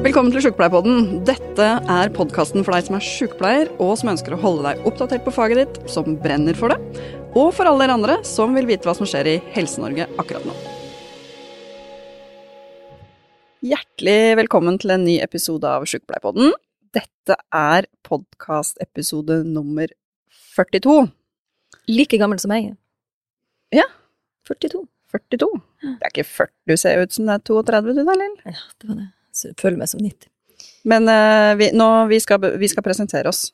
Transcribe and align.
Velkommen 0.00 0.32
til 0.32 0.40
Sjukepleierpodden. 0.40 1.18
Dette 1.28 1.64
er 1.92 2.10
podkasten 2.16 2.62
for 2.64 2.72
deg 2.72 2.86
som 2.86 2.94
er 2.96 3.02
sjukepleier, 3.04 3.68
og 3.84 3.98
som 4.00 4.08
ønsker 4.14 4.32
å 4.32 4.38
holde 4.40 4.62
deg 4.64 4.86
oppdatert 4.88 5.26
på 5.26 5.34
faget 5.36 5.58
ditt, 5.60 5.90
som 5.92 6.14
brenner 6.22 6.56
for 6.56 6.72
det, 6.72 7.02
og 7.36 7.50
for 7.52 7.68
alle 7.68 7.84
dere 7.84 7.98
andre 7.98 8.14
som 8.24 8.56
vil 8.56 8.64
vite 8.70 8.88
hva 8.88 8.94
som 8.96 9.04
skjer 9.04 9.28
i 9.28 9.34
Helse-Norge 9.52 10.06
akkurat 10.16 10.46
nå. 10.48 10.54
Hjertelig 13.68 14.40
velkommen 14.40 14.80
til 14.80 14.94
en 14.96 15.04
ny 15.04 15.18
episode 15.20 15.68
av 15.68 15.84
Sjukepleierpodden. 15.84 16.56
Dette 16.96 17.36
er 17.60 17.90
podkastepisode 18.08 19.42
nummer 19.52 19.92
42. 20.56 20.96
Like 21.92 22.24
gammel 22.24 22.40
som 22.40 22.56
jeg 22.56 22.72
er. 22.72 22.76
Ja. 23.84 23.88
42. 24.48 24.86
42. 25.12 25.54
Det 25.84 25.96
er 26.00 26.12
ikke 26.14 26.28
40 26.32 26.60
du 26.72 26.78
ser 26.88 27.04
ut 27.04 27.12
som 27.12 27.28
det 27.28 27.36
er 27.36 27.48
32, 27.52 27.98
du 28.00 28.06
da, 28.06 28.20
Lill? 28.24 28.38
Ja, 28.48 28.62
det 28.80 28.94
var 28.94 29.02
det. 29.04 29.10
Føler 29.60 29.80
meg 29.80 29.90
som 29.92 30.02
90. 30.02 30.30
Men 30.90 31.08
uh, 31.08 31.52
vi, 31.60 31.70
nå, 31.76 31.88
vi 32.10 32.20
skal, 32.22 32.42
vi 32.60 32.70
skal 32.70 32.84
presentere 32.86 33.30
oss. 33.30 33.48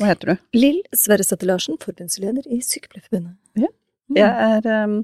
Hva 0.00 0.10
heter 0.10 0.32
du? 0.32 0.46
Lill 0.58 0.80
Sverre 0.96 1.26
Sæther 1.26 1.52
Larsen, 1.52 1.78
forbundsleder 1.82 2.46
i 2.50 2.58
Sykepleierforbundet. 2.64 3.36
Ja. 3.62 3.70
Jeg 4.14 4.48
er 4.58 4.84
um, 4.84 4.96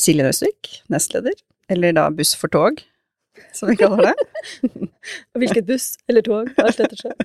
Silje 0.00 0.26
Nøstvik, 0.26 0.74
nestleder. 0.92 1.36
Eller 1.72 1.96
da 1.96 2.06
Buss 2.12 2.36
for 2.36 2.52
tog, 2.52 2.82
som 3.52 3.68
vi 3.68 3.76
kaller 3.76 4.02
det. 4.02 4.14
Hvilket 5.38 5.66
buss 5.66 5.96
eller 6.06 6.22
tog, 6.22 6.50
alt 6.56 6.80
etter 6.80 7.00
seg. 7.00 7.12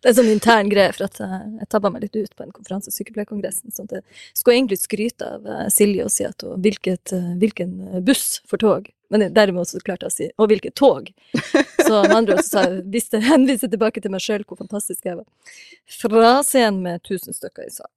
Det 0.00 0.08
er 0.08 0.12
en 0.12 0.18
sånn 0.18 0.30
intern 0.32 0.70
greie, 0.72 0.92
for 0.92 1.06
at 1.06 1.20
eh, 1.24 1.36
jeg 1.62 1.68
tabba 1.72 1.90
meg 1.92 2.04
litt 2.04 2.16
ut 2.18 2.36
på 2.36 2.44
en 2.44 2.54
konferanse, 2.54 2.92
Sykepleierkongressen. 2.94 3.72
Sånn 3.74 3.88
at 3.88 4.00
jeg 4.00 4.38
skulle 4.38 4.58
egentlig 4.58 4.80
skryte 4.82 5.28
av 5.36 5.46
eh, 5.48 5.66
Silje 5.72 6.06
og 6.06 6.12
si 6.12 6.26
at 6.28 6.44
hun 6.44 6.60
hvilket, 6.64 7.14
eh, 7.16 7.30
hvilken 7.40 8.02
buss 8.06 8.40
for 8.48 8.60
tog. 8.62 8.90
Men 9.10 9.26
derimot 9.34 9.66
så 9.66 9.80
klarte 9.82 10.06
jeg 10.06 10.12
å 10.12 10.14
si 10.14 10.28
og 10.38 10.50
hvilket 10.52 10.76
tog. 10.78 11.08
Så 11.32 12.02
med 12.04 12.14
andre 12.14 12.36
ord 12.36 12.44
så 12.46 12.50
sa 12.52 12.66
jeg, 12.68 12.84
hvis 12.92 13.10
jeg 13.10 13.58
tilbake 13.64 14.02
til 14.02 14.12
meg 14.14 14.22
sjøl 14.22 14.44
hvor 14.46 14.60
fantastisk 14.60 15.08
jeg 15.08 15.18
var. 15.18 15.56
Fra 16.00 16.34
scenen 16.46 16.84
med 16.84 17.02
tusen 17.08 17.34
stykker 17.34 17.66
i 17.66 17.74
salen. 17.74 17.90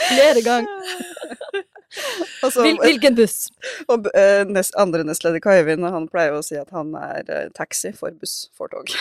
Flere 0.00 0.42
ganger. 0.42 1.68
Altså, 2.44 2.62
Hvil, 2.64 2.78
hvilken 2.80 3.16
buss? 3.18 3.50
og 3.92 4.08
uh, 4.14 4.44
nest, 4.48 4.72
andre 4.80 5.04
nestleder 5.04 5.40
Kai 5.44 5.60
Øyvind, 5.60 5.84
han 5.84 6.08
pleier 6.10 6.32
å 6.36 6.42
si 6.44 6.56
at 6.60 6.70
han 6.74 6.94
er 6.96 7.22
uh, 7.28 7.48
taxi 7.56 7.92
for 7.96 8.10
buss 8.16 8.50
for 8.56 8.66
tog. 8.72 8.88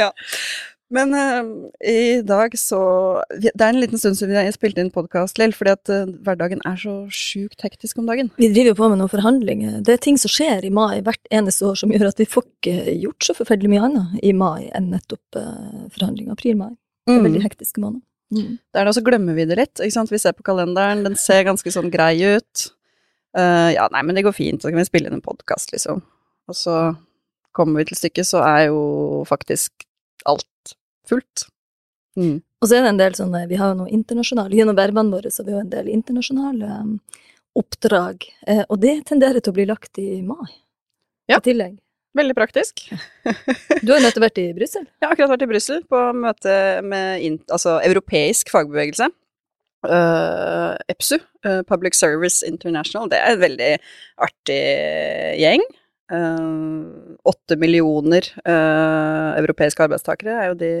ja. 0.00 0.10
Men 0.94 1.14
uh, 1.16 1.70
i 1.80 2.20
dag 2.26 2.52
så 2.60 2.78
Det 3.32 3.54
er 3.56 3.72
en 3.72 3.80
liten 3.80 3.98
stund 3.98 4.18
siden 4.18 4.34
vi 4.34 4.38
har 4.38 4.52
spilt 4.54 4.78
inn 4.78 4.92
podkast, 4.94 5.38
Lill, 5.40 5.54
fordi 5.56 5.74
at 5.74 5.90
uh, 5.90 6.12
hverdagen 6.26 6.62
er 6.68 6.76
så 6.80 6.94
sjukt 7.08 7.64
hektisk 7.64 8.02
om 8.02 8.10
dagen. 8.10 8.30
Vi 8.38 8.52
driver 8.52 8.74
jo 8.74 8.78
på 8.82 8.90
med 8.92 9.00
noen 9.00 9.12
forhandlinger. 9.12 9.80
Det 9.86 9.96
er 9.96 10.04
ting 10.04 10.20
som 10.20 10.32
skjer 10.32 10.66
i 10.66 10.74
mai 10.74 11.00
hvert 11.04 11.34
eneste 11.34 11.66
år 11.70 11.80
som 11.80 11.94
gjør 11.94 12.10
at 12.12 12.20
vi 12.20 12.30
får 12.30 12.46
ikke 12.46 12.98
gjort 13.06 13.30
så 13.30 13.38
forferdelig 13.40 13.74
mye 13.74 13.86
annet 13.88 14.18
i 14.22 14.34
mai 14.36 14.70
enn 14.76 14.92
nettopp 14.92 15.40
uh, 15.40 15.86
forhandlinger. 15.94 16.36
April-mai. 16.36 16.74
Det 17.04 17.18
er 17.18 17.26
veldig 17.26 17.44
hektiske 17.44 17.82
måneder. 17.82 18.04
Mm. 18.34 18.56
Er 18.74 18.90
og 18.90 18.96
så 18.96 19.02
glemmer 19.06 19.36
vi 19.36 19.46
det 19.48 19.58
litt. 19.60 19.78
ikke 19.78 19.94
sant? 19.94 20.12
Vi 20.12 20.20
ser 20.20 20.34
på 20.36 20.46
kalenderen, 20.46 21.04
den 21.06 21.16
ser 21.20 21.46
ganske 21.46 21.70
sånn 21.70 21.92
grei 21.92 22.16
ut. 22.36 22.68
Uh, 23.34 23.70
ja, 23.74 23.88
nei, 23.90 24.02
men 24.06 24.18
det 24.18 24.26
går 24.26 24.34
fint, 24.36 24.62
så 24.62 24.70
kan 24.70 24.78
vi 24.78 24.86
spille 24.86 25.10
inn 25.10 25.18
en 25.18 25.24
podkast, 25.24 25.72
liksom. 25.74 26.02
Og 26.50 26.58
så 26.58 26.78
kommer 27.54 27.80
vi 27.80 27.88
til 27.90 27.98
stykket, 27.98 28.28
så 28.28 28.42
er 28.46 28.68
jo 28.68 29.22
faktisk 29.28 29.86
alt 30.28 30.74
fullt. 31.08 31.46
Mm. 32.18 32.42
Og 32.62 32.68
så 32.68 32.78
er 32.78 32.84
det 32.84 32.92
en 32.94 33.00
del 33.02 33.16
sånne, 33.18 33.44
vi 33.50 33.58
har 33.60 33.72
jo 33.72 33.82
noe 33.82 33.92
internasjonalt 33.92 34.54
gjennom 34.54 34.78
verbene 34.78 35.12
våre 35.12 35.32
så 35.32 35.42
har 35.42 35.48
vi 35.48 35.56
jo 35.56 35.62
en 35.62 35.72
del 35.72 35.90
internasjonale 35.92 36.78
um, 36.80 36.92
oppdrag, 37.58 38.24
eh, 38.50 38.62
og 38.68 38.78
det 38.82 38.94
tenderer 39.10 39.42
til 39.42 39.52
å 39.52 39.58
bli 39.58 39.66
lagt 39.68 40.00
i 40.02 40.22
mai. 40.26 40.54
Ja. 41.30 41.38
I 41.38 41.44
tillegg. 41.44 41.76
Veldig 42.14 42.34
praktisk. 42.38 42.84
Du 43.82 43.90
har 43.90 44.02
nettopp 44.02 44.28
vært 44.28 44.38
i 44.38 44.48
Brussel. 44.54 44.84
Jeg 44.86 45.06
har 45.06 45.14
akkurat 45.16 45.32
vært 45.34 45.46
i 45.46 45.50
Brussel 45.50 45.80
på 45.90 46.00
møte 46.14 46.56
med 46.86 47.40
altså, 47.50 47.80
europeisk 47.82 48.52
fagbevegelse. 48.54 49.08
Uh, 49.84 50.78
EPSU, 50.88 51.18
uh, 51.44 51.60
Public 51.68 51.98
Service 51.98 52.46
International. 52.46 53.10
Det 53.10 53.18
er 53.18 53.34
en 53.34 53.42
veldig 53.42 53.72
artig 54.26 54.60
gjeng. 55.42 55.64
Uh, 56.12 57.58
millioner 57.58 58.28
uh, 58.44 59.34
europeiske 59.40 59.82
arbeidstakere 59.82 60.36
er 60.38 60.52
jo 60.52 60.58
de 60.60 60.72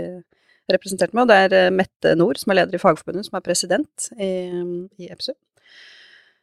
representert 0.70 1.12
med, 1.12 1.26
og 1.26 1.32
det 1.32 1.58
er 1.58 1.74
Mette 1.74 2.14
Nord, 2.16 2.38
som 2.40 2.52
er 2.52 2.62
leder 2.62 2.78
i 2.78 2.80
Fagforbundet, 2.80 3.26
som 3.26 3.36
er 3.36 3.44
president 3.44 4.06
i, 4.16 4.30
i 5.02 5.10
EPSU. 5.10 5.34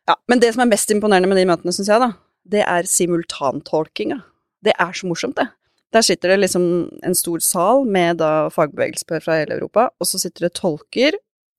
Ja, 0.09 0.17
men 0.29 0.43
det 0.43 0.51
som 0.53 0.65
er 0.65 0.73
mest 0.73 0.91
imponerende 0.93 1.31
med 1.31 1.39
de 1.39 1.47
møtene, 1.49 1.73
syns 1.73 1.89
jeg, 1.89 2.03
da, 2.03 2.11
det 2.51 2.65
er 2.67 2.89
simultantolkinga. 2.89 4.19
Det 4.65 4.73
er 4.77 4.93
så 4.93 5.09
morsomt, 5.09 5.37
det. 5.37 5.47
Der 5.91 6.05
sitter 6.05 6.31
det 6.31 6.39
liksom 6.39 6.65
en 7.03 7.15
stor 7.17 7.41
sal 7.43 7.83
med 7.83 8.21
da 8.21 8.47
fagbevegelser 8.53 9.23
fra 9.23 9.41
hele 9.41 9.57
Europa, 9.57 9.89
og 9.99 10.07
så 10.07 10.21
sitter 10.21 10.47
det 10.47 10.55
tolker, 10.59 11.17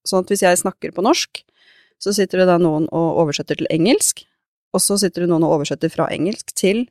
sånn 0.09 0.25
at 0.25 0.33
hvis 0.33 0.45
jeg 0.45 0.61
snakker 0.63 0.95
på 0.95 1.05
norsk, 1.05 1.43
så 2.03 2.15
sitter 2.17 2.43
det 2.43 2.49
da 2.49 2.57
noen 2.59 2.89
og 2.91 3.21
oversetter 3.23 3.61
til 3.61 3.69
engelsk, 3.71 4.25
og 4.73 4.81
så 4.81 4.97
sitter 4.99 5.25
det 5.25 5.31
noen 5.31 5.45
og 5.47 5.59
oversetter 5.59 5.93
fra 5.93 6.09
engelsk 6.15 6.55
til 6.57 6.87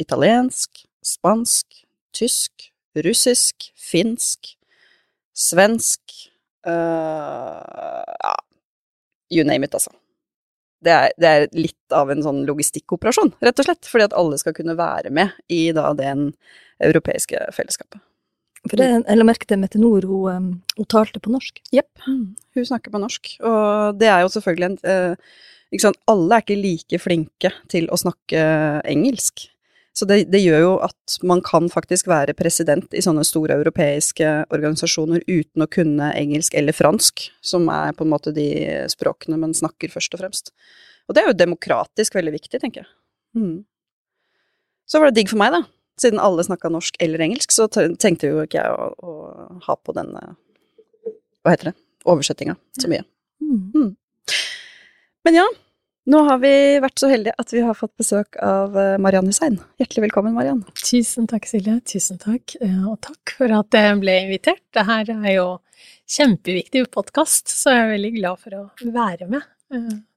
italiensk, 0.00 0.86
spansk, 1.04 1.84
tysk, 2.16 2.70
russisk, 3.04 3.70
finsk, 3.76 4.54
svensk 5.36 6.00
øh, 6.66 8.14
Ja, 8.24 8.34
you 9.30 9.44
name 9.44 9.64
it, 9.64 9.74
altså. 9.74 9.92
Det 10.80 10.92
er, 10.92 11.14
det 11.20 11.30
er, 11.30 11.48
litt 11.52 11.92
av 11.96 12.12
en 12.12 12.22
sånn 12.24 12.44
logistikkoperasjon, 12.48 13.34
rett 13.44 13.60
og 13.60 13.66
slett, 13.66 13.88
fordi 13.88 14.06
at 14.06 14.16
alle 14.16 14.38
skal 14.40 14.54
kunne 14.56 14.78
være 14.78 15.12
med 15.12 15.34
i 15.52 15.66
da 15.76 15.90
den 15.98 16.30
europeiske 16.80 17.50
fellesskapet. 17.52 18.00
For 18.64 18.76
det, 18.76 18.88
jeg 18.92 19.16
la 19.16 19.24
merke 19.24 19.48
til 19.48 19.60
Mette 19.60 19.80
Nord, 19.80 20.04
hun, 20.08 20.24
um, 20.32 20.48
hun 20.76 20.88
talte 20.88 21.20
på 21.20 21.32
norsk. 21.32 21.62
Jepp, 21.72 22.02
hun 22.04 22.66
snakker 22.68 22.92
på 22.92 23.00
norsk, 23.00 23.32
og 23.44 24.00
det 24.00 24.10
er 24.12 24.24
jo 24.24 24.32
selvfølgelig 24.32 24.68
en 24.68 24.80
uh, 24.84 25.38
ikke 25.70 25.86
sant, 25.86 26.00
Alle 26.10 26.36
er 26.36 26.44
ikke 26.44 26.58
like 26.58 26.98
flinke 27.00 27.52
til 27.70 27.86
å 27.92 27.98
snakke 28.00 28.42
engelsk. 28.90 29.46
Så 29.96 30.06
det, 30.06 30.20
det, 30.30 30.38
gjør 30.44 30.60
jo 30.62 30.74
at 30.86 31.16
man 31.26 31.42
kan 31.44 31.66
faktisk 31.68 32.06
være 32.08 32.36
president 32.38 32.94
i 32.94 33.02
sånne 33.02 33.24
store 33.26 33.56
europeiske 33.58 34.28
organisasjoner 34.54 35.24
uten 35.26 35.64
å 35.64 35.68
kunne 35.70 36.12
engelsk 36.16 36.54
eller 36.56 36.76
fransk, 36.76 37.26
som 37.42 37.66
er 37.74 37.96
på 37.98 38.06
en 38.06 38.12
måte 38.12 38.32
de 38.34 38.46
språkene 38.92 39.40
man 39.40 39.56
snakker 39.56 39.90
først 39.92 40.14
og 40.14 40.22
fremst. 40.22 40.54
Og 41.10 41.16
det 41.16 41.24
er 41.24 41.32
jo 41.32 41.40
demokratisk 41.40 42.14
veldig 42.14 42.36
viktig, 42.36 42.62
tenker 42.62 42.84
jeg. 42.84 42.90
Mm. 43.36 43.56
Så 44.86 45.00
var 45.00 45.10
det 45.10 45.18
digg 45.18 45.30
for 45.32 45.42
meg, 45.42 45.54
da. 45.58 45.64
Siden 46.00 46.22
alle 46.22 46.46
snakka 46.46 46.70
norsk 46.72 46.96
eller 47.02 47.22
engelsk, 47.26 47.52
så 47.52 47.66
tenkte 47.70 48.30
jo 48.30 48.44
ikke 48.46 48.62
jeg 48.62 48.70
å, 48.72 48.86
å 49.04 49.58
ha 49.66 49.76
på 49.76 49.94
denne 49.96 50.22
Hva 51.42 51.52
heter 51.52 51.72
det? 51.72 51.74
Oversettinga 52.08 52.54
så 52.78 52.88
mye. 52.88 53.04
Mm. 53.42 53.58
Mm. 53.74 53.90
Men 55.26 55.36
ja, 55.36 55.44
nå 56.10 56.20
har 56.26 56.40
vi 56.42 56.52
vært 56.82 56.98
så 57.00 57.08
heldige 57.10 57.36
at 57.38 57.52
vi 57.54 57.62
har 57.64 57.76
fått 57.78 57.92
besøk 58.00 58.38
av 58.42 58.74
Mariann 59.02 59.30
Hussein. 59.30 59.60
Hjertelig 59.80 60.08
velkommen, 60.08 60.34
Mariann. 60.36 60.64
Tusen 60.82 61.28
takk, 61.30 61.46
Silje. 61.50 61.78
Tusen 61.86 62.18
takk. 62.20 62.56
Og 62.60 62.96
takk 63.06 63.34
for 63.38 63.54
at 63.60 63.78
jeg 63.78 64.00
ble 64.02 64.16
invitert. 64.26 64.62
Dette 64.74 64.98
er 65.14 65.34
jo 65.36 65.46
kjempeviktig 66.10 66.88
podkast, 66.94 67.52
så 67.54 67.76
jeg 67.76 67.86
er 67.86 67.94
veldig 67.94 68.12
glad 68.18 68.42
for 68.42 68.58
å 68.58 68.66
være 68.96 69.30
med. 69.30 69.46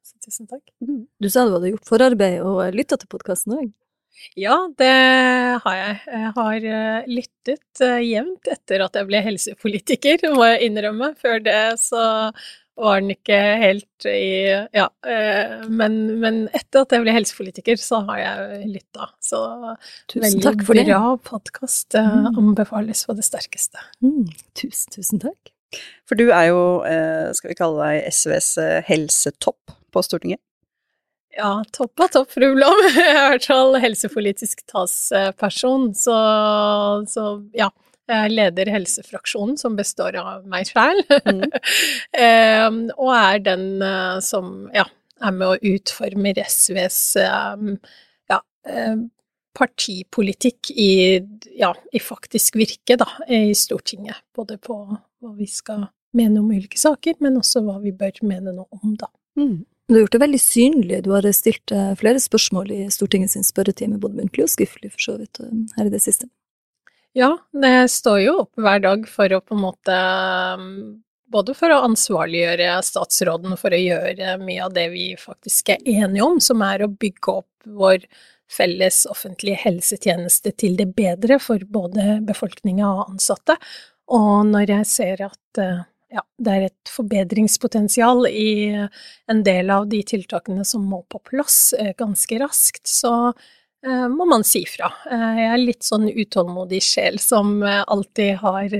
Så 0.03 0.17
tusen 0.25 0.49
takk. 0.49 0.65
Du 0.81 1.29
sa 1.29 1.45
du 1.45 1.55
hadde 1.55 1.71
gjort 1.75 1.87
forarbeid 1.87 2.41
og 2.41 2.65
lytta 2.73 2.97
til 2.99 3.11
podkasten 3.13 3.57
òg? 3.59 3.71
Ja, 4.39 4.55
det 4.79 4.93
har 5.65 5.75
jeg. 5.75 5.95
Jeg 6.07 6.29
har 6.37 6.65
lyttet 7.09 7.81
jevnt 8.05 8.49
etter 8.49 8.83
at 8.85 8.95
jeg 8.95 9.09
ble 9.09 9.19
helsepolitiker, 9.25 10.21
må 10.37 10.45
jeg 10.47 10.69
innrømme. 10.69 11.13
Før 11.19 11.41
det 11.43 11.57
så 11.81 12.03
var 12.79 13.01
den 13.01 13.13
ikke 13.13 13.39
helt 13.61 14.07
i 14.09 14.49
Ja. 14.73 14.87
Men, 15.69 15.97
men, 16.21 16.39
etter 16.55 16.83
at 16.83 16.95
jeg 16.95 17.03
ble 17.05 17.15
helsepolitiker, 17.15 17.77
så 17.79 18.01
har 18.09 18.21
jeg 18.21 18.69
lytta. 18.71 19.09
Så 19.21 19.41
tusen 20.11 20.41
takk 20.43 20.63
for 20.65 20.77
det. 20.77 20.87
Veldig 20.87 20.95
bra 20.95 21.17
podkast. 21.29 21.93
Mm. 21.97 22.31
Anbefales 22.33 23.05
på 23.07 23.17
det 23.17 23.27
sterkeste. 23.27 23.83
Mm. 24.05 24.25
Tusen, 24.57 24.95
tusen 24.95 25.21
takk. 25.23 25.53
For 26.09 26.17
du 26.19 26.27
er 26.29 26.51
jo, 26.51 26.63
skal 27.37 27.53
vi 27.53 27.57
kalle 27.57 27.85
deg 27.87 28.09
SVs 28.13 28.49
helsetopp 28.89 29.77
på 29.93 30.03
Stortinget? 30.05 30.41
Ja, 31.33 31.63
topp 31.73 31.99
av 32.03 32.11
topp, 32.13 32.33
fru 32.35 32.51
Blom. 32.53 32.81
Jeg 32.93 33.09
er 33.09 33.23
i 33.23 33.29
hvert 33.33 33.47
fall 33.49 33.77
helsepolitisk 33.81 34.61
talsperson, 34.69 35.89
så, 35.97 36.17
så 37.09 37.23
ja. 37.57 37.71
Jeg 38.11 38.33
leder 38.33 38.71
helsefraksjonen, 38.73 39.55
som 39.59 39.77
består 39.79 40.17
av 40.19 40.43
meg 40.49 40.67
sjæl, 40.67 40.99
mm. 41.23 41.43
um, 42.19 42.79
og 43.03 43.11
er 43.15 43.43
den 43.45 43.67
uh, 43.79 44.19
som 44.23 44.67
ja, 44.75 44.83
er 45.23 45.35
med 45.35 45.47
å 45.47 45.73
utforme 45.73 46.33
SVs 46.43 46.99
um, 47.23 47.77
ja, 48.31 48.41
um, 48.67 49.05
partipolitikk 49.55 50.73
i, 50.75 51.21
ja, 51.55 51.71
i 51.93 52.01
faktisk 52.03 52.57
virke, 52.59 52.97
da, 52.99 53.07
i 53.29 53.53
Stortinget. 53.55 54.19
Både 54.35 54.57
på 54.59 54.77
hva 54.83 55.35
vi 55.37 55.47
skal 55.47 55.87
mene 56.17 56.41
om 56.41 56.51
ulike 56.51 56.79
saker, 56.79 57.21
men 57.23 57.39
også 57.39 57.63
hva 57.65 57.79
vi 57.83 57.93
bør 57.95 58.19
mene 58.27 58.53
noe 58.53 58.67
om, 58.81 58.97
da. 58.99 59.09
Mm. 59.39 59.63
Du 59.87 59.95
har 59.95 60.05
gjort 60.05 60.15
det 60.15 60.23
veldig 60.23 60.39
synlig. 60.39 61.01
Du 61.03 61.11
har 61.11 61.25
stilt 61.35 61.73
eh, 61.75 61.91
flere 61.99 62.21
spørsmål 62.21 62.71
i 62.71 62.83
Stortingets 62.93 63.35
spørretime, 63.49 63.99
både 64.01 64.21
muntlig 64.21 64.45
og 64.45 64.51
skriftlig, 64.53 64.93
for 64.93 65.05
så 65.05 65.17
vidt, 65.19 65.41
eh, 65.43 65.51
her 65.77 65.89
i 65.89 65.93
det 65.93 66.01
siste. 66.03 66.29
Ja, 67.13 67.37
det 67.51 67.91
står 67.93 68.19
jo 68.23 68.37
opp 68.43 68.57
hver 68.57 68.79
dag 68.81 69.03
for 69.09 69.33
å 69.35 69.41
på 69.41 69.53
en 69.53 69.65
måte 69.67 69.97
Både 71.33 71.55
for 71.57 71.73
å 71.73 71.83
ansvarliggjøre 71.87 72.75
statsråden 72.85 73.55
for 73.57 73.73
å 73.73 73.79
gjøre 73.79 74.35
mye 74.41 74.65
av 74.67 74.73
det 74.75 74.83
vi 74.93 75.05
faktisk 75.17 75.71
er 75.73 75.79
enige 75.89 76.25
om, 76.25 76.37
som 76.37 76.61
er 76.61 76.83
å 76.85 76.91
bygge 76.91 77.33
opp 77.39 77.65
vår 77.65 78.05
felles 78.53 78.99
offentlige 79.09 79.57
helsetjeneste 79.63 80.53
til 80.61 80.75
det 80.77 80.91
bedre 80.93 81.39
for 81.41 81.63
både 81.65 82.19
befolkninga 82.27 82.85
og 82.85 83.15
ansatte. 83.15 83.57
Og 84.13 84.45
når 84.51 84.75
jeg 84.75 84.89
ser 84.91 85.25
at 85.25 85.61
eh, 85.63 85.81
ja, 86.13 86.21
det 86.37 86.53
er 86.53 86.67
et 86.67 86.93
forbedringspotensial 86.93 88.27
i 88.29 88.53
en 89.31 89.43
del 89.47 89.73
av 89.73 89.89
de 89.89 90.03
tiltakene 90.05 90.61
som 90.67 90.85
må 90.85 91.01
på 91.09 91.23
plass 91.31 91.73
eh, 91.79 91.95
ganske 91.97 92.43
raskt, 92.43 92.85
så 92.85 93.33
må 94.11 94.25
man 94.29 94.45
si 94.47 94.63
fra. 94.69 94.91
Eh, 95.11 95.29
jeg 95.41 95.51
er 95.51 95.61
litt 95.61 95.83
sånn 95.83 96.07
utålmodig 96.09 96.81
sjel 96.83 97.19
som 97.19 97.57
eh, 97.63 97.83
alltid 97.83 98.37
har 98.43 98.75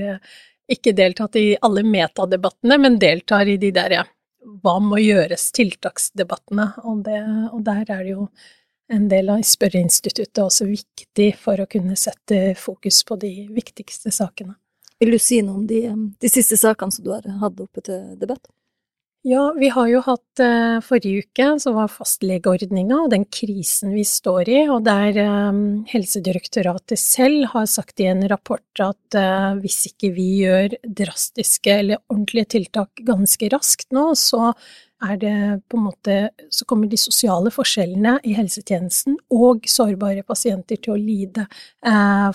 ikke 0.70 0.94
deltatt 0.96 1.36
i 1.36 1.46
alle 1.60 1.84
metadebattene, 1.84 2.78
men 2.80 2.98
deltar 2.98 3.48
i 3.48 3.58
de 3.60 3.70
der 3.74 3.98
hva 4.64 4.78
må 4.80 4.98
gjøres 5.00 5.50
tiltaksdebattene, 5.56 6.66
og, 6.84 7.08
og 7.08 7.60
der 7.64 7.84
er 7.84 8.02
det 8.04 8.12
jo 8.12 8.28
en 8.92 9.06
del 9.08 9.30
av 9.32 9.44
spørreinstituttet 9.44 10.42
også 10.42 10.66
viktig 10.68 11.30
for 11.40 11.60
å 11.60 11.68
kunne 11.70 11.96
sette 11.96 12.54
fokus 12.60 13.00
på 13.08 13.16
de 13.20 13.32
viktigste 13.52 14.12
sakene. 14.12 14.56
Vil 15.00 15.16
du 15.16 15.20
si 15.20 15.40
noe 15.44 15.58
om 15.58 15.64
de, 15.68 15.80
de 16.20 16.30
siste 16.30 16.58
sakene 16.60 16.92
som 16.94 17.04
du 17.04 17.12
har 17.12 17.24
hatt 17.40 17.60
oppe 17.64 17.84
til 17.84 18.14
debatt? 18.20 18.44
Ja, 19.24 19.54
vi 19.56 19.70
har 19.72 19.86
jo 19.88 20.02
hatt 20.04 20.40
eh, 20.44 20.82
forrige 20.84 21.22
uke, 21.24 21.44
så 21.56 21.70
var 21.72 21.88
fastlegeordninga 21.88 22.98
og 23.06 23.12
den 23.14 23.22
krisen 23.32 23.94
vi 23.96 24.02
står 24.04 24.50
i, 24.52 24.58
og 24.68 24.82
der 24.84 25.16
eh, 25.22 25.60
Helsedirektoratet 25.88 27.00
selv 27.00 27.46
har 27.54 27.64
sagt 27.72 28.04
i 28.04 28.10
en 28.10 28.20
rapport 28.28 28.84
at 28.84 29.16
eh, 29.16 29.48
hvis 29.64 29.78
ikke 29.88 30.12
vi 30.12 30.28
gjør 30.42 30.76
drastiske 30.84 31.72
eller 31.72 32.04
ordentlige 32.12 32.52
tiltak 32.58 33.00
ganske 33.08 33.48
raskt 33.56 33.96
nå, 33.96 34.10
så 34.12 34.52
er 35.08 35.16
det 35.24 35.34
på 35.72 35.80
en 35.80 35.88
måte 35.88 36.14
Så 36.52 36.68
kommer 36.68 36.88
de 36.88 37.00
sosiale 37.00 37.48
forskjellene 37.52 38.18
i 38.28 38.36
helsetjenesten 38.36 39.16
og 39.32 39.64
sårbare 39.68 40.22
pasienter 40.24 40.76
til 40.84 40.94
å 40.94 41.00
lide 41.00 41.44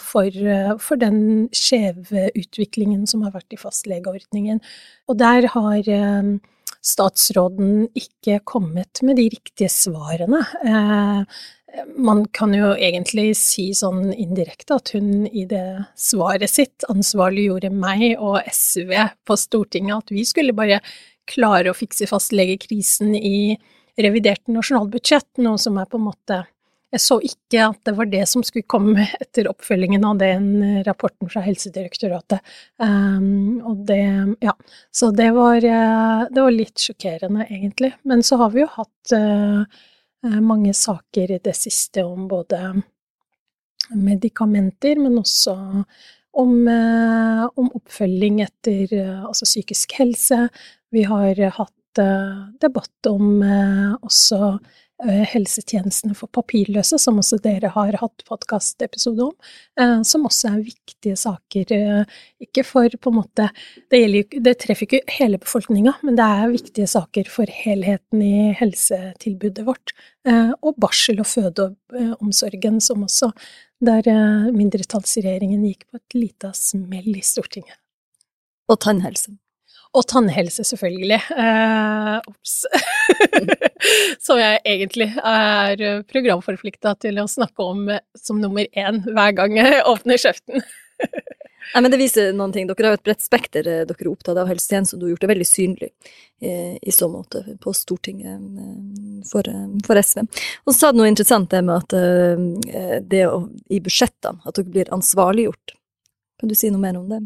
for, 0.04 0.30
for, 0.78 1.00
den 1.02 1.48
skjeve 1.56 2.28
utviklingen 2.36 3.08
som 3.10 3.24
har 3.26 3.34
vært 3.34 3.56
i 3.56 3.62
fastlegeordningen. 3.62 4.62
Og 5.10 5.18
der 5.18 5.50
har 5.56 5.90
statsråden 6.86 7.88
ikke 7.98 8.40
kommet 8.48 9.02
med 9.06 9.20
de 9.20 9.28
riktige 9.34 9.70
svarene. 9.72 10.42
Eh, 10.64 11.40
man 11.98 12.24
kan 12.34 12.54
jo 12.56 12.72
egentlig 12.74 13.34
si 13.38 13.70
sånn 13.78 14.10
indirekte 14.14 14.80
at 14.80 14.94
hun 14.96 15.28
i 15.28 15.46
det 15.50 15.86
svaret 16.00 16.50
sitt 16.50 16.86
ansvarliggjorde 16.90 17.70
meg 17.74 18.16
og 18.18 18.40
SV 18.50 18.96
på 19.28 19.38
Stortinget, 19.38 20.06
at 20.06 20.14
vi 20.16 20.26
skulle 20.26 20.56
bare 20.58 20.80
klare 21.30 21.70
å 21.70 21.78
fikse 21.78 22.08
fastlegekrisen 22.10 23.14
i 23.16 23.54
revidert 24.00 24.48
nasjonalbudsjett, 24.50 25.30
noe 25.44 25.60
som 25.62 25.78
er 25.78 25.90
på 25.90 26.00
en 26.00 26.08
måte 26.08 26.40
jeg 26.90 27.02
så 27.04 27.20
ikke 27.22 27.66
at 27.68 27.80
det 27.86 27.94
var 28.00 28.08
det 28.10 28.24
som 28.30 28.44
skulle 28.46 28.66
komme 28.70 29.06
etter 29.22 29.50
oppfølgingen 29.52 30.06
av 30.10 30.18
den 30.22 30.48
rapporten 30.88 31.30
fra 31.30 31.44
Helsedirektoratet. 31.46 32.42
Um, 32.82 33.60
og 33.62 33.86
det 33.90 34.36
Ja. 34.42 34.56
Så 34.92 35.12
det 35.12 35.30
var, 35.36 35.58
eh, 35.58 36.26
det 36.32 36.42
var, 36.42 36.52
litt 36.52 36.80
sjokkerende, 36.80 37.46
egentlig. 37.50 37.94
Men 38.04 38.24
så 38.24 38.38
har 38.38 38.50
vi 38.50 38.62
jo 38.62 38.68
hatt 38.74 39.14
uh, 39.14 39.64
mange 40.42 40.74
saker 40.74 41.32
i 41.32 41.40
det 41.44 41.56
siste 41.56 42.04
om 42.04 42.28
både 42.28 42.82
medikamenter, 43.94 44.98
men 44.98 45.20
også 45.20 45.86
om, 46.34 46.68
uh, 46.68 47.46
om 47.56 47.70
oppfølging 47.70 48.42
etter 48.42 48.90
uh, 48.98 49.26
altså 49.30 49.46
psykisk 49.46 49.94
helse. 50.00 50.48
Vi 50.92 51.04
har 51.04 51.36
hatt 51.52 51.76
debatt 52.62 53.08
om 53.10 53.42
også 54.06 54.60
helsetjenestene 55.08 56.16
for 56.18 56.28
papirløse, 56.36 56.98
som 57.00 57.20
også 57.22 57.40
dere 57.44 57.72
har 57.72 57.96
hatt 58.02 58.24
podkastepisode 58.28 59.24
om, 59.30 59.34
eh, 59.80 60.02
som 60.04 60.26
også 60.28 60.52
er 60.52 60.66
viktige 60.66 61.16
saker. 61.20 61.72
Eh, 61.72 62.04
ikke 62.44 62.66
for 62.68 62.90
på 62.90 63.10
en 63.12 63.20
måte 63.22 63.50
Det, 63.90 64.00
gjelder, 64.00 64.42
det 64.44 64.60
treffer 64.60 64.86
ikke 64.86 65.02
hele 65.18 65.40
befolkninga, 65.40 65.94
men 66.04 66.16
det 66.16 66.26
er 66.26 66.52
viktige 66.52 66.88
saker 66.88 67.30
for 67.30 67.46
helheten 67.46 68.22
i 68.22 68.54
helsetilbudet 68.54 69.66
vårt. 69.66 69.94
Og 70.62 70.76
barsel- 70.78 71.20
og 71.20 71.26
fødeomsorgen, 71.26 72.82
som 72.82 73.04
også 73.04 73.32
der 73.82 74.04
mindretallsregjeringen 74.52 75.64
gikk 75.66 75.88
på 75.90 75.98
et 75.98 76.14
lite 76.14 76.52
smell 76.54 77.16
i 77.16 77.24
Stortinget. 77.24 77.80
Og 78.70 78.80
tannhelse. 78.80 79.32
Og 79.98 80.06
tannhelse, 80.06 80.64
selvfølgelig. 80.70 81.18
Ops. 82.30 82.60
som 84.26 84.38
jeg 84.38 84.60
egentlig 84.62 85.08
er 85.18 86.04
programforplikta 86.12 86.94
til 87.02 87.18
å 87.24 87.26
snakke 87.32 87.66
om 87.66 87.88
som 88.14 88.38
nummer 88.38 88.70
én 88.78 89.02
hver 89.08 89.34
gang 89.40 89.58
jeg 89.58 89.82
åpner 89.90 90.22
kjeften. 90.22 90.62
Nei, 91.74 91.82
men 91.82 91.92
Det 91.92 92.00
viser 92.02 92.34
noen 92.34 92.54
ting. 92.54 92.68
Dere 92.70 92.88
har 92.88 92.96
jo 92.96 93.00
et 93.00 93.06
bredt 93.06 93.24
spekter. 93.24 93.68
Eh, 93.68 93.84
dere 93.88 94.06
er 94.06 94.12
opptatt 94.12 94.38
av 94.42 94.50
helsetjenesten, 94.50 94.98
og 94.98 95.02
du 95.02 95.08
har 95.08 95.14
gjort 95.14 95.26
det 95.26 95.32
veldig 95.34 95.48
synlig 95.48 95.90
eh, 95.90 96.76
i 96.82 96.94
så 96.96 97.10
måte 97.12 97.44
på 97.62 97.74
Stortinget 97.78 98.40
eh, 98.40 99.26
for, 99.30 99.50
for, 99.86 100.02
SV. 100.02 100.24
Og 100.66 100.74
så 100.74 100.78
sa 100.80 100.92
du 100.92 101.02
noe 101.02 101.12
interessant 101.12 101.52
det 101.54 101.62
med 101.66 101.76
at 101.84 103.06
det 103.10 103.26
å, 103.30 103.44
i 103.70 103.82
budsjettene, 103.84 104.42
at 104.46 104.58
dere 104.58 104.74
blir 104.74 104.94
ansvarliggjort. 104.96 105.76
Kan 106.40 106.52
du 106.52 106.58
si 106.58 106.72
noe 106.74 106.82
mer 106.82 106.98
om 106.98 107.10
det? 107.12 107.22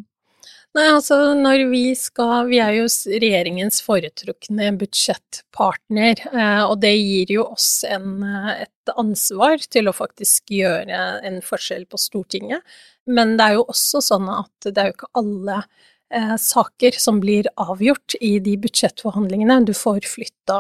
Nei, 0.74 0.88
altså 0.90 1.18
når 1.38 1.68
vi 1.70 1.84
skal 1.98 2.48
Vi 2.50 2.58
er 2.64 2.80
jo 2.80 2.88
regjeringens 2.90 3.78
foretrukne 3.86 4.72
budsjettpartner, 4.82 6.24
eh, 6.34 6.62
og 6.66 6.80
det 6.82 6.96
gir 6.98 7.34
jo 7.36 7.46
oss 7.46 7.84
en, 7.86 8.24
et 8.58 8.94
ansvar 8.98 9.62
til 9.70 9.90
å 9.90 9.94
faktisk 9.94 10.50
gjøre 10.58 11.02
en 11.30 11.38
forskjell 11.46 11.86
på 11.86 12.00
Stortinget. 12.02 12.66
Men 13.06 13.36
det 13.38 13.46
er 13.46 13.60
jo 13.60 13.68
også 13.70 14.02
sånn 14.02 14.32
at 14.34 14.70
det 14.72 14.82
er 14.82 14.90
jo 14.90 14.96
ikke 14.96 15.12
alle 15.22 15.60
eh, 15.62 16.36
saker 16.42 16.98
som 17.06 17.20
blir 17.22 17.52
avgjort 17.54 18.18
i 18.18 18.40
de 18.42 18.56
budsjettforhandlingene. 18.64 19.60
Du 19.70 19.76
får 19.78 20.08
flytta 20.10 20.58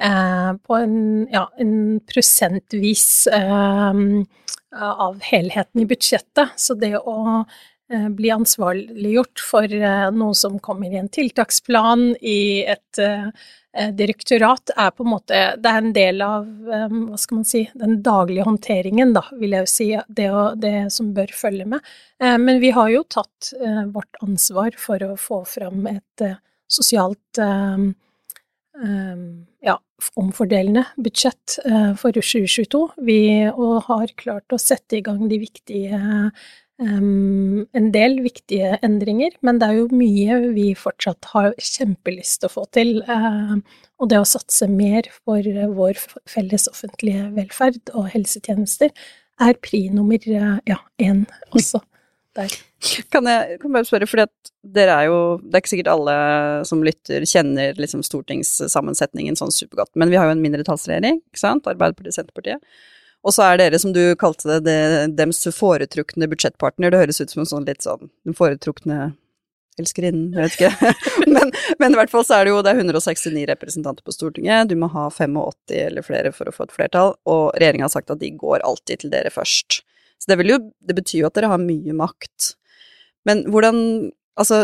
eh, 0.00 0.54
på 0.56 0.78
en, 0.78 0.96
ja, 1.34 1.44
en 1.60 1.74
prosentvis 2.08 3.10
eh, 3.28 4.00
av 4.80 5.20
helheten 5.28 5.84
i 5.84 5.86
budsjettet. 5.90 6.56
Så 6.56 6.78
det 6.80 6.94
å 6.96 7.20
Eh, 7.20 7.44
bli 7.90 8.30
ansvarliggjort 8.30 9.40
for 9.42 9.72
eh, 9.74 10.10
noe 10.14 10.34
som 10.34 10.58
kommer 10.62 10.92
i 10.92 11.00
en 11.00 11.08
tiltaksplan, 11.10 12.12
i 12.20 12.62
et 12.70 13.00
eh, 13.02 13.30
direktorat, 13.94 14.70
er 14.76 14.90
på 14.94 15.04
en 15.06 15.12
måte 15.12 15.40
Det 15.62 15.70
er 15.70 15.78
en 15.78 15.92
del 15.94 16.22
av, 16.26 16.46
hva 16.66 17.18
skal 17.18 17.40
man 17.40 17.46
si, 17.46 17.64
den 17.78 18.00
daglige 18.02 18.46
håndteringen, 18.46 19.14
da, 19.14 19.24
vil 19.38 19.54
jeg 19.54 19.66
jo 19.66 19.70
si, 19.70 19.88
det, 20.08 20.28
og, 20.30 20.58
det 20.62 20.90
som 20.94 21.12
bør 21.14 21.30
følge 21.34 21.66
med. 21.70 21.92
Men 22.18 22.58
vi 22.58 22.72
har 22.74 22.90
jo 22.90 23.04
tatt 23.06 23.52
vårt 23.94 24.18
ansvar 24.26 24.74
for 24.74 25.06
å 25.06 25.14
få 25.14 25.44
fram 25.46 25.86
et 25.86 26.24
sosialt 26.66 27.38
ja, 29.62 29.76
omfordelende 30.18 30.84
budsjett 30.98 31.60
for 32.02 32.18
2022. 32.18 32.82
Vi 33.06 33.20
har 33.86 34.16
klart 34.18 34.50
å 34.50 34.58
sette 34.58 34.98
i 34.98 35.04
gang 35.06 35.28
de 35.30 35.38
viktige 35.46 36.02
um, 36.82 37.66
en 37.76 37.90
del 37.94 38.18
viktige 38.24 38.78
endringer, 38.86 39.36
men 39.46 39.60
det 39.60 39.68
er 39.68 39.78
jo 39.78 39.88
mye 39.94 40.38
vi 40.56 40.70
fortsatt 40.78 41.30
har 41.34 41.52
kjempelyst 41.56 42.40
til 42.42 42.50
å 42.50 42.54
få 42.54 42.66
til. 42.76 42.94
Uh, 43.08 43.60
og 44.00 44.10
det 44.12 44.20
å 44.20 44.28
satse 44.28 44.68
mer 44.70 45.08
for 45.20 45.44
vår 45.76 46.00
felles 46.30 46.66
offentlige 46.72 47.28
velferd 47.36 47.92
og 47.94 48.10
helsetjenester 48.14 48.92
er 49.40 49.56
pri 49.62 49.86
nummer 49.92 50.20
ja, 50.24 50.80
én 51.00 51.24
også 51.56 51.80
der. 52.36 52.52
Kan 53.12 53.26
jeg 53.28 53.58
kan 53.60 53.74
bare 53.74 53.84
spørre, 53.88 54.08
for 54.08 54.22
dere 54.76 54.94
er 54.94 55.08
jo 55.10 55.18
Det 55.42 55.52
er 55.52 55.62
ikke 55.62 55.72
sikkert 55.74 55.92
alle 55.92 56.14
som 56.68 56.84
lytter 56.84 57.26
kjenner 57.28 57.76
liksom 57.80 58.04
stortingssammensetningen 58.06 59.36
sånn 59.36 59.52
supergodt, 59.54 59.92
men 60.00 60.12
vi 60.12 60.18
har 60.20 60.28
jo 60.28 60.36
en 60.36 60.44
mindretallsregjering, 60.44 61.20
ikke 61.28 61.42
sant? 61.42 61.68
Arbeiderpartiet, 61.68 62.16
Senterpartiet. 62.16 62.64
Og 63.20 63.34
så 63.36 63.44
er 63.44 63.58
dere, 63.60 63.78
som 63.80 63.92
du 63.92 64.02
kalte 64.20 64.48
det, 64.48 64.60
det 64.64 65.16
dems 65.18 65.42
foretrukne 65.52 66.28
budsjettpartner. 66.30 66.92
Det 66.92 67.02
høres 67.02 67.20
ut 67.20 67.32
som 67.32 67.42
en 67.42 67.50
sånn 67.50 67.66
litt 67.68 67.84
sånn 67.84 68.08
den 68.24 68.36
foretrukne 68.36 69.10
elskerinnen, 69.80 70.32
jeg 70.34 70.46
vet 70.46 70.56
ikke. 70.56 70.94
men, 71.34 71.52
men, 71.80 71.94
i 71.94 71.98
hvert 72.00 72.12
fall 72.12 72.24
så 72.26 72.38
er 72.38 72.46
det 72.46 72.54
jo 72.54 72.62
det 72.64 72.72
er 72.72 72.82
169 72.82 73.44
representanter 73.52 74.06
på 74.06 74.14
Stortinget. 74.14 74.70
Du 74.70 74.76
må 74.80 74.90
ha 74.92 75.06
85 75.12 75.76
eller 75.82 76.06
flere 76.06 76.32
for 76.36 76.48
å 76.48 76.54
få 76.54 76.66
et 76.66 76.74
flertall, 76.76 77.14
og 77.28 77.44
regjeringa 77.60 77.86
har 77.88 77.94
sagt 77.94 78.12
at 78.12 78.22
de 78.22 78.32
går 78.40 78.64
alltid 78.66 79.04
til 79.04 79.12
dere 79.12 79.32
først. 79.34 79.82
Så 80.20 80.28
det, 80.28 80.36
vil 80.40 80.54
jo, 80.54 80.62
det 80.84 80.96
betyr 80.98 81.22
jo 81.22 81.30
at 81.30 81.36
dere 81.36 81.52
har 81.52 81.60
mye 81.62 81.96
makt. 81.96 82.54
Men 83.28 83.44
hvordan 83.52 84.10
Altså, 84.40 84.62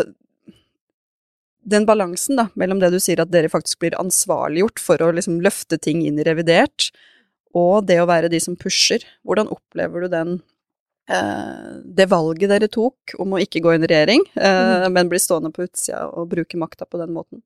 den 1.69 1.83
balansen 1.85 2.39
da, 2.39 2.47
mellom 2.57 2.79
det 2.81 2.87
du 2.89 2.95
sier 3.03 3.19
at 3.21 3.29
dere 3.29 3.51
faktisk 3.51 3.83
blir 3.83 3.97
ansvarliggjort 3.99 4.81
for 4.81 5.03
å 5.03 5.11
liksom 5.13 5.35
løfte 5.43 5.77
ting 5.77 5.99
inn 6.07 6.17
i 6.17 6.25
revidert, 6.25 6.87
og 7.55 7.87
det 7.87 7.99
å 8.01 8.07
være 8.09 8.31
de 8.33 8.39
som 8.43 8.57
pusher, 8.59 9.05
hvordan 9.27 9.51
opplever 9.53 10.05
du 10.05 10.11
den 10.11 10.33
eh, 11.09 11.77
det 11.97 12.09
valget 12.11 12.51
dere 12.51 12.69
tok 12.71 13.15
om 13.21 13.35
å 13.35 13.41
ikke 13.43 13.61
gå 13.63 13.75
inn 13.75 13.85
i 13.87 13.91
regjering, 13.91 14.25
eh, 14.35 14.87
mm. 14.87 14.89
men 14.93 15.11
bli 15.11 15.21
stående 15.21 15.53
på 15.55 15.67
utsida 15.67 16.07
og 16.09 16.29
bruke 16.33 16.59
makta 16.59 16.89
på 16.89 17.01
den 17.01 17.13
måten? 17.15 17.43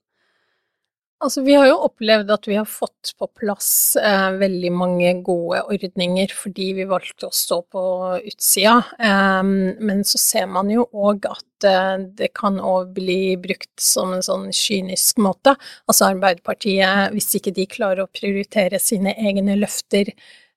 Altså, 1.21 1.43
vi 1.45 1.53
har 1.53 1.67
jo 1.69 1.75
opplevd 1.85 2.31
at 2.33 2.47
vi 2.49 2.55
har 2.57 2.65
fått 2.65 3.11
på 3.19 3.27
plass 3.37 3.93
eh, 4.01 4.31
veldig 4.41 4.71
mange 4.73 5.11
gode 5.21 5.59
ordninger 5.69 6.33
fordi 6.33 6.71
vi 6.79 6.87
valgte 6.89 7.27
å 7.27 7.35
stå 7.35 7.59
på 7.69 7.83
utsida, 8.17 8.79
eh, 8.97 9.41
men 9.45 10.01
så 10.07 10.17
ser 10.17 10.47
man 10.49 10.71
jo 10.73 10.87
òg 10.89 11.27
at 11.29 11.67
eh, 11.69 12.07
det 12.17 12.31
kan 12.37 12.57
òg 12.57 12.95
bli 12.97 13.35
brukt 13.43 13.69
som 13.77 14.15
en 14.15 14.25
sånn 14.25 14.49
kynisk 14.49 15.21
måte. 15.21 15.53
Altså 15.85 16.09
Arbeiderpartiet, 16.09 17.13
hvis 17.13 17.29
ikke 17.37 17.53
de 17.53 17.69
klarer 17.69 18.07
å 18.07 18.09
prioritere 18.09 18.81
sine 18.81 19.13
egne 19.13 19.59
løfter 19.61 20.09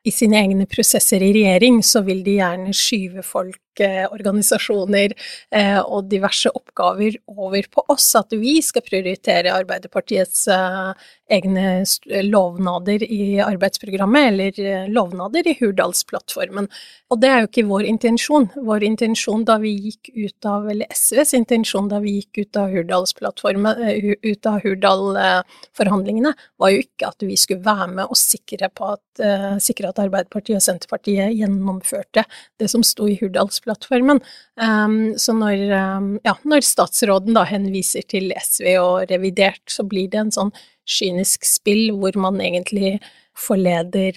i 0.05 0.13
sine 0.13 0.41
egne 0.47 0.65
prosesser 0.69 1.21
i 1.25 1.33
regjering, 1.37 1.83
så 1.85 2.01
vil 2.09 2.25
de 2.25 2.39
gjerne 2.39 2.73
skyve 2.77 3.25
folk 3.25 3.61
organisasjoner 3.81 5.15
eh, 5.51 5.81
og 5.81 6.09
diverse 6.11 6.51
oppgaver 6.55 7.17
over 7.27 7.67
på 7.71 7.85
oss, 7.93 8.13
at 8.19 8.33
vi 8.37 8.61
skal 8.63 8.85
prioritere 8.87 9.53
Arbeiderpartiets 9.55 10.47
eh, 10.53 10.93
egne 11.35 11.85
lovnader 12.29 13.03
i 13.07 13.41
arbeidsprogrammet, 13.43 14.29
eller 14.33 14.61
eh, 14.61 14.89
lovnader 14.93 15.49
i 15.49 15.57
Hurdalsplattformen. 15.61 16.69
Og 17.11 17.21
det 17.23 17.31
er 17.31 17.43
jo 17.43 17.51
ikke 17.51 17.67
vår 17.69 17.89
intensjon. 17.89 18.49
Vår 18.55 18.85
intensjon 18.87 19.45
da 19.47 19.59
vi 19.63 19.75
gikk 19.89 20.13
ut 20.15 20.49
av, 20.51 20.69
eller 20.71 20.91
SVs 20.95 21.35
intensjon 21.39 21.91
da 21.91 22.01
vi 22.05 22.19
gikk 22.21 22.45
ut 22.45 22.61
av 22.61 22.75
Hurdalsplattformen, 22.75 23.83
ut 24.25 24.51
av 24.51 24.61
Hurdal-forhandlingene, 24.65 26.35
var 26.61 26.75
jo 26.75 26.85
ikke 26.85 27.11
at 27.11 27.27
vi 27.27 27.39
skulle 27.41 27.65
være 27.65 27.91
med 28.01 28.09
og 28.09 28.19
sikre, 28.19 28.71
at, 28.71 29.25
sikre 29.63 29.91
at 29.91 30.01
Arbeiderpartiet 30.03 30.59
og 30.59 30.65
Senterpartiet 30.65 31.35
gjennomførte 31.37 32.25
det 32.61 32.71
som 32.73 32.85
sto 32.87 33.07
i 33.11 33.19
Hurdalsplattformen 33.21 33.64
Hurdalsplattformen. 33.65 34.21
Um, 34.61 35.19
så 35.19 35.33
når, 35.33 35.73
um, 35.73 36.21
ja, 36.25 36.37
når, 36.45 36.65
statsråden 36.65 37.35
da 37.35 37.45
henviser 37.45 38.03
til 38.09 38.33
SV 38.37 38.77
og 38.81 39.11
revidert, 39.11 39.63
så 39.69 39.85
blir 39.85 40.09
det 40.11 40.21
en 40.21 40.33
sånn 40.33 40.53
kynisk 40.85 41.45
spill 41.45 41.93
hvor 41.97 42.17
man 42.21 42.41
egentlig 42.41 42.99
forleder 43.35 44.15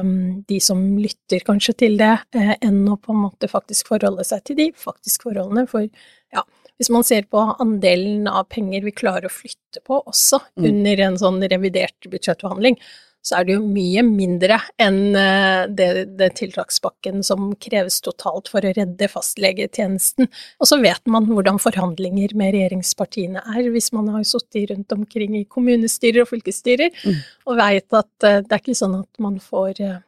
um, 0.00 0.42
de 0.48 0.60
som 0.62 0.80
lytter 0.98 1.44
kanskje 1.44 1.74
til 1.84 1.98
det, 2.00 2.16
uh, 2.36 2.54
enn 2.60 2.84
å 2.88 2.96
på 2.96 3.12
en 3.12 3.24
måte 3.26 3.50
faktisk 3.50 3.92
forholde 3.92 4.24
seg 4.24 4.44
til 4.44 4.60
de 4.60 4.70
faktisk 4.76 5.26
forholdene. 5.28 5.66
For 5.70 5.88
ja, 6.32 6.44
hvis 6.78 6.90
man 6.90 7.04
ser 7.04 7.26
på 7.30 7.42
andelen 7.58 8.28
av 8.30 8.48
penger 8.52 8.86
vi 8.86 8.94
klarer 8.94 9.28
å 9.28 9.32
flytte 9.34 9.82
på 9.84 10.00
også 10.00 10.40
mm. 10.56 10.70
under 10.70 11.04
en 11.08 11.18
sånn 11.20 11.42
revidert 11.50 12.08
budsjettbehandling, 12.10 12.78
så 13.24 13.38
er 13.38 13.46
det 13.46 13.54
jo 13.56 13.62
mye 13.64 14.02
mindre 14.04 14.58
enn 14.82 15.16
eh, 15.16 15.62
det, 15.72 15.88
det, 16.18 16.28
tiltakspakken 16.36 17.22
som 17.24 17.54
kreves 17.62 17.96
totalt 18.04 18.50
for 18.52 18.60
å 18.60 18.72
redde 18.76 19.08
fastlegetjenesten. 19.08 20.28
Og 20.60 20.68
så 20.68 20.76
vet 20.82 21.00
man 21.10 21.30
hvordan 21.30 21.60
forhandlinger 21.62 22.34
med 22.36 22.52
regjeringspartiene 22.58 23.40
er, 23.54 23.70
hvis 23.72 23.90
man 23.96 24.10
har 24.12 24.26
sittet 24.28 24.68
rundt 24.74 24.92
omkring 24.92 25.38
i 25.40 25.46
kommunestyrer 25.48 26.26
og 26.26 26.30
fylkesstyrer, 26.34 26.92
mm. 26.92 27.22
og 27.48 27.62
veit 27.62 27.96
at 27.96 28.28
eh, 28.28 28.42
det 28.44 28.52
er 28.52 28.60
ikke 28.60 28.76
sånn 28.82 29.00
at 29.00 29.24
man 29.24 29.40
får, 29.40 29.80
eh, 29.80 30.04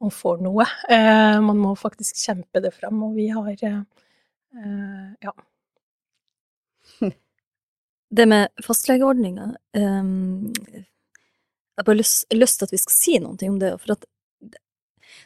man 0.00 0.12
får 0.12 0.40
noe. 0.44 0.64
Man 1.44 1.60
må 1.60 1.76
faktisk 1.76 2.18
kjempe 2.20 2.60
det 2.64 2.72
fram, 2.76 3.00
og 3.04 3.14
vi 3.16 3.30
har 3.32 3.52
ja. 5.24 5.32
Det 8.16 8.26
med 8.28 8.64
fastlegeordninga 8.64 9.48
um 9.80 10.28
jeg 11.76 11.82
har 11.82 11.88
bare 11.90 12.00
lyst, 12.00 12.24
lyst, 12.32 12.58
til 12.58 12.68
at 12.68 12.72
vi 12.72 12.80
skal 12.80 12.94
si 12.96 13.18
noe 13.20 13.36
om 13.50 13.58
det. 13.60 13.74
For 13.82 13.92
at 13.92 14.06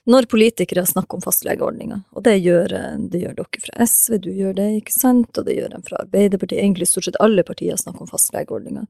når 0.09 0.27
politikere 0.33 0.83
snakker 0.87 1.19
om 1.19 1.23
fastlegeordninga, 1.23 2.01
og 2.17 2.25
det 2.25 2.39
gjør, 2.41 2.73
det 3.13 3.21
gjør, 3.21 3.37
dere 3.37 3.63
fra 3.63 3.87
SV, 3.87 4.17
du 4.25 4.31
gjør 4.33 4.57
det, 4.57 4.67
ikke 4.81 4.95
sant, 4.95 5.31
og 5.39 5.47
det 5.47 5.55
gjør 5.59 5.75
de 5.75 5.81
fra 5.87 6.01
Arbeiderpartiet, 6.03 6.63
egentlig 6.63 6.89
stort 6.89 7.07
sett 7.07 7.21
alle 7.21 7.45
partier 7.47 7.79
snakker 7.79 8.07
om 8.07 8.11
fastlegeordninga. 8.11 8.87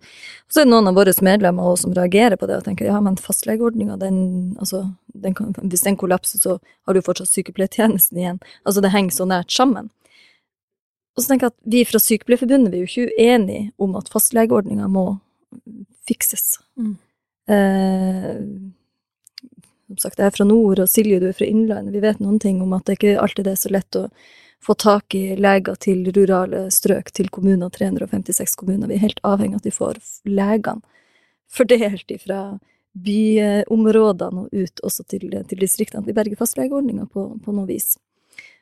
Så 0.48 0.62
er 0.62 0.68
det 0.68 0.72
noen 0.72 0.88
av 0.88 0.96
våre 0.96 1.14
medlemmer 1.26 1.66
også 1.66 1.88
som 1.88 1.96
reagerer 1.98 2.38
på 2.40 2.48
det 2.48 2.60
og 2.60 2.66
tenker 2.68 2.88
ja, 2.88 3.00
men 3.04 3.18
fastlegeordninga, 3.20 3.98
altså, 4.62 4.84
hvis 5.12 5.84
den 5.84 5.98
kollapser, 6.00 6.40
så 6.40 6.56
har 6.86 6.96
du 6.96 7.02
fortsatt 7.04 7.32
sykepleiertjenesten 7.32 8.22
igjen. 8.22 8.40
Altså, 8.64 8.80
det 8.84 8.94
henger 8.94 9.18
så 9.18 9.28
nært 9.28 9.52
sammen. 9.52 9.90
Og 11.18 11.24
så 11.24 11.32
tenker 11.32 11.48
jeg 11.48 11.56
at 11.56 11.72
vi 11.74 11.84
fra 11.84 11.98
Sykepleierforbundet 12.00 12.72
er 12.72 12.84
jo 12.84 12.88
ikke 12.88 13.18
uenige 13.18 13.70
om 13.82 13.96
at 13.98 14.08
fastlegeordninga 14.12 14.86
må 14.88 15.04
fikses. 16.08 16.54
Mm. 16.78 16.94
Eh, 17.50 18.36
som 19.90 19.98
sagt, 19.98 20.20
jeg 20.20 20.30
er 20.30 20.36
fra 20.36 20.46
nord, 20.46 20.78
og 20.78 20.90
Silje, 20.90 21.18
du 21.18 21.26
er 21.30 21.34
fra 21.36 21.48
Innlandet. 21.48 21.94
Vi 21.96 22.04
vet 22.04 22.20
noen 22.22 22.38
ting 22.42 22.60
om 22.62 22.76
at 22.76 22.86
det 22.86 22.98
ikke 22.98 23.16
alltid 23.18 23.50
er 23.50 23.58
så 23.58 23.72
lett 23.74 23.98
å 23.98 24.06
få 24.62 24.76
tak 24.78 25.16
i 25.16 25.34
leger 25.40 25.78
til 25.80 26.04
rurale 26.14 26.66
strøk, 26.70 27.10
til 27.16 27.30
kommuner, 27.32 27.72
356 27.74 28.54
kommuner. 28.60 28.90
Vi 28.90 28.98
er 28.98 29.06
helt 29.08 29.22
avhengig 29.26 29.56
av 29.56 29.64
at 29.64 29.68
de 29.68 29.74
får 29.74 30.00
legene 30.28 30.84
fordelt 31.50 32.12
fra 32.22 32.40
byområdene 32.92 34.44
og 34.44 34.54
ut 34.54 34.82
også 34.86 35.06
til, 35.10 35.26
til 35.48 35.62
distriktene. 35.62 36.04
Vi 36.06 36.14
berger 36.14 36.38
fastlegeordninga 36.38 37.08
på, 37.10 37.26
på 37.42 37.54
noe 37.54 37.66
vis. 37.66 37.96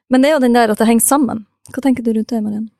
Men 0.08 0.24
det 0.24 0.30
er 0.30 0.38
jo 0.38 0.44
den 0.46 0.56
der 0.56 0.72
at 0.72 0.80
det 0.80 0.88
henger 0.88 1.04
sammen. 1.04 1.44
Hva 1.72 1.84
tenker 1.84 2.04
du 2.04 2.14
rundt 2.14 2.32
det, 2.32 2.40
Marianne? 2.44 2.70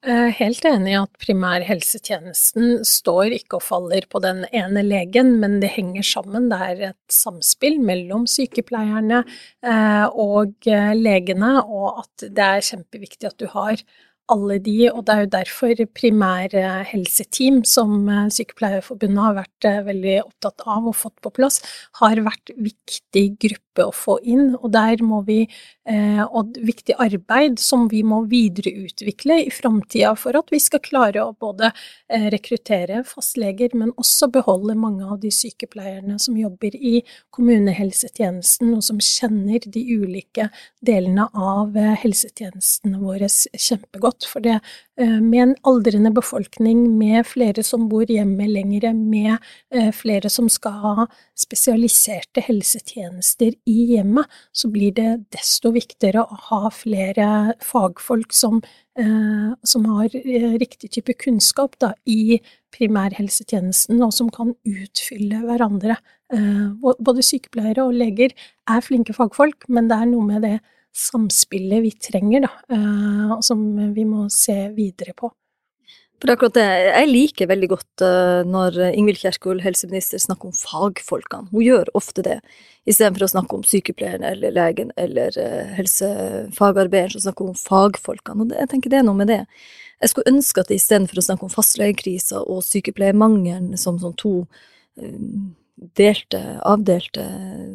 Helt 0.00 0.64
enig 0.64 0.94
i 0.94 0.96
at 0.96 1.10
primærhelsetjenesten 1.20 2.86
står 2.88 3.34
ikke 3.36 3.58
og 3.58 3.66
faller 3.66 4.06
på 4.08 4.22
den 4.24 4.46
ene 4.48 4.80
legen, 4.86 5.34
men 5.42 5.58
det 5.60 5.74
henger 5.74 6.06
sammen. 6.08 6.46
Det 6.48 6.60
er 6.64 6.80
et 6.88 7.12
samspill 7.12 7.76
mellom 7.84 8.24
sykepleierne 8.24 9.18
eh, 9.20 10.06
og 10.08 10.56
eh, 10.64 10.94
legene, 10.96 11.58
og 11.60 12.00
at 12.06 12.30
det 12.32 12.46
er 12.46 12.64
kjempeviktig 12.70 13.28
at 13.28 13.36
du 13.44 13.50
har 13.52 13.84
alle 14.30 14.58
de, 14.62 14.76
og 14.90 15.04
det 15.06 15.14
er 15.14 15.24
jo 15.24 15.30
derfor 15.34 15.82
primærhelseteam, 15.98 17.62
som 17.68 18.08
eh, 18.08 18.28
Sykepleierforbundet 18.34 19.24
har 19.24 19.36
vært 19.40 19.68
eh, 19.68 19.80
veldig 19.86 20.16
opptatt 20.24 20.64
av 20.66 20.88
og 20.90 20.96
fått 20.96 21.16
på 21.24 21.32
plass, 21.34 21.60
har 22.00 22.20
vært 22.26 22.54
viktig 22.56 23.24
gruppe 23.42 23.69
å 23.78 23.92
få 23.94 24.18
inn. 24.22 24.56
Og 24.58 24.72
der 24.72 25.02
må 25.02 25.22
vi, 25.26 25.48
eh, 25.86 26.22
og 26.24 26.56
viktig 26.58 26.96
arbeid 26.98 27.58
som 27.58 27.88
vi 27.88 28.02
må 28.02 28.24
videreutvikle 28.30 29.46
i 29.46 29.50
framtida 29.50 30.16
for 30.18 30.36
at 30.36 30.50
vi 30.50 30.58
skal 30.58 30.80
klare 30.80 31.22
å 31.22 31.36
både 31.38 31.72
rekruttere 32.10 33.04
fastleger, 33.06 33.70
men 33.74 33.92
også 33.96 34.30
beholde 34.32 34.74
mange 34.74 35.04
av 35.06 35.20
de 35.20 35.30
sykepleierne 35.30 36.18
som 36.18 36.36
jobber 36.36 36.74
i 36.74 37.04
kommunehelsetjenesten, 37.30 38.74
og 38.74 38.82
som 38.82 38.98
kjenner 38.98 39.60
de 39.64 39.84
ulike 39.94 40.50
delene 40.84 41.28
av 41.34 41.76
helsetjenestene 42.02 42.98
våre 43.00 43.28
kjempegodt 43.30 44.26
for 44.28 44.44
det 44.44 44.56
eh, 44.98 45.18
med 45.20 45.42
en 45.42 45.54
aldrende 45.68 46.12
befolkning, 46.14 46.82
med 46.98 47.26
flere 47.28 47.64
som 47.66 47.88
bor 47.90 48.10
hjemme 48.10 48.48
lengre, 48.50 48.92
med 48.96 49.36
eh, 49.74 49.90
flere 49.96 50.30
som 50.32 50.48
skal 50.52 50.78
ha 50.84 51.06
spesialiserte 51.38 52.44
helsetjenester 52.44 53.56
i 53.68 53.94
hjemmet, 53.94 54.30
så 54.52 54.70
blir 54.72 54.94
det 54.96 55.08
desto 55.34 55.72
viktigere 55.74 56.24
å 56.24 56.38
ha 56.48 56.70
flere 56.74 57.56
fagfolk 57.64 58.32
som, 58.32 58.60
eh, 58.98 59.52
som 59.64 59.84
har 59.90 60.08
riktig 60.62 60.90
type 60.96 61.16
kunnskap 61.20 61.78
da, 61.78 61.92
i 62.06 62.40
primærhelsetjenesten, 62.76 64.02
og 64.02 64.12
som 64.14 64.30
kan 64.30 64.54
utfylle 64.64 65.42
hverandre. 65.44 65.96
Både 66.30 67.24
sykepleiere 67.26 67.82
og 67.82 67.96
leger 67.98 68.30
er 68.70 68.84
flinke 68.86 69.10
fagfolk, 69.16 69.66
men 69.68 69.88
det 69.90 69.96
er 69.98 70.06
noe 70.06 70.28
med 70.28 70.44
det 70.46 70.60
samspillet 70.96 71.82
vi 71.84 71.90
trenger, 72.02 72.46
da, 72.46 72.52
uh, 72.74 73.36
som 73.44 73.62
vi 73.94 74.06
må 74.08 74.26
se 74.32 74.56
videre 74.76 75.14
på. 75.16 75.30
For 76.20 76.28
det 76.28 76.32
er 76.32 76.36
akkurat 76.36 76.56
det, 76.58 76.64
Jeg 76.84 77.08
liker 77.08 77.48
veldig 77.48 77.68
godt 77.70 78.02
uh, 78.04 78.40
når 78.44 78.76
Ingvild 78.90 79.22
Kjerkol, 79.22 79.62
helseminister, 79.64 80.20
snakker 80.20 80.50
om 80.50 80.56
fagfolkene. 80.56 81.48
Hun 81.48 81.64
gjør 81.64 81.88
ofte 81.96 82.24
det, 82.26 82.38
istedenfor 82.84 83.24
å 83.24 83.30
snakke 83.32 83.56
om 83.56 83.64
sykepleieren 83.64 84.26
eller 84.28 84.52
legen 84.52 84.92
eller 85.00 85.36
uh, 85.40 85.70
helsefagarbeideren, 85.78 87.14
så 87.16 87.24
snakker 87.24 87.48
hun 87.48 87.54
om 87.54 87.62
fagfolkene. 87.62 88.44
Og 88.44 88.58
jeg 88.60 88.72
tenker 88.74 88.92
det 88.92 89.00
er 89.00 89.06
noe 89.08 89.16
med 89.16 89.32
det. 89.32 89.40
Jeg 90.00 90.12
skulle 90.12 90.34
ønske 90.34 90.60
at 90.60 90.74
istedenfor 90.76 91.20
å 91.20 91.24
snakke 91.24 91.48
om 91.48 91.54
fastlegekrisa 91.54 92.44
og 92.44 92.60
sykepleiermangelen 92.68 93.72
som 93.80 93.96
sånn 94.00 94.16
to 94.20 94.34
delte, 95.96 96.40
avdelte, 96.66 97.24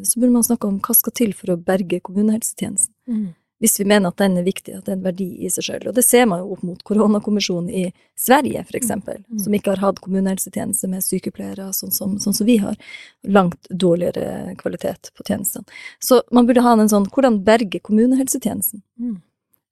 så 0.06 0.20
burde 0.20 0.34
man 0.34 0.46
snakke 0.46 0.68
om 0.68 0.78
hva 0.82 0.94
skal 0.94 1.14
til 1.16 1.34
for 1.34 1.52
å 1.52 1.58
berge 1.58 1.98
kommunehelsetjenesten. 2.06 2.94
Mm. 3.10 3.28
Hvis 3.62 3.78
vi 3.80 3.86
mener 3.88 4.12
at 4.12 4.18
den 4.20 4.36
er 4.36 4.44
viktig, 4.44 4.74
at 4.76 4.84
det 4.84 4.92
er 4.92 4.98
en 4.98 5.04
verdi 5.06 5.28
i 5.46 5.50
seg 5.52 5.64
selv. 5.64 5.88
Og 5.88 5.96
det 5.96 6.04
ser 6.04 6.26
man 6.28 6.42
jo 6.42 6.56
opp 6.56 6.64
mot 6.66 6.82
koronakommisjonen 6.84 7.70
i 7.72 7.84
Sverige, 8.18 8.66
eksempel, 8.76 9.22
mm. 9.24 9.38
som 9.46 9.56
ikke 9.56 9.72
har 9.72 9.80
hatt 9.80 10.02
kommunehelsetjeneste 10.04 10.90
med 10.92 11.04
sykepleiere, 11.04 11.70
sånn 11.76 11.94
som, 11.94 12.18
sånn 12.20 12.36
som 12.36 12.48
vi 12.48 12.58
har. 12.60 12.76
Langt 13.24 13.70
dårligere 13.70 14.52
kvalitet 14.60 15.08
på 15.16 15.24
tjenestene. 15.24 15.64
Så 16.04 16.20
man 16.36 16.48
burde 16.48 16.66
ha 16.66 16.76
en 16.76 16.92
sånn 16.92 17.08
hvordan 17.08 17.40
berge 17.48 17.80
kommunehelsetjenesten? 17.80 18.84
Mm. 19.00 19.16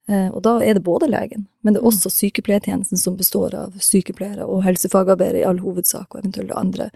Eh, 0.08 0.28
og 0.32 0.42
da 0.44 0.58
er 0.64 0.76
det 0.76 0.84
både 0.84 1.08
legen, 1.08 1.46
men 1.64 1.76
det 1.76 1.80
er 1.80 1.88
også 1.88 2.10
sykepleiertjenesten 2.12 3.00
som 3.00 3.16
består 3.16 3.54
av 3.56 3.76
sykepleiere 3.80 4.44
og 4.44 4.64
helsefagarbeidere 4.66 5.40
i 5.40 5.46
all 5.48 5.62
hovedsak, 5.64 6.10
og 6.12 6.20
eventuelt 6.20 6.52
andre 6.56 6.90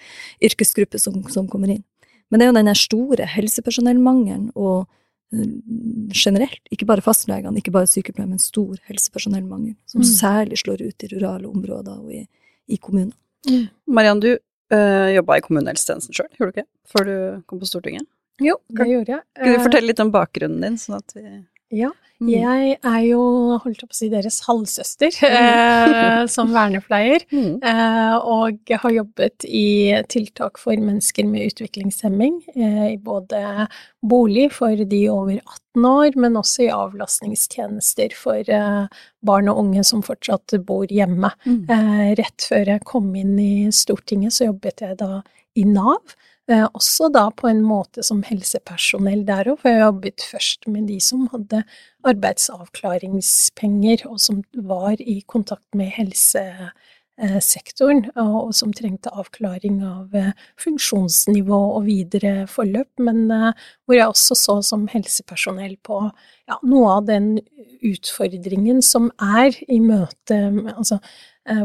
yrkesgrupper 0.45 1.01
som, 1.01 1.23
som 1.33 1.49
kommer 1.49 1.73
inn. 1.73 1.85
Men 2.29 2.41
det 2.41 2.45
er 2.45 2.51
jo 2.51 2.59
den 2.59 2.77
store 2.77 3.29
helsepersonellmangelen 3.33 4.51
og 4.53 4.89
generelt, 5.29 6.61
ikke 6.73 6.87
bare 6.89 7.05
fastlegene, 7.05 7.61
ikke 7.61 7.73
bare 7.75 7.89
sykepleiere, 7.91 8.31
men 8.31 8.41
stor 8.43 8.79
helsepersonellmangel, 8.89 9.75
som 9.89 10.01
mm. 10.01 10.09
særlig 10.09 10.61
slår 10.63 10.87
ut 10.87 11.05
i 11.05 11.11
rurale 11.13 11.49
områder 11.51 11.99
og 11.99 12.15
i, 12.15 12.23
i 12.69 12.79
kommuner. 12.81 13.13
Mm. 13.49 13.67
Mariann, 13.93 14.23
du 14.25 14.31
øh, 14.33 15.09
jobba 15.15 15.37
i 15.39 15.45
kommunehelsetjenesten 15.45 16.17
sjøl, 16.17 16.31
gjorde 16.39 16.55
du 16.55 16.63
ikke? 16.63 16.71
Før 16.89 17.09
du 17.09 17.15
kom 17.51 17.61
på 17.61 17.69
Stortinget? 17.69 18.09
Jo, 18.41 18.57
det 18.71 18.87
gjorde 18.87 19.17
jeg. 19.17 19.23
Kan 19.37 19.55
du 19.55 19.65
fortelle 19.67 19.91
litt 19.91 20.03
om 20.03 20.13
bakgrunnen 20.15 20.65
din, 20.65 20.81
sånn 20.81 21.01
at 21.01 21.17
vi 21.17 21.25
ja, 21.69 21.91
mm. 22.23 22.29
jeg 22.33 22.77
er 22.77 23.01
jo, 23.05 23.21
holdt 23.61 23.83
jeg 23.83 23.91
på 23.91 23.95
å 23.95 23.99
si, 23.99 24.09
deres 24.13 24.39
halvsøster 24.47 25.13
mm. 25.21 25.35
eh, 25.37 26.23
som 26.35 26.53
vernepleier. 26.55 27.27
Mm. 27.29 27.59
Eh, 27.61 28.15
og 28.17 28.73
har 28.73 28.95
jobbet 28.95 29.45
i 29.45 29.93
tiltak 30.09 30.61
for 30.63 30.73
mennesker 30.81 31.29
med 31.29 31.51
utviklingshemming, 31.51 32.41
eh, 32.57 32.85
i 32.95 32.97
både 32.97 33.69
bolig 34.01 34.49
for 34.57 34.81
de 34.81 35.03
over 35.13 35.37
18 35.37 35.89
år, 35.93 36.17
men 36.17 36.41
også 36.41 36.65
i 36.67 36.73
avlastningstjenester 36.73 38.17
for 38.17 38.49
eh, 38.61 39.05
barn 39.29 39.53
og 39.53 39.61
unge 39.67 39.85
som 39.85 40.05
fortsatt 40.07 40.57
bor 40.65 40.89
hjemme. 40.89 41.35
Mm. 41.45 41.61
Eh, 41.69 42.07
rett 42.23 42.49
før 42.49 42.75
jeg 42.75 42.87
kom 42.89 43.13
inn 43.19 43.37
i 43.43 43.53
Stortinget, 43.75 44.39
så 44.39 44.49
jobbet 44.49 44.87
jeg 44.87 45.01
da 45.05 45.21
i 45.59 45.69
Nav. 45.69 46.17
Eh, 46.49 46.65
også 46.73 47.11
da 47.13 47.27
på 47.37 47.45
en 47.51 47.59
måte 47.61 48.01
som 48.07 48.23
helsepersonell 48.25 49.27
der 49.29 49.51
òg, 49.53 49.59
for 49.61 49.69
jeg 49.69 49.83
jobbet 49.83 50.25
først 50.31 50.65
med 50.73 50.87
de 50.89 50.97
som 51.05 51.27
hadde 51.35 51.61
arbeidsavklaringspenger, 52.09 54.07
og 54.09 54.17
som 54.23 54.41
var 54.57 54.97
i 54.97 55.21
kontakt 55.29 55.69
med 55.77 55.93
helsesektoren, 55.93 58.09
og 58.17 58.55
som 58.57 58.73
trengte 58.73 59.13
avklaring 59.13 59.85
av 59.85 60.09
eh, 60.17 60.33
funksjonsnivå 60.65 61.61
og 61.77 61.85
videre 61.91 62.49
forløp, 62.49 62.97
men 62.97 63.29
eh, 63.29 63.53
hvor 63.85 64.01
jeg 64.01 64.09
også 64.09 64.35
så 64.47 64.57
som 64.65 64.89
helsepersonell 64.89 65.77
på 65.85 66.09
ja, 66.49 66.57
noe 66.65 66.97
av 66.97 67.05
den 67.13 67.45
utfordringen 67.85 68.81
som 68.83 69.13
er 69.21 69.53
i 69.69 69.81
møte 69.85 70.51
med 70.51 70.73
altså 70.79 70.99
Eh, 70.99 71.05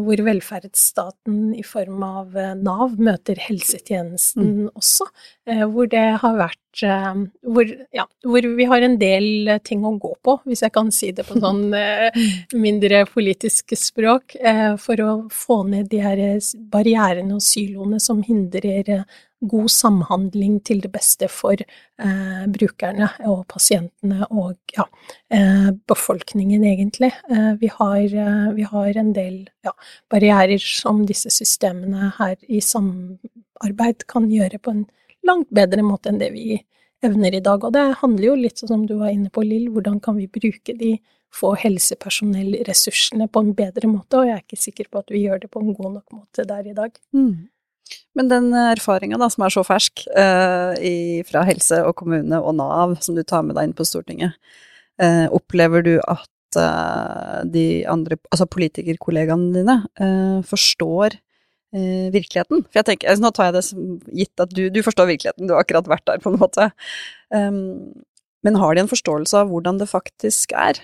hvor 0.03 0.21
velferdsstaten 0.25 1.53
i 1.57 1.63
form 1.65 2.03
av 2.05 2.37
eh, 2.37 2.53
Nav 2.59 2.97
møter 3.01 3.39
helsetjenesten 3.41 4.49
mm. 4.49 4.67
også. 4.79 5.07
Eh, 5.49 5.63
hvor 5.69 5.89
det 5.91 6.05
har 6.23 6.37
vært 6.39 6.59
hvor, 6.73 7.69
ja, 7.93 8.07
hvor, 8.25 8.45
vi 8.57 8.65
har 8.65 8.81
en 8.81 8.95
del 8.97 9.51
ting 9.61 9.83
å 9.85 9.91
gå 10.01 10.09
på, 10.25 10.33
hvis 10.49 10.63
jeg 10.65 10.73
kan 10.73 10.87
si 10.89 11.11
det 11.13 11.21
på 11.27 11.37
sånn 11.37 11.67
mindre 12.65 13.03
politisk 13.11 13.75
språk, 13.77 14.33
for 14.81 15.03
å 15.05 15.11
få 15.29 15.59
ned 15.69 15.91
de 15.91 15.99
her 16.01 16.23
barrierene 16.73 17.37
og 17.37 17.45
siloene 17.45 18.01
som 18.01 18.23
hindrer 18.25 19.05
god 19.49 19.71
samhandling 19.71 20.59
til 20.67 20.81
det 20.83 20.91
beste 20.93 21.27
for 21.31 21.59
eh, 21.59 22.43
brukerne 22.55 23.09
og 23.29 23.45
pasientene 23.51 24.27
og 24.29 24.57
ja, 24.75 24.85
eh, 25.33 25.69
befolkningen, 25.89 26.65
egentlig. 26.67 27.11
Eh, 27.29 27.53
vi, 27.61 27.69
har, 27.73 28.01
eh, 28.03 28.49
vi, 28.55 28.67
har, 28.69 28.91
en 28.97 29.13
del 29.15 29.39
ja, 29.65 29.73
barrierer 30.11 30.61
som 30.63 31.03
disse 31.09 31.31
systemene 31.33 32.13
her 32.19 32.37
i 32.47 32.61
samarbeid 32.63 34.07
kan 34.07 34.29
gjøre 34.31 34.61
på 34.63 34.75
en 34.75 34.85
langt 35.27 35.51
bedre 35.55 35.83
måte 35.85 36.11
enn 36.11 36.21
det 36.21 36.33
vi 36.35 36.61
evner 37.03 37.35
i 37.35 37.43
dag. 37.43 37.63
Og 37.63 37.73
det 37.75 37.87
handler 38.01 38.29
jo 38.31 38.37
litt 38.39 38.63
som 38.63 38.87
du 38.87 38.97
var 39.01 39.11
inne 39.11 39.31
på, 39.33 39.43
Lill, 39.45 39.69
hvordan 39.73 39.99
kan 40.03 40.19
vi 40.19 40.31
bruke 40.31 40.75
de 40.79 40.97
få 41.33 41.55
helsepersonellressursene 41.57 43.27
på 43.27 43.41
en 43.41 43.55
bedre 43.57 43.89
måte, 43.89 44.19
og 44.19 44.27
jeg 44.27 44.35
er 44.37 44.43
ikke 44.43 44.59
sikker 44.67 44.89
på 44.91 45.01
at 45.01 45.13
vi 45.13 45.23
gjør 45.25 45.41
det 45.43 45.49
på 45.53 45.63
en 45.63 45.73
god 45.73 45.95
nok 45.97 46.13
måte 46.13 46.45
der 46.49 46.67
i 46.69 46.75
dag. 46.77 46.93
Mm. 47.15 47.49
Men 48.17 48.29
den 48.29 48.51
erfaringa 48.53 49.17
som 49.33 49.45
er 49.45 49.53
så 49.53 49.63
fersk 49.65 50.05
eh, 50.13 50.73
i, 50.85 50.95
fra 51.27 51.43
helse 51.47 51.81
og 51.87 51.95
kommune 52.01 52.39
og 52.39 52.55
Nav, 52.59 52.95
som 53.05 53.17
du 53.17 53.23
tar 53.25 53.45
med 53.45 53.57
deg 53.57 53.69
inn 53.69 53.75
på 53.77 53.87
Stortinget, 53.87 54.37
eh, 55.01 55.25
opplever 55.33 55.85
du 55.85 55.95
at 55.99 56.59
eh, 56.59 57.41
de 57.49 57.65
andre, 57.89 58.19
altså 58.29 58.49
politikerkollegaene 58.49 59.53
dine, 59.57 59.77
forstår 60.49 61.19
virkeligheten? 61.73 62.59
For 62.67 62.77
jeg 62.77 62.85
tenker, 62.85 63.09
altså, 63.09 63.23
Nå 63.23 63.29
tar 63.33 63.47
jeg 63.47 63.53
det 63.55 63.61
som 63.65 63.85
gitt 64.13 64.41
at 64.43 64.51
du, 64.53 64.67
du, 64.69 64.83
forstår 64.85 65.07
virkeligheten, 65.09 65.47
du 65.49 65.55
har 65.55 65.63
akkurat 65.63 65.87
vært 65.89 66.05
der, 66.05 66.19
på 66.21 66.29
en 66.29 66.37
måte. 66.37 66.67
Um, 67.33 68.03
men 68.45 68.59
har 68.61 68.75
de 68.75 68.83
en 68.83 68.91
forståelse 68.91 69.39
av 69.39 69.49
hvordan 69.49 69.79
det 69.81 69.87
faktisk 69.89 70.53
er? 70.53 70.77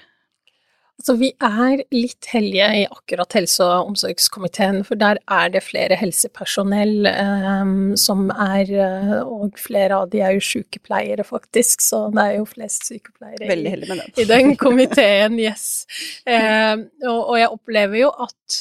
Altså, 0.99 1.13
vi 1.15 1.29
er 1.31 1.79
litt 1.95 2.27
heldige 2.27 2.65
i 2.75 2.81
akkurat 2.83 3.35
helse- 3.37 3.63
og 3.63 3.93
omsorgskomiteen, 3.93 4.81
for 4.83 4.99
der 4.99 5.21
er 5.31 5.51
det 5.53 5.61
flere 5.63 5.95
helsepersonell 5.95 7.07
um, 7.07 7.93
som 7.95 8.25
er 8.35 8.67
eh, 8.67 9.13
Og 9.23 9.55
flere 9.59 10.01
av 10.01 10.09
de 10.11 10.19
er 10.19 10.35
jo 10.35 10.43
sykepleiere, 10.43 11.23
faktisk, 11.23 11.79
så 11.85 12.01
det 12.11 12.25
er 12.25 12.35
jo 12.41 12.49
flest 12.49 12.89
sykepleiere 12.91 13.47
i, 13.47 14.03
i, 14.19 14.27
den 14.27 14.57
komiteen, 14.59 15.39
yes. 15.39 15.85
Um, 16.27 16.89
og, 17.05 17.21
og 17.21 17.39
jeg 17.39 17.53
opplever 17.55 18.01
jo 18.03 18.11
at 18.27 18.59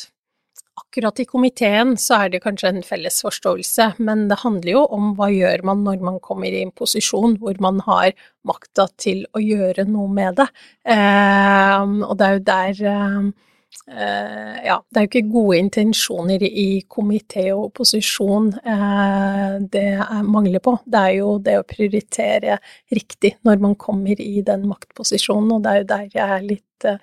akkurat 0.78 1.20
i 1.20 1.26
komiteen 1.28 1.96
så 2.00 2.22
er 2.22 2.32
det 2.32 2.42
kanskje 2.44 2.70
en 2.72 2.84
felles 2.86 3.20
forståelse, 3.24 3.90
men 4.04 4.26
det 4.30 4.40
handler 4.44 4.72
jo 4.72 4.84
om 4.94 5.12
hva 5.18 5.30
gjør 5.32 5.64
man 5.68 5.84
når 5.86 6.04
man 6.04 6.20
kommer 6.24 6.48
i 6.52 6.62
en 6.64 6.72
posisjon 6.74 7.36
hvor 7.42 7.58
man 7.64 7.82
har 7.86 8.14
makta 8.48 8.88
til 9.00 9.26
å 9.36 9.42
gjøre 9.42 9.88
noe 9.90 10.08
med 10.12 10.38
det. 10.40 10.48
Eh, 10.88 11.84
og 12.08 12.16
det 12.18 12.26
er 12.26 12.36
jo 12.36 12.42
der 12.48 12.82
eh, 12.88 14.58
ja, 14.64 14.76
det 14.80 15.00
er 15.00 15.06
jo 15.06 15.10
ikke 15.10 15.24
gode 15.32 15.58
intensjoner 15.62 16.44
i 16.48 16.68
komité 16.90 17.48
og 17.54 17.70
opposisjon 17.70 18.52
eh, 18.58 19.56
det 19.72 19.88
er 19.98 20.28
mangler 20.28 20.62
på. 20.64 20.78
Det 20.84 21.02
er 21.02 21.16
jo 21.18 21.34
det 21.42 21.58
å 21.60 21.66
prioritere 21.68 22.60
riktig 22.94 23.36
når 23.48 23.64
man 23.64 23.76
kommer 23.80 24.20
i 24.20 24.44
den 24.46 24.68
maktposisjonen, 24.70 25.56
og 25.56 25.66
det 25.66 25.74
er 25.74 25.82
jo 25.82 25.90
der 25.94 26.08
jeg 26.14 26.38
er 26.38 26.48
litt 26.54 26.88
eh, 26.88 27.02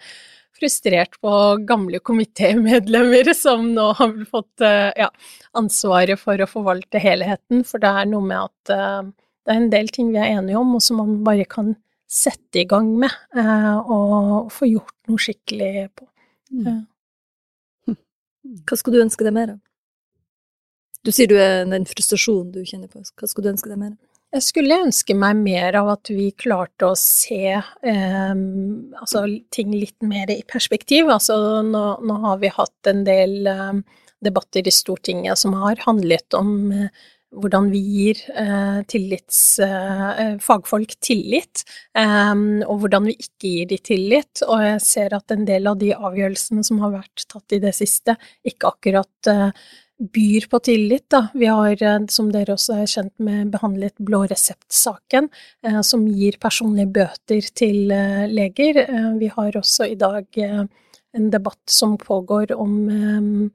frustrert 0.56 1.18
på 1.22 1.32
gamle 1.68 2.00
komitémedlemmer 2.00 3.34
som 3.36 3.68
nå 3.76 3.90
har 4.00 4.16
fått 4.30 4.64
eh, 4.64 4.92
ja, 4.98 5.10
ansvaret 5.58 6.20
for 6.22 6.40
å 6.40 6.50
forvalte 6.50 7.02
helheten, 7.02 7.66
for 7.68 7.84
det 7.84 7.92
er 7.92 8.10
noe 8.10 8.26
med 8.26 8.40
at 8.48 8.74
uh, 8.74 9.12
det 9.46 9.54
er 9.54 9.62
en 9.62 9.72
del 9.74 9.92
ting 9.94 10.14
vi 10.14 10.22
er 10.22 10.38
enige 10.40 10.60
om, 10.60 10.76
og 10.78 10.84
som 10.84 11.02
man 11.04 11.20
bare 11.28 11.46
kan 11.50 11.74
sette 12.10 12.62
i 12.62 12.68
gang 12.70 12.94
med 13.02 13.12
uh, 13.38 13.78
og 13.82 14.52
få 14.54 14.70
gjort 14.70 14.96
noe 15.10 15.22
skikkelig 15.22 15.88
på. 15.98 16.08
Mm. 16.56 16.84
Hva 18.66 18.78
skulle 18.78 19.00
du 19.00 19.06
ønske 19.06 19.26
deg 19.26 19.36
mer 19.36 19.56
av? 19.56 19.62
Du 21.06 21.12
sier 21.14 21.30
du 21.30 21.36
er 21.38 21.66
den 21.70 21.86
frustrasjonen 21.90 22.54
du 22.54 22.64
kjenner 22.66 22.90
på, 22.90 23.04
hva 23.04 23.30
skulle 23.30 23.50
du 23.50 23.56
ønske 23.56 23.70
deg 23.70 23.82
mer 23.82 23.94
av? 23.94 24.02
Jeg 24.36 24.44
skulle 24.44 24.82
ønske 24.84 25.16
meg 25.16 25.38
mer 25.40 25.78
av 25.80 25.94
at 25.94 26.10
vi 26.12 26.28
klarte 26.36 26.90
å 26.90 26.96
se 27.00 27.54
eh, 27.56 28.34
altså, 29.00 29.22
ting 29.56 29.72
litt 29.72 30.04
mer 30.04 30.32
i 30.34 30.42
perspektiv. 30.50 31.08
Altså, 31.14 31.38
nå, 31.64 31.84
nå 32.04 32.18
har 32.26 32.42
vi 32.42 32.52
hatt 32.52 32.90
en 32.92 33.06
del 33.08 33.48
eh, 33.48 34.02
debatter 34.26 34.68
i 34.68 34.74
Stortinget 34.76 35.40
som 35.40 35.56
har 35.62 35.80
handlet 35.86 36.36
om 36.36 36.52
eh, 36.76 37.06
hvordan 37.36 37.70
vi 37.72 37.80
gir 37.80 38.20
eh, 38.36 38.82
tillits, 38.92 39.40
eh, 39.64 40.36
fagfolk 40.44 40.98
tillit, 41.04 41.64
eh, 41.96 42.36
og 42.68 42.84
hvordan 42.84 43.08
vi 43.08 43.16
ikke 43.16 43.54
gir 43.54 43.72
de 43.72 43.80
tillit. 43.92 44.44
Og 44.50 44.68
jeg 44.68 44.84
ser 44.84 45.16
at 45.16 45.32
en 45.32 45.48
del 45.48 45.72
av 45.72 45.80
de 45.80 45.94
avgjørelsene 45.96 46.68
som 46.68 46.84
har 46.84 46.96
vært 47.00 47.28
tatt 47.32 47.56
i 47.56 47.64
det 47.64 47.76
siste, 47.78 48.20
ikke 48.44 48.76
akkurat 48.76 49.36
byr 50.00 50.48
på 50.50 50.60
tillit. 50.60 51.10
Da. 51.10 51.28
Vi 51.34 51.46
har, 51.46 51.84
eh, 51.84 52.00
som 52.10 52.32
dere 52.32 52.56
også 52.56 52.82
er 52.82 52.86
kjent 52.86 53.14
med, 53.18 53.52
behandlet 53.52 53.96
blå 54.00 54.26
resept-saken, 54.28 55.30
eh, 55.64 55.82
som 55.82 56.08
gir 56.08 56.38
personlige 56.40 56.92
bøter 56.92 57.42
til 57.56 57.92
eh, 57.92 58.28
leger. 58.28 58.86
Vi 59.20 59.28
har 59.28 59.52
også 59.52 59.92
i 59.92 59.96
dag 59.96 60.26
en 61.16 61.30
debatt 61.32 61.64
som 61.70 61.98
pågår 61.98 62.52
om 62.52 63.52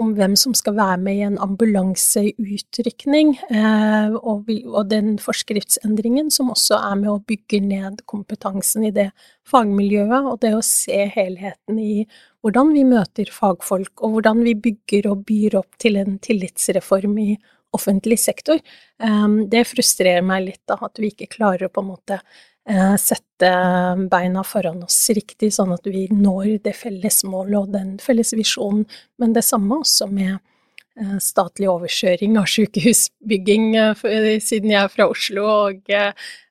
om 0.00 0.12
hvem 0.16 0.36
som 0.38 0.54
skal 0.56 0.76
være 0.76 0.98
med 1.02 1.18
i 1.18 1.24
en 1.26 1.38
ambulanseutrykning, 1.42 3.34
eh, 3.50 4.14
og, 4.16 4.50
den 4.90 5.16
forskriftsendringen 5.22 6.30
som 6.32 6.52
også 6.52 6.78
er 6.78 6.96
med 7.00 7.10
å 7.12 7.22
bygge 7.26 7.60
ned 7.64 8.02
kompetansen 8.06 8.86
i 8.88 8.92
det 8.94 9.10
fagmiljøet, 9.48 10.30
og 10.30 10.40
det 10.44 10.54
å 10.56 10.64
se 10.64 11.06
helheten 11.14 11.80
i 11.82 12.06
hvordan 12.44 12.72
vi 12.76 12.84
møter 12.86 13.30
fagfolk, 13.32 13.94
og 14.02 14.16
hvordan 14.16 14.42
vi 14.46 14.56
bygger 14.68 15.10
og 15.10 15.24
byr 15.28 15.58
opp 15.62 15.78
til 15.82 15.98
en 16.00 16.18
tillitsreform 16.22 17.16
i 17.22 17.30
offentlig 17.76 18.20
sektor. 18.22 18.60
Eh, 19.02 19.28
det 19.52 19.66
frustrerer 19.68 20.24
meg 20.24 20.50
litt 20.50 20.62
da, 20.68 20.78
at 20.80 21.00
vi 21.02 21.12
ikke 21.12 21.32
klarer 21.38 21.68
å 21.68 21.72
på 21.72 21.84
en 21.84 21.92
måte 21.94 22.20
sette 22.98 23.50
beina 24.10 24.42
foran 24.44 24.82
oss 24.82 24.98
riktig, 25.14 25.52
sånn 25.54 25.74
at 25.76 25.86
vi 25.86 26.06
når 26.10 26.58
det 26.64 26.74
felles 26.74 27.22
målet 27.28 27.58
og 27.60 27.72
den 27.76 27.96
felles 28.02 28.34
visjonen. 28.34 28.84
Men 29.22 29.36
det 29.36 29.44
samme 29.46 29.80
også 29.84 30.08
med 30.10 30.32
eh, 30.34 31.16
statlig 31.22 31.70
overkjøring 31.70 32.38
av 32.40 32.48
sykehusbygging, 32.50 33.68
eh, 33.78 34.32
siden 34.42 34.74
jeg 34.74 34.82
er 34.82 34.92
fra 34.92 35.08
Oslo 35.12 35.46
og 35.46 35.94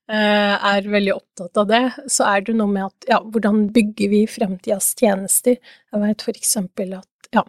er 0.06 0.86
veldig 0.86 1.16
opptatt 1.16 1.58
av 1.58 1.70
det, 1.72 1.84
så 2.14 2.28
er 2.30 2.44
det 2.46 2.54
noe 2.54 2.70
med 2.70 2.86
at 2.86 3.08
ja, 3.10 3.18
hvordan 3.26 3.64
bygger 3.74 4.12
vi 4.12 4.20
fremtidas 4.30 4.92
tjenester? 5.00 5.58
Jeg 5.58 6.04
veit 6.04 6.28
eksempel 6.30 6.94
at 7.00 7.32
ja, 7.34 7.42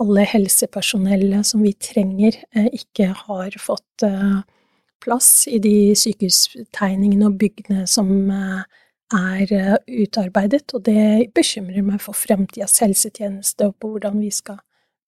alle 0.00 0.24
helsepersonellet 0.30 1.44
som 1.44 1.60
vi 1.60 1.74
trenger, 1.76 2.38
ikke 2.72 3.10
har 3.26 3.58
fått 3.60 4.06
plass 5.04 5.46
i 5.50 5.60
de 5.62 5.94
sykehustegningene 5.98 7.28
og 7.28 7.38
byggene 7.40 7.86
som 7.90 8.10
er 8.28 9.52
utarbeidet, 9.88 10.66
og 10.76 10.84
det 10.84 11.30
bekymrer 11.36 11.84
meg 11.86 12.02
for 12.04 12.16
fremtidas 12.16 12.76
helsetjeneste 12.82 13.70
og 13.70 13.78
på 13.80 13.94
hvordan 13.94 14.18
vi 14.20 14.30
skal 14.34 14.58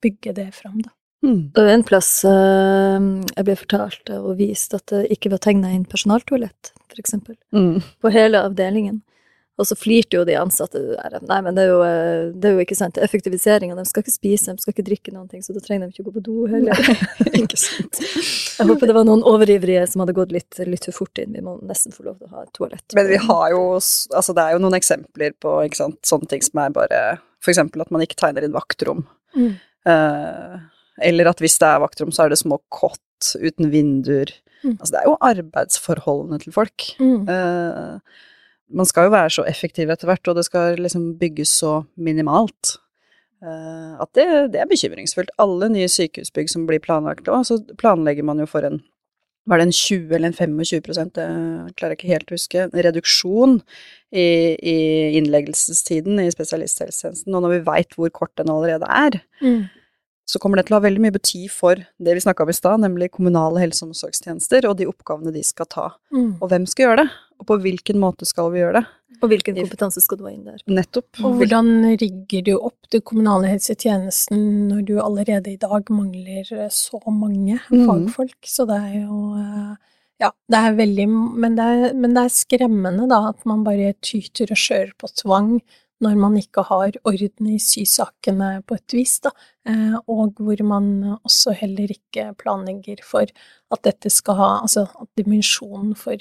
bygge 0.01 0.33
det 0.39 0.49
fram, 0.57 0.81
da. 0.81 0.95
Mm. 1.21 1.51
Det 1.53 1.65
var 1.67 1.75
en 1.75 1.85
plass 1.85 2.09
uh, 2.25 2.97
jeg 3.37 3.45
ble 3.45 3.57
fortalt 3.61 4.13
og 4.15 4.39
vist 4.39 4.73
at 4.77 4.87
det 4.89 5.03
ikke 5.13 5.35
var 5.35 5.43
tegna 5.45 5.73
inn 5.75 5.85
personaltoalett, 5.89 6.73
for 6.89 7.03
eksempel, 7.03 7.37
mm. 7.53 7.83
på 8.01 8.13
hele 8.15 8.41
avdelingen. 8.49 9.03
Og 9.61 9.67
så 9.69 9.77
flirte 9.77 10.17
jo 10.17 10.25
de 10.25 10.37
ansatte 10.41 10.81
der. 10.81 11.19
Nei, 11.29 11.39
men 11.45 11.57
det 11.57 11.67
er 11.67 11.71
jo, 11.71 11.81
eh, 11.85 12.31
det 12.33 12.49
er 12.49 12.55
jo 12.57 12.65
ikke 12.65 12.79
sant. 12.79 12.97
Effektiviseringa. 13.05 13.77
De 13.77 13.85
skal 13.89 14.05
ikke 14.05 14.15
spise, 14.15 14.55
de 14.57 14.65
skal 14.65 14.73
ikke 14.73 14.87
drikke 14.87 15.13
noen 15.13 15.29
ting, 15.29 15.45
så 15.45 15.53
da 15.53 15.61
trenger 15.65 15.91
de 15.91 15.95
ikke 15.95 16.07
å 16.07 16.09
gå 16.09 16.15
på 16.17 16.23
do 16.25 16.47
heller. 16.49 16.81
ikke 17.43 17.61
sant. 17.61 18.01
Jeg 18.01 18.69
håper 18.71 18.89
det 18.89 18.97
var 18.97 19.09
noen 19.09 19.25
overivrige 19.29 19.85
som 19.91 20.05
hadde 20.05 20.17
gått 20.17 20.33
litt, 20.33 20.61
litt 20.65 20.89
for 20.89 21.03
fort 21.03 21.21
inn. 21.21 21.37
Vi 21.37 21.45
må 21.45 21.59
nesten 21.69 21.93
få 21.93 22.09
lov 22.09 22.17
til 22.17 22.31
å 22.31 22.39
ha 22.39 22.47
et 22.47 22.53
toalett. 22.57 22.87
Men 22.97 23.11
vi 23.11 23.21
har 23.21 23.47
jo 23.53 23.65
Altså, 23.81 24.33
det 24.35 24.43
er 24.43 24.55
jo 24.55 24.61
noen 24.63 24.77
eksempler 24.77 25.35
på 25.43 25.53
ikke 25.67 25.79
sant, 25.79 25.99
sånne 26.07 26.29
ting 26.31 26.43
som 26.45 26.61
er 26.63 26.73
bare 26.75 27.01
For 27.43 27.53
eksempel 27.53 27.83
at 27.85 27.93
man 27.95 28.03
ikke 28.05 28.19
tegner 28.21 28.45
inn 28.45 28.57
vaktrom. 28.57 29.05
Mm. 29.37 29.53
Uh, 29.89 30.57
eller 31.01 31.31
at 31.31 31.41
hvis 31.41 31.57
det 31.61 31.69
er 31.69 31.85
vaktrom, 31.85 32.11
så 32.13 32.25
er 32.25 32.33
det 32.33 32.41
små 32.41 32.59
kott 32.73 33.33
uten 33.41 33.71
vinduer. 33.73 34.33
Mm. 34.65 34.77
Altså, 34.77 34.91
det 34.93 35.01
er 35.01 35.09
jo 35.09 35.17
arbeidsforholdene 35.31 36.41
til 36.43 36.55
folk. 36.57 36.91
Mm. 37.01 37.29
Uh, 37.29 38.21
man 38.71 38.89
skal 38.89 39.09
jo 39.09 39.15
være 39.15 39.33
så 39.35 39.47
effektiv 39.49 39.91
etter 39.91 40.11
hvert, 40.11 40.31
og 40.31 40.39
det 40.39 40.47
skal 40.47 40.79
liksom 40.81 41.13
bygges 41.21 41.53
så 41.63 41.81
minimalt. 41.97 42.77
Uh, 43.41 43.97
at 44.03 44.11
det, 44.15 44.27
det, 44.53 44.61
er 44.61 44.71
bekymringsfullt. 44.71 45.33
Alle 45.41 45.71
nye 45.73 45.89
sykehusbygg 45.89 46.51
som 46.53 46.67
blir 46.69 46.83
planlagt 46.85 47.29
nå, 47.29 47.41
så 47.47 47.61
planlegger 47.81 48.27
man 48.27 48.43
jo 48.43 48.49
for 48.51 48.67
en 48.69 48.83
var 49.49 49.59
det 49.59 49.71
en 49.71 49.73
20 49.73 50.13
eller 50.15 50.29
en 50.29 50.37
25 50.37 51.09
det 51.17 51.25
klarer 51.75 51.95
jeg 51.95 51.97
ikke 51.97 52.11
helt 52.13 52.29
å 52.29 52.37
huske, 52.37 52.65
reduksjon 52.87 53.57
i, 54.13 54.27
i 54.55 54.75
innleggelsestiden 55.19 56.21
i 56.23 56.29
spesialisthelsetjenesten. 56.31 57.35
Og 57.35 57.43
når 57.43 57.55
vi 57.55 57.63
veit 57.67 57.97
hvor 57.97 58.13
kort 58.15 58.35
den 58.39 58.53
allerede 58.53 58.87
er, 58.87 59.17
mm 59.41 59.80
så 60.31 60.39
kommer 60.43 60.61
det 60.61 60.69
til 60.69 60.77
å 60.77 60.79
ha 60.79 60.85
veldig 60.85 61.03
mye 61.03 61.15
bety 61.15 61.43
for 61.51 61.81
det 61.99 62.15
vi 62.15 62.23
snakka 62.23 62.45
om 62.45 62.53
i 62.53 62.57
stad, 62.57 62.83
nemlig 62.85 63.11
kommunale 63.17 63.63
helse- 63.63 63.83
og 63.83 63.91
omsorgstjenester 63.91 64.69
og 64.71 64.79
de 64.79 64.87
oppgavene 64.91 65.35
de 65.35 65.43
skal 65.47 65.69
ta. 65.71 65.89
Mm. 66.15 66.39
Og 66.39 66.47
hvem 66.53 66.69
skal 66.71 66.87
gjøre 66.87 67.03
det? 67.03 67.11
Og 67.41 67.49
på 67.49 67.57
hvilken 67.65 68.01
måte 68.03 68.29
skal 68.29 68.53
vi 68.55 68.63
gjøre 68.63 68.81
det? 68.81 68.87
Og 69.21 69.29
hvilken 69.33 69.59
kompetanse 69.59 70.01
skal 70.05 70.21
du 70.21 70.25
ha 70.29 70.33
inn 70.33 70.47
der? 70.47 70.63
Nettopp. 70.71 71.09
Og 71.25 71.41
hvordan 71.41 71.73
rigger 72.01 72.45
du 72.47 72.53
opp 72.57 72.89
den 72.93 73.03
kommunale 73.05 73.51
helsetjenesten 73.51 74.71
når 74.71 74.87
du 74.89 74.95
allerede 75.03 75.53
i 75.53 75.61
dag 75.61 75.91
mangler 75.93 76.49
så 76.73 77.01
mange 77.09 77.59
mm. 77.67 77.85
fagfolk? 77.89 78.39
Så 78.49 78.69
det 78.71 78.79
er 78.79 78.95
jo 79.03 79.21
eh, 79.41 79.75
ja, 80.21 80.31
det 80.53 80.63
er 80.63 80.79
veldig 80.79 81.07
men 81.11 81.59
det 81.59 81.67
er, 81.67 81.85
men 81.97 82.17
det 82.17 82.27
er 82.27 82.35
skremmende, 82.35 83.09
da, 83.11 83.23
at 83.33 83.47
man 83.49 83.65
bare 83.67 83.95
tyter 84.05 84.53
og 84.53 84.61
kjører 84.61 84.93
på 85.01 85.13
tvang 85.23 85.55
når 86.01 86.19
man 86.21 86.37
ikke 86.41 86.65
har 86.69 86.97
orden 87.05 87.49
i 87.53 87.59
sysakene 87.61 88.51
på 88.67 88.77
et 88.79 88.97
vis, 88.97 89.19
da, 89.25 89.33
eh, 89.69 89.97
og 90.09 90.41
hvor 90.41 90.63
man 90.67 90.93
også 91.19 91.55
heller 91.61 91.93
ikke 91.93 92.31
planlegger 92.41 93.03
for 93.07 93.29
at 93.71 93.83
dette 93.87 94.13
skal 94.13 94.39
ha 94.39 94.51
Altså 94.61 94.87
at 94.89 95.09
dimensjonen 95.21 95.95
for 95.99 96.17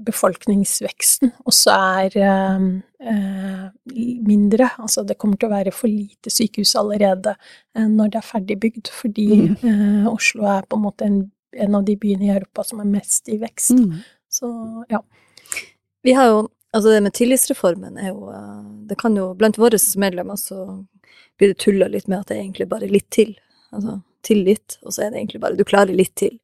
befolkningsveksten 0.00 1.32
også 1.48 1.74
er 1.74 2.16
eh, 2.16 2.64
eh, 3.12 3.66
mindre. 4.26 4.70
Altså 4.80 5.04
det 5.06 5.18
kommer 5.20 5.36
til 5.36 5.50
å 5.50 5.54
være 5.54 5.74
for 5.74 5.90
lite 5.92 6.32
sykehus 6.32 6.74
allerede 6.80 7.34
eh, 7.76 7.88
når 7.88 8.12
det 8.12 8.20
er 8.20 8.28
ferdigbygd, 8.28 8.92
fordi 8.96 9.28
mm. 9.42 9.56
eh, 9.68 10.08
Oslo 10.12 10.48
er 10.48 10.66
på 10.68 10.78
en 10.78 10.86
måte 10.86 11.08
en, 11.08 11.20
en, 11.52 11.76
av 11.78 11.84
de 11.88 11.96
byene 12.00 12.28
i 12.28 12.32
Europa 12.34 12.64
som 12.68 12.80
er 12.82 12.90
mest 12.90 13.28
i 13.32 13.38
vekst. 13.42 13.76
Mm. 13.76 14.00
Så 14.32 14.48
ja. 14.92 15.02
Vi 16.02 16.16
har 16.16 16.30
jo 16.30 16.42
Altså 16.72 16.88
det 16.88 17.02
med 17.04 17.12
tillitsreformen 17.12 17.98
er 18.00 18.10
jo 18.10 18.30
eh, 18.32 18.62
Det 18.88 18.96
kan 19.00 19.16
jo 19.16 19.34
Blant 19.36 19.58
våre 19.60 19.78
medlemmer 20.00 20.38
så 20.40 20.64
blir 21.38 21.52
det 21.52 21.60
tulla 21.60 21.88
litt 21.88 22.08
med 22.08 22.22
at 22.22 22.30
det 22.30 22.36
er 22.36 22.42
egentlig 22.44 22.68
bare 22.70 22.88
litt 22.88 23.08
til. 23.12 23.34
Altså 23.72 24.00
tillit, 24.22 24.78
og 24.82 24.94
så 24.94 25.02
er 25.02 25.10
det 25.10 25.18
egentlig 25.18 25.40
bare 25.42 25.58
du 25.58 25.64
klarer 25.66 25.96
litt 25.96 26.14
til. 26.14 26.36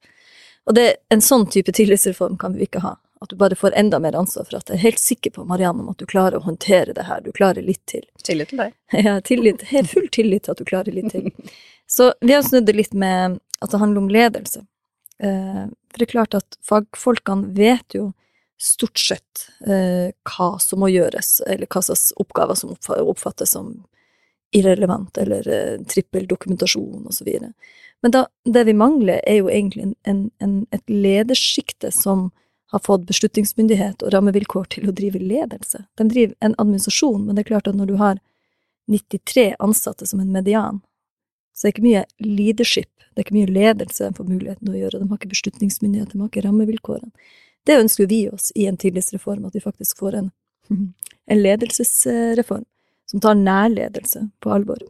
Og 0.66 0.74
det, 0.74 0.86
en 1.14 1.22
sånn 1.22 1.46
type 1.52 1.72
tillitsreform 1.72 2.38
kan 2.40 2.56
vi 2.56 2.66
ikke 2.66 2.82
ha. 2.84 2.96
At 3.22 3.30
du 3.32 3.36
bare 3.38 3.56
får 3.58 3.76
enda 3.78 3.98
mer 4.02 4.16
ansvar 4.18 4.46
for 4.46 4.58
at 4.58 4.70
jeg 4.70 4.78
er 4.78 4.84
helt 4.84 5.02
sikker 5.02 5.32
på, 5.34 5.44
Marianne, 5.48 5.82
om 5.82 5.92
at 5.92 5.98
du 5.98 6.06
klarer 6.06 6.38
å 6.38 6.44
håndtere 6.44 6.94
det 6.94 7.06
her. 7.08 7.22
Du 7.24 7.32
klarer 7.34 7.64
litt 7.64 7.82
til. 7.90 8.04
Tillit 8.26 8.52
til 8.52 8.62
deg. 8.62 8.74
Ja, 9.06 9.16
tillit. 9.24 9.64
Helt 9.72 9.90
full 9.90 10.08
tillit 10.14 10.46
til 10.46 10.54
at 10.54 10.62
du 10.62 10.68
klarer 10.68 10.94
litt 10.94 11.10
til. 11.14 11.30
Så 11.90 12.12
vi 12.20 12.34
har 12.36 12.44
snudd 12.46 12.68
det 12.68 12.76
litt 12.76 12.94
med 12.94 13.40
at 13.64 13.72
det 13.72 13.80
handler 13.80 14.04
om 14.04 14.12
ledelse. 14.12 14.62
Eh, 15.18 15.64
for 15.66 15.98
det 15.98 16.06
er 16.06 16.12
klart 16.12 16.36
at 16.38 16.58
fagfolkene 16.68 17.54
vet 17.56 17.96
jo 17.96 18.12
stort 18.58 18.98
sett 18.98 19.46
eh, 19.66 20.10
hva 20.26 20.48
som 20.60 20.82
må 20.82 20.90
gjøres, 20.90 21.38
eller 21.46 21.70
hva 21.70 21.82
slags 21.82 22.10
oppgaver 22.18 22.58
som 22.58 22.74
oppfattes 22.74 23.54
som 23.54 23.74
irrelevant, 24.54 25.18
eller 25.18 25.48
eh, 25.48 25.76
trippeldokumentasjon 25.86 27.06
osv. 27.06 27.28
Men 28.02 28.14
da, 28.14 28.26
det 28.44 28.64
vi 28.64 28.74
mangler, 28.74 29.20
er 29.26 29.40
jo 29.40 29.50
egentlig 29.52 29.92
en, 30.02 30.28
en, 30.42 30.58
et 30.74 30.84
ledersjikte 30.90 31.92
som 31.94 32.30
har 32.72 32.82
fått 32.84 33.06
beslutningsmyndighet 33.08 34.02
og 34.04 34.12
rammevilkår 34.12 34.68
til 34.74 34.90
å 34.90 34.94
drive 34.96 35.20
ledelse. 35.22 35.86
De 35.96 36.04
driver 36.10 36.34
en 36.44 36.56
administrasjon, 36.58 37.24
men 37.24 37.36
det 37.36 37.46
er 37.46 37.52
klart 37.54 37.70
at 37.70 37.78
når 37.78 37.92
du 37.92 37.96
har 38.00 38.20
93 38.88 39.54
ansatte 39.64 40.06
som 40.08 40.20
en 40.20 40.32
median, 40.32 40.82
så 41.54 41.66
det 41.66 41.70
er 41.70 41.74
ikke 41.74 41.86
mye 41.86 42.04
leadership, 42.22 42.90
det 43.12 43.22
er 43.22 43.26
ikke 43.26 43.38
mye 43.38 43.50
ledelse 43.50 44.04
de 44.04 44.16
får 44.18 44.28
muligheten 44.28 44.68
til 44.68 44.76
å 44.76 44.82
gjøre, 44.82 45.00
de 45.00 45.08
har 45.10 45.20
ikke 45.20 45.32
beslutningsmyndighet, 45.32 46.12
de 46.12 46.20
har 46.20 46.30
ikke 46.30 46.44
rammevilkårene. 46.44 47.30
Det 47.68 47.76
ønsker 47.76 48.08
vi 48.08 48.22
oss 48.32 48.50
i 48.56 48.66
en 48.70 48.80
tillitsreform, 48.80 49.44
at 49.48 49.56
vi 49.58 49.64
faktisk 49.64 50.00
får 50.00 50.20
en, 50.22 50.30
en 51.32 51.42
ledelsesreform 51.42 52.64
som 53.10 53.20
tar 53.20 53.34
nærledelse 53.34 54.28
på 54.40 54.52
alvor. 54.52 54.80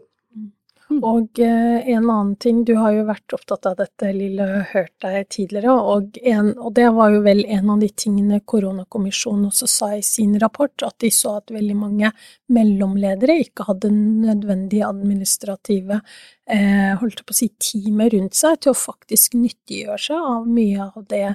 Mm. 0.89 1.03
Og 1.05 1.41
eh, 1.45 1.89
en 1.93 2.07
annen 2.11 2.37
ting, 2.41 2.63
du 2.65 2.73
har 2.79 2.95
jo 2.97 3.05
vært 3.09 3.35
opptatt 3.37 3.67
av 3.69 3.77
dette, 3.79 4.09
Lille, 4.15 4.47
hørt 4.73 4.95
deg 5.05 5.27
tidligere, 5.35 5.75
og, 5.75 6.17
en, 6.23 6.55
og, 6.57 6.73
det 6.79 6.89
var 6.97 7.13
jo 7.13 7.21
vel 7.27 7.45
en 7.45 7.75
av 7.75 7.83
de 7.83 7.91
tingene 7.93 8.41
koronakommisjonen 8.41 9.51
også 9.51 9.69
sa 9.69 9.91
i 9.99 10.03
sin 10.07 10.39
rapport, 10.41 10.75
at 10.87 10.97
de 11.05 11.11
så 11.15 11.37
at 11.43 11.53
veldig 11.55 11.77
mange 11.77 12.13
mellomledere 12.55 13.41
ikke 13.45 13.69
hadde 13.69 13.93
nødvendige 13.93 14.89
administrative 14.89 16.01
holdt 16.49 17.19
på 17.29 17.35
å 17.35 17.37
si, 17.37 17.51
teamet 17.61 18.15
rundt 18.15 18.37
seg 18.39 18.55
til 18.65 18.73
å 18.73 18.79
faktisk 18.79 19.35
nyttiggjøre 19.37 19.99
seg 20.01 20.29
av 20.31 20.47
mye 20.49 20.87
av 20.87 21.03
det 21.11 21.27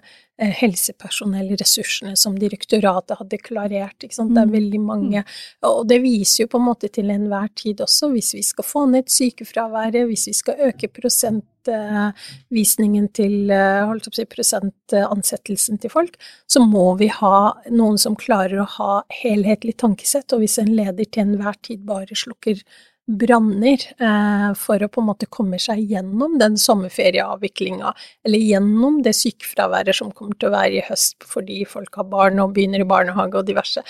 Eh, 0.43 0.49
helsepersonellressursene 0.49 2.15
som 2.17 2.39
direktoratet 2.39 3.17
hadde 3.19 3.37
klarert. 3.37 4.01
Ikke 4.01 4.15
sant? 4.15 4.33
Det 4.33 4.41
er 4.41 4.47
mm. 4.49 4.53
veldig 4.55 4.79
mange 4.81 5.23
Og 5.69 5.85
det 5.85 6.01
viser 6.01 6.43
jo 6.43 6.47
på 6.49 6.57
en 6.57 6.65
måte 6.71 6.89
til 6.89 7.09
enhver 7.13 7.49
tid 7.53 7.81
også, 7.85 8.09
hvis 8.15 8.33
vi 8.33 8.41
skal 8.41 8.65
få 8.65 8.89
ned 8.89 9.05
sykefraværet, 9.13 10.07
hvis 10.09 10.27
vi 10.31 10.33
skal 10.33 10.57
øke 10.71 10.87
prosentvisningen 10.89 13.07
til 13.13 13.51
eh, 13.53 13.85
holdt 13.85 14.07
opp 14.09 14.17
å 14.17 14.19
si, 14.23 14.25
prosentansettelsen 14.33 15.77
til 15.83 15.93
folk, 15.93 16.17
så 16.49 16.65
må 16.65 16.97
vi 16.97 17.13
ha 17.13 17.53
noen 17.69 18.01
som 18.01 18.17
klarer 18.17 18.57
å 18.63 18.71
ha 18.79 19.05
helhetlig 19.21 19.77
tankesett. 19.85 20.33
Og 20.33 20.41
hvis 20.41 20.57
en 20.63 20.73
leder 20.73 21.05
til 21.05 21.27
enhver 21.27 21.61
tid 21.61 21.85
bare 21.85 22.17
slukker 22.17 22.57
branner 23.07 23.81
eh, 23.99 24.53
for 24.55 24.83
å 24.83 24.89
på 24.91 25.01
en 25.01 25.09
måte 25.09 25.27
komme 25.31 25.59
seg 25.59 25.81
gjennom 25.91 26.37
den 26.39 26.55
sommerferieavviklinga, 26.59 27.91
eller 28.23 28.45
gjennom 28.51 29.01
det 29.03 29.15
sykefraværet 29.17 29.97
som 29.97 30.13
kommer 30.15 30.37
til 30.39 30.49
å 30.49 30.55
være 30.55 30.79
i 30.79 30.85
høst 30.87 31.27
fordi 31.27 31.63
folk 31.67 31.99
har 31.99 32.07
barn 32.11 32.39
og 32.43 32.55
begynner 32.55 32.83
i 32.83 32.87
barnehage 32.87 33.41
og 33.41 33.49
diverse. 33.49 33.83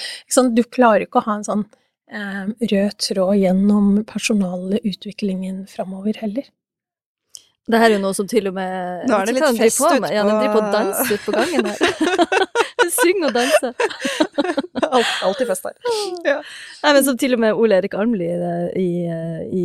Du 0.54 0.64
klarer 0.66 1.06
ikke 1.06 1.22
å 1.22 1.28
ha 1.28 1.38
en 1.38 1.48
sånn 1.48 1.64
eh, 2.10 2.50
rød 2.74 2.98
tråd 3.06 3.38
gjennom 3.44 3.94
personalutviklingen 4.10 5.64
framover 5.70 6.18
heller. 6.24 6.50
Det 7.64 7.80
her 7.80 7.94
er 7.94 7.96
jo 7.96 8.04
noe 8.04 8.16
som 8.18 8.28
til 8.28 8.50
og 8.50 8.58
med 8.58 9.06
Nå 9.08 9.22
er 9.22 9.30
det 9.30 9.38
litt 9.38 9.60
fest 9.62 9.80
utpå 9.80 10.10
Ja, 10.12 10.26
de 10.28 10.34
driver 10.36 10.52
på 10.52 10.60
å 10.60 10.72
danse 10.74 11.06
ute 11.08 11.24
på 11.24 11.32
gangen 11.32 11.70
her. 11.72 11.78
Syng 13.00 13.24
og 13.24 13.38
danse. 13.38 13.72
Alt, 14.94 15.12
alltid 15.28 15.50
fest 15.50 15.68
her. 15.68 15.78
Ja. 16.30 16.40
Nei, 16.84 16.94
men 16.96 17.04
som 17.06 17.18
til 17.20 17.36
og 17.36 17.42
med 17.44 17.58
Ole 17.60 17.82
Erik 17.82 17.96
Armli 18.00 18.30
i, 18.80 18.90
i, 19.10 19.64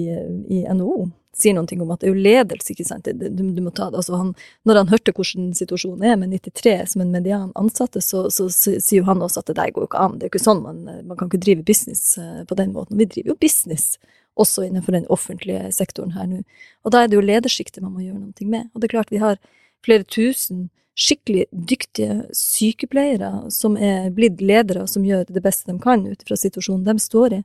i, 0.49 0.61
NHO 0.75 1.09
sier 1.39 1.55
noen 1.55 1.69
ting 1.71 1.83
om 1.85 1.93
at 1.95 2.03
det 2.03 2.09
er 2.09 2.15
jo 2.17 2.23
ledelse, 2.25 2.73
ikke 2.73 2.87
sant. 2.89 3.07
Du, 3.15 3.27
du 3.31 3.61
må 3.63 3.71
ta 3.71 3.91
det. 3.93 4.01
Altså 4.01 4.19
han, 4.19 4.33
når 4.67 4.81
han 4.81 4.91
hørte 4.91 5.15
hvordan 5.15 5.53
situasjonen 5.55 6.03
er 6.03 6.17
med 6.19 6.33
93 6.35 6.95
som 6.95 7.05
en 7.05 7.13
median 7.15 7.53
ansatte, 7.61 8.03
så, 8.03 8.25
så, 8.35 8.49
så 8.51 8.75
sier 8.75 9.03
jo 9.03 9.09
han 9.09 9.23
også 9.23 9.45
at 9.45 9.53
det 9.53 9.59
der 9.61 9.75
går 9.75 9.85
jo 9.87 9.91
ikke 9.91 10.03
an. 10.03 10.17
Det 10.19 10.27
er 10.27 10.33
jo 10.33 10.35
ikke 10.35 10.47
sånn 10.49 10.65
man, 10.65 10.81
man 11.07 11.21
kan 11.21 11.31
ikke 11.31 11.43
drive 11.45 11.67
business 11.69 12.17
eh, 12.19 12.43
på 12.49 12.59
den 12.59 12.75
måten. 12.75 12.99
Vi 12.99 13.07
driver 13.07 13.35
jo 13.35 13.39
business 13.47 14.01
også 14.39 14.67
innenfor 14.67 14.95
den 14.95 15.07
offentlige 15.15 15.71
sektoren 15.75 16.17
her 16.17 16.27
nå. 16.31 16.43
Og 16.87 16.95
da 16.95 17.03
er 17.03 17.11
det 17.11 17.19
jo 17.19 17.27
ledersjiktet 17.27 17.85
man 17.85 17.95
må 17.95 18.03
gjøre 18.07 18.21
noe 18.23 18.51
med. 18.51 18.71
Og 18.73 18.81
det 18.81 18.89
er 18.89 18.97
klart 18.97 19.15
vi 19.15 19.23
har 19.23 19.39
flere 19.87 20.07
tusen 20.07 20.69
skikkelig 20.99 21.47
dyktige 21.53 22.25
sykepleiere 22.35 23.49
som 23.55 23.77
er 23.79 24.11
blitt 24.15 24.43
ledere, 24.43 24.87
som 24.91 25.07
gjør 25.07 25.29
det 25.31 25.43
beste 25.45 25.71
de 25.71 25.79
kan 25.83 26.03
ut 26.07 26.25
fra 26.27 26.37
situasjonen 26.37 26.85
de 26.89 26.99
står 27.03 27.39
i. 27.39 27.41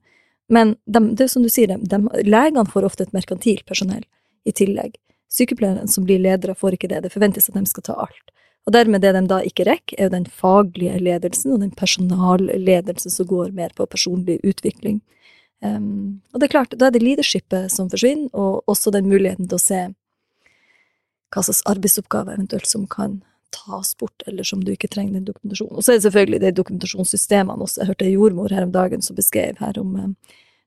Men 0.54 0.76
de, 0.86 1.02
det 1.14 1.28
er 1.28 1.32
som 1.32 1.46
du 1.46 1.52
sier, 1.54 1.70
de, 1.70 1.78
de, 1.90 2.26
legene 2.26 2.66
får 2.70 2.88
ofte 2.90 3.06
et 3.06 3.16
merkantilt 3.16 3.66
personell 3.70 4.04
i 4.50 4.54
tillegg. 4.56 4.98
Sykepleierne 5.34 5.88
som 5.90 6.06
blir 6.06 6.22
ledere, 6.22 6.58
får 6.58 6.78
ikke 6.78 6.90
det. 6.92 7.04
Det 7.06 7.14
forventes 7.14 7.50
at 7.50 7.58
de 7.58 7.66
skal 7.70 7.86
ta 7.86 7.98
alt. 8.06 8.34
Og 8.66 8.74
dermed 8.74 9.04
det 9.04 9.14
de 9.16 9.24
da 9.28 9.40
ikke 9.44 9.66
rekker, 9.68 9.98
er 9.98 10.08
jo 10.08 10.14
den 10.14 10.28
faglige 10.30 11.00
ledelsen 11.02 11.56
og 11.56 11.64
den 11.64 11.74
personalledelsen 11.78 13.12
som 13.12 13.28
går 13.28 13.52
mer 13.56 13.74
på 13.76 13.88
personlig 13.90 14.40
utvikling. 14.44 15.02
Um, 15.64 16.22
og 16.34 16.40
det 16.40 16.48
er 16.48 16.54
klart, 16.54 16.78
da 16.80 16.88
er 16.88 16.96
det 16.96 17.04
leadershipet 17.04 17.72
som 17.72 17.90
forsvinner, 17.92 18.32
og 18.34 18.64
også 18.68 18.92
den 18.92 19.10
muligheten 19.12 19.48
til 19.48 19.60
å 19.60 19.64
se 19.64 19.82
hva 21.34 21.44
slags 21.44 21.64
arbeidsoppgaver 21.70 22.38
eventuelt 22.38 22.70
som 22.70 22.86
kan 22.88 23.22
tas 23.54 23.94
bort, 23.98 24.24
eller 24.28 24.44
som 24.48 24.64
du 24.64 24.74
ikke 24.74 24.90
trenger 24.92 25.20
den 25.20 25.28
dokumentasjonen. 25.30 25.78
Og 25.78 25.86
så 25.86 25.94
er 25.94 26.00
det 26.00 26.08
selvfølgelig 26.08 26.42
de 26.44 26.52
dokumentasjonssystemene 26.60 27.66
også. 27.68 27.82
Jeg 27.82 27.92
hørte 27.92 28.10
jordmor 28.10 28.56
her 28.56 28.66
om 28.66 28.74
dagen 28.74 29.06
som 29.06 29.18
beskrev 29.18 29.62
her 29.62 29.80
om 29.80 29.96
um, 29.96 30.16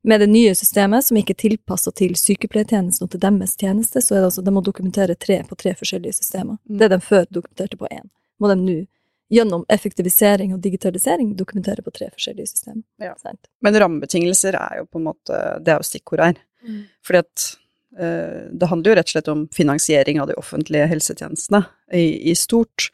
med 0.07 0.21
det 0.23 0.29
nye 0.31 0.55
systemet, 0.55 1.05
som 1.05 1.17
ikke 1.19 1.35
er 1.35 1.41
tilpassa 1.41 1.91
til 1.99 2.13
sykepleiertjenesten 2.15 3.09
og 3.09 3.11
til 3.11 3.23
deres 3.25 3.57
tjeneste, 3.59 4.03
så 4.03 4.15
er 4.15 4.21
det 4.21 4.29
altså 4.29 4.45
de 4.47 4.53
må 4.55 4.63
dokumentere 4.63 5.17
tre 5.19 5.41
på 5.49 5.59
tre 5.59 5.73
forskjellige 5.75 6.21
systemer. 6.21 6.61
Mm. 6.71 6.77
Det 6.79 6.91
de 6.93 6.99
før 7.03 7.27
dokumenterte 7.27 7.81
på 7.81 7.91
én, 7.91 8.07
må 8.39 8.53
de 8.53 8.57
nå 8.61 8.77
gjennom 9.35 9.65
effektivisering 9.69 10.55
og 10.55 10.61
digitalisering 10.63 11.33
dokumentere 11.35 11.83
på 11.83 11.91
tre 11.91 12.13
forskjellige 12.15 12.53
systemer. 12.53 12.85
Ja. 13.03 13.17
Men 13.67 13.79
rammebetingelser 13.83 14.55
er 14.55 14.79
jo 14.79 14.87
på 14.87 15.01
en 15.01 15.09
måte 15.09 15.41
Det 15.65 15.73
er 15.75 15.83
jo 15.83 15.89
stikkord 15.89 16.23
her. 16.23 16.39
Mm. 16.63 16.85
Fordi 17.03 17.23
at 17.25 17.47
det 17.97 18.67
handler 18.69 18.91
jo 18.91 18.95
rett 18.99 19.09
og 19.09 19.13
slett 19.15 19.29
om 19.33 19.45
finansiering 19.55 20.19
av 20.21 20.27
de 20.29 20.35
offentlige 20.37 20.89
helsetjenestene 20.91 21.63
i, 21.95 22.31
i 22.31 22.35
stort 22.37 22.91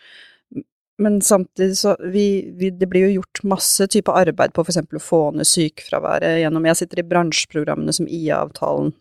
men 1.02 1.22
samtidig 1.22 1.78
så 1.78 1.96
vi, 2.00 2.52
vi, 2.58 2.70
Det 2.70 2.86
blir 2.86 3.06
jo 3.06 3.20
gjort 3.20 3.42
masse 3.42 3.86
type 3.90 4.12
arbeid 4.12 4.52
på 4.54 4.64
f.eks. 4.64 4.78
å 4.78 5.02
få 5.02 5.22
ned 5.36 5.48
sykefraværet 5.48 6.42
gjennom 6.42 6.68
Jeg 6.68 6.82
sitter 6.82 7.02
i 7.02 7.08
bransjeprogrammene 7.08 7.94
som 7.96 8.08
IA-avtalen 8.08 8.92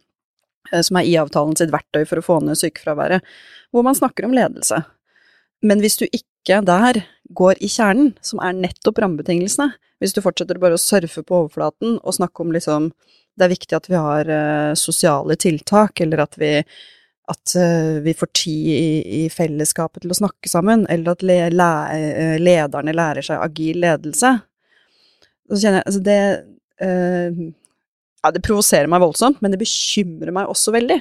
eh, 0.72 0.82
som 0.82 0.98
er 0.98 1.10
IA-avtalen 1.10 1.60
sitt 1.60 1.74
verktøy 1.74 2.06
for 2.10 2.22
å 2.22 2.26
få 2.26 2.40
ned 2.46 2.60
sykefraværet, 2.60 3.28
hvor 3.72 3.86
man 3.86 3.98
snakker 3.98 4.28
om 4.28 4.36
ledelse. 4.36 4.82
Men 5.62 5.84
hvis 5.84 6.00
du 6.00 6.08
ikke 6.08 6.62
der 6.66 7.04
går 7.38 7.60
i 7.62 7.70
kjernen, 7.70 8.14
som 8.26 8.42
er 8.42 8.58
nettopp 8.58 9.02
rammebetingelsene, 9.04 9.76
hvis 10.02 10.16
du 10.16 10.24
fortsetter 10.26 10.58
bare 10.62 10.80
å 10.80 10.82
surfe 10.82 11.22
på 11.22 11.44
overflaten 11.44 12.00
og 12.00 12.16
snakke 12.18 12.42
om 12.42 12.56
liksom 12.56 12.90
det 13.38 13.46
er 13.46 13.54
viktig 13.54 13.78
at 13.78 13.88
vi 13.90 14.00
har 14.00 14.32
uh, 14.32 14.74
sosiale 14.80 15.38
tiltak, 15.40 16.02
eller 16.04 16.26
at 16.26 16.36
vi 16.42 16.56
at 17.32 17.54
uh, 17.56 18.02
vi 18.04 18.14
får 18.18 18.30
tid 18.36 18.68
i, 18.74 19.24
i, 19.24 19.30
fellesskapet 19.32 20.04
til 20.04 20.12
å 20.12 20.18
snakke 20.18 20.50
sammen, 20.52 20.84
eller 20.92 21.14
at 21.14 21.24
le, 21.26 21.38
le, 21.54 21.70
uh, 21.94 22.38
lederne 22.42 22.96
lærer 22.96 23.26
seg 23.26 23.44
agil 23.44 23.82
ledelse. 23.86 24.34
Så 25.52 25.62
kjenner 25.62 25.82
jeg 25.82 25.88
Altså, 25.88 26.04
det 26.08 26.22
uh, 26.84 27.44
Ja, 28.22 28.30
det 28.36 28.44
provoserer 28.46 28.90
meg 28.92 29.02
voldsomt, 29.02 29.40
men 29.42 29.54
det 29.54 29.62
bekymrer 29.62 30.34
meg 30.36 30.50
også 30.52 30.76
veldig. 30.76 31.00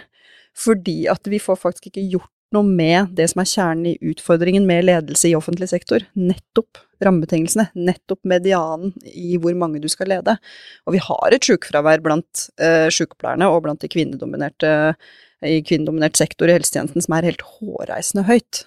Fordi 0.57 1.03
at 1.13 1.27
vi 1.29 1.41
får 1.43 1.59
faktisk 1.61 1.91
ikke 1.91 2.07
gjort 2.15 2.31
noe 2.55 2.67
med 2.67 3.15
det 3.17 3.29
som 3.31 3.43
er 3.43 3.51
kjernen 3.51 3.91
i 3.93 4.13
utfordringen 4.13 4.67
med 4.69 4.87
ledelse 4.89 5.31
i 5.31 5.37
offentlig 5.39 5.71
sektor. 5.71 6.05
Nettopp 6.19 6.81
rammebetingelsene, 7.05 7.71
nettopp 7.79 8.21
medianen 8.29 8.93
i 9.07 9.39
hvor 9.41 9.57
mange 9.57 9.81
du 9.81 9.89
skal 9.89 10.11
lede. 10.13 10.37
Og 10.85 10.97
vi 10.97 11.03
har 11.05 11.37
et 11.37 11.47
sykefravær 11.47 12.03
blant 12.05 12.47
uh, 12.61 12.89
sykepleierne 12.93 13.49
og 13.49 13.63
blant 13.65 13.81
de 13.81 13.91
kvinnedominerte 13.93 14.73
i 15.47 15.63
kvinnedominert 15.65 16.21
sektor 16.21 16.51
i 16.51 16.59
helsetjenesten 16.59 17.07
som 17.07 17.17
er 17.17 17.31
helt 17.31 17.45
hårreisende 17.57 18.27
høyt, 18.29 18.65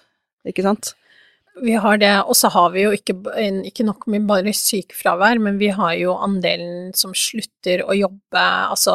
ikke 0.48 0.64
sant? 0.66 0.94
Vi 1.62 1.76
har 1.78 1.98
det, 2.02 2.10
og 2.26 2.34
så 2.34 2.48
har 2.50 2.72
vi 2.74 2.82
jo 2.82 2.90
ikke, 2.96 3.14
ikke, 3.68 3.84
nok 3.86 4.08
med 4.10 4.24
bare 4.26 4.50
sykefravær, 4.58 5.38
men 5.38 5.60
vi 5.60 5.68
har 5.70 5.92
jo 5.94 6.16
andelen 6.18 6.88
som 6.98 7.12
slutter 7.14 7.84
å 7.86 7.94
jobbe, 7.94 8.42
altså 8.74 8.94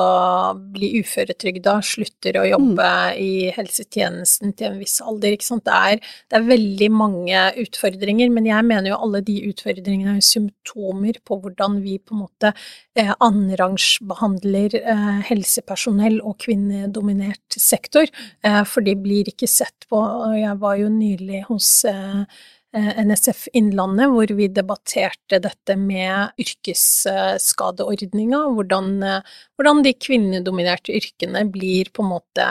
blir 0.76 0.98
uføretrygda, 1.00 1.78
slutter 1.88 2.42
å 2.42 2.44
jobbe 2.50 2.90
mm. 2.90 3.22
i 3.24 3.32
helsetjenesten 3.56 4.52
til 4.60 4.74
en 4.74 4.82
viss 4.82 4.98
alder, 5.00 5.38
ikke 5.38 5.48
sant. 5.48 5.64
Det 5.70 5.78
er, 5.94 6.04
det 6.28 6.40
er, 6.42 6.50
veldig 6.50 6.92
mange 6.92 7.46
utfordringer, 7.64 8.36
men 8.36 8.52
jeg 8.52 8.68
mener 8.68 8.92
jo 8.92 9.00
alle 9.08 9.24
de 9.24 9.38
utfordringene 9.54 10.18
er 10.20 10.28
symptomer 10.28 11.24
på 11.24 11.40
hvordan 11.40 11.80
vi 11.86 11.96
på 12.04 12.18
en 12.18 12.26
måte 12.26 12.52
eh, 13.00 13.16
annenrangsbehandler 13.16 14.76
eh, 14.82 15.10
helsepersonell 15.32 16.20
og 16.20 16.42
kvinnedominert 16.44 17.56
sektor, 17.56 18.12
eh, 18.44 18.62
for 18.68 18.84
de 18.84 19.00
blir 19.00 19.32
ikke 19.32 19.48
sett 19.48 19.88
på. 19.88 20.04
Jeg 20.36 20.60
var 20.60 20.80
jo 20.84 20.92
nylig 20.92 21.46
hos 21.48 21.72
eh, 21.88 22.48
NSF 22.78 23.48
Innlandet, 23.58 24.12
hvor 24.14 24.30
vi 24.38 24.46
debatterte 24.54 25.40
dette 25.42 25.74
med 25.80 26.38
yrkesskadeordninga, 26.38 28.44
hvordan, 28.54 29.04
eh, 29.04 29.22
hvordan 29.58 29.82
de 29.86 29.94
kvinnedominerte 29.98 30.94
yrkene 30.94 31.46
blir 31.50 31.90
på 31.90 32.06
en 32.06 32.14
måte 32.14 32.46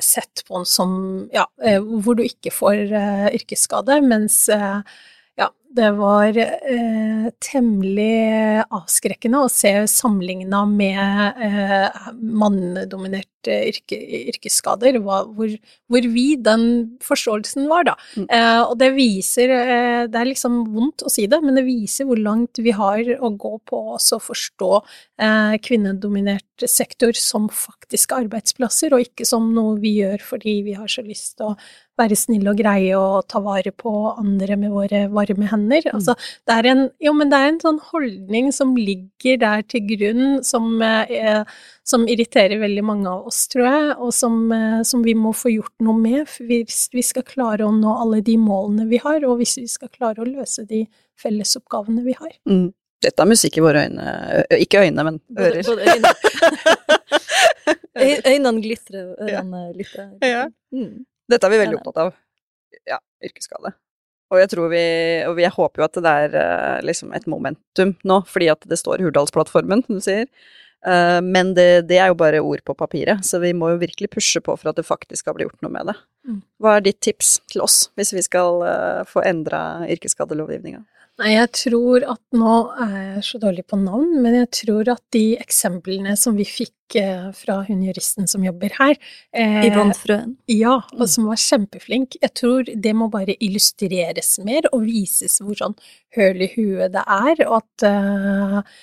sett 0.00 0.44
på 0.48 0.64
som 0.68 1.28
ja, 1.32 1.46
eh, 1.64 1.80
hvor 1.80 2.14
du 2.18 2.22
ikke 2.26 2.52
får 2.52 2.92
yrkesskade, 3.32 4.02
mens 4.04 4.48
ja, 5.36 5.48
det 5.74 5.90
var 5.98 6.36
eh, 6.38 7.26
temmelig 7.42 8.62
avskrekkende 8.68 9.44
å 9.44 9.50
se 9.50 9.72
sammenligna 9.90 10.62
med 10.70 11.40
eh, 11.42 12.10
mannedominerte 12.20 13.33
yrke, 13.50 13.98
yrkesskader, 14.32 14.98
hvor, 15.04 15.52
hvor 15.90 16.08
vid 16.14 16.44
den 16.46 16.64
forståelsen 17.04 17.68
var, 17.70 17.86
da. 17.90 17.96
Mm. 18.16 18.26
Eh, 18.28 18.62
og 18.62 18.76
det 18.80 18.90
viser 18.96 19.52
eh, 19.54 20.02
Det 20.10 20.20
er 20.20 20.30
liksom 20.30 20.60
vondt 20.74 21.04
å 21.06 21.12
si 21.12 21.26
det, 21.30 21.40
men 21.44 21.58
det 21.58 21.66
viser 21.66 22.08
hvor 22.08 22.20
langt 22.20 22.60
vi 22.62 22.74
har 22.74 23.02
å 23.20 23.32
gå 23.36 23.54
på 23.68 23.82
å 23.96 24.20
forstå 24.28 24.72
eh, 25.22 25.56
kvinnedominert 25.64 26.68
sektor 26.70 27.16
som 27.18 27.48
faktiske 27.50 28.14
arbeidsplasser, 28.24 28.94
og 28.94 29.08
ikke 29.08 29.26
som 29.28 29.50
noe 29.56 29.78
vi 29.82 29.98
gjør 30.00 30.22
fordi 30.22 30.60
vi 30.68 30.78
har 30.78 30.90
så 30.90 31.02
lyst 31.04 31.36
til 31.38 31.52
å 31.52 31.56
være 31.98 32.16
snille 32.18 32.50
og 32.50 32.58
greie 32.58 32.98
og 32.98 33.26
ta 33.30 33.40
vare 33.42 33.70
på 33.74 33.92
andre 34.10 34.56
med 34.58 34.72
våre 34.74 35.04
varme 35.14 35.48
hender. 35.50 35.84
Mm. 35.86 35.98
Altså, 35.98 36.16
det 36.46 36.56
er 36.56 36.68
en, 36.72 36.82
jo, 37.02 37.14
men 37.16 37.30
det 37.30 37.40
er 37.40 37.52
en 37.52 37.60
sånn 37.62 37.80
holdning 37.92 38.50
som 38.54 38.74
ligger 38.78 39.38
der 39.42 39.62
til 39.70 39.84
grunn, 39.92 40.24
som, 40.46 40.82
eh, 40.82 41.44
som 41.86 42.06
irriterer 42.10 42.62
veldig 42.62 42.84
mange 42.86 43.10
av 43.10 43.30
oss, 43.30 43.33
tror 43.52 43.66
jeg, 43.66 43.90
og 43.98 44.12
som, 44.14 44.38
eh, 44.52 44.80
som, 44.86 45.02
vi 45.04 45.14
må 45.18 45.32
få 45.36 45.52
gjort 45.52 45.74
noe 45.84 45.98
med 46.00 46.30
hvis 46.48 46.88
vi 46.94 47.04
skal 47.04 47.26
klare 47.26 47.66
å 47.66 47.74
nå 47.74 47.92
alle 48.04 48.22
de 48.24 48.36
målene 48.40 48.88
vi 48.90 49.00
har, 49.02 49.24
og 49.28 49.38
hvis 49.40 49.56
vi 49.60 49.66
skal 49.70 49.92
klare 49.92 50.22
å 50.22 50.28
løse 50.28 50.66
de 50.68 50.84
fellesoppgavene 51.20 52.04
vi 52.06 52.16
har. 52.18 52.32
Mm. 52.50 52.72
Dette 53.04 53.20
er 53.20 53.28
musikk 53.28 53.58
i 53.58 53.64
våre 53.64 53.84
øyne. 53.84 54.04
Ikke 54.56 54.80
øyne, 54.86 55.04
men 55.04 55.20
ører. 55.36 55.60
Både, 55.66 55.74
både 55.74 55.82
øyne. 55.92 56.12
Øynene 57.94 58.58
glitrer, 58.58 59.14
ørene 59.22 59.60
ja. 59.60 59.72
lytter. 59.76 60.06
Ja. 60.24 60.44
Mm. 60.74 61.04
Dette 61.30 61.46
er 61.46 61.52
vi 61.52 61.60
veldig 61.60 61.78
opptatt 61.78 62.00
av. 62.02 62.16
Ja, 62.90 62.98
yrkesskade. 63.22 63.70
Og 64.32 64.40
jeg 64.40 64.50
tror 64.50 64.70
vi 64.72 64.84
Og 65.28 65.38
jeg 65.38 65.52
håper 65.54 65.80
jo 65.82 65.86
at 65.86 65.98
det 66.02 66.12
er 66.24 66.34
uh, 66.34 66.78
liksom 66.82 67.12
et 67.14 67.26
momentum 67.30 67.94
nå, 68.08 68.20
fordi 68.26 68.50
at 68.50 68.66
det 68.68 68.80
står 68.80 68.98
i 68.98 69.06
Hurdalsplattformen, 69.06 69.84
som 69.86 70.00
du 70.00 70.04
sier. 70.04 70.26
Uh, 70.84 71.20
men 71.24 71.54
det, 71.56 71.86
det, 71.88 71.98
er 72.00 72.12
jo 72.12 72.18
bare 72.20 72.42
ord 72.44 72.60
på 72.66 72.76
papiret, 72.76 73.24
så 73.24 73.40
vi 73.42 73.54
må 73.56 73.72
jo 73.72 73.82
virkelig 73.82 74.10
pushe 74.12 74.42
på 74.44 74.56
for 74.60 74.70
at 74.70 74.80
det 74.80 74.86
faktisk 74.88 75.24
skal 75.24 75.36
bli 75.38 75.48
gjort 75.48 75.64
noe 75.64 75.72
med 75.72 75.92
det. 75.92 75.96
Mm. 76.28 76.40
Hva 76.60 76.76
er 76.76 76.84
ditt 76.84 77.00
tips 77.04 77.38
til 77.52 77.64
oss, 77.64 77.78
hvis 77.98 78.12
vi 78.16 78.24
skal 78.26 78.64
uh, 78.64 79.04
få 79.08 79.24
endra 79.24 79.62
yrkesskadelovgivninga? 79.88 80.84
Nei, 81.22 81.36
jeg 81.36 81.50
tror 81.54 82.02
at 82.10 82.22
nå 82.34 82.54
er 82.82 82.94
jeg 82.98 83.20
så 83.28 83.38
dårlig 83.38 83.62
på 83.70 83.76
navn, 83.78 84.16
men 84.24 84.34
jeg 84.34 84.48
tror 84.58 84.88
at 84.96 85.02
de 85.14 85.36
eksemplene 85.38 86.16
som 86.18 86.34
vi 86.34 86.46
fikk 86.48 86.96
eh, 86.98 87.28
fra 87.38 87.60
hun 87.68 87.84
juristen 87.86 88.26
som 88.30 88.42
jobber 88.42 88.74
her 88.80 88.96
eh, 89.30 89.60
Yvonne 89.68 89.94
Frøen? 89.94 90.32
Ja, 90.50 90.80
og 90.96 91.06
som 91.12 91.28
var 91.30 91.38
kjempeflink. 91.38 92.18
Jeg 92.18 92.34
tror 92.34 92.66
det 92.66 92.94
må 92.98 93.06
bare 93.12 93.38
illustreres 93.38 94.32
mer 94.42 94.66
og 94.72 94.88
vises 94.88 95.38
hvor 95.38 95.54
sånn 95.60 95.78
høl 96.18 96.42
i 96.42 96.50
huet 96.56 96.96
det 96.96 97.06
er, 97.06 97.44
og 97.46 97.60
at 97.60 97.86
eh, 97.92 98.74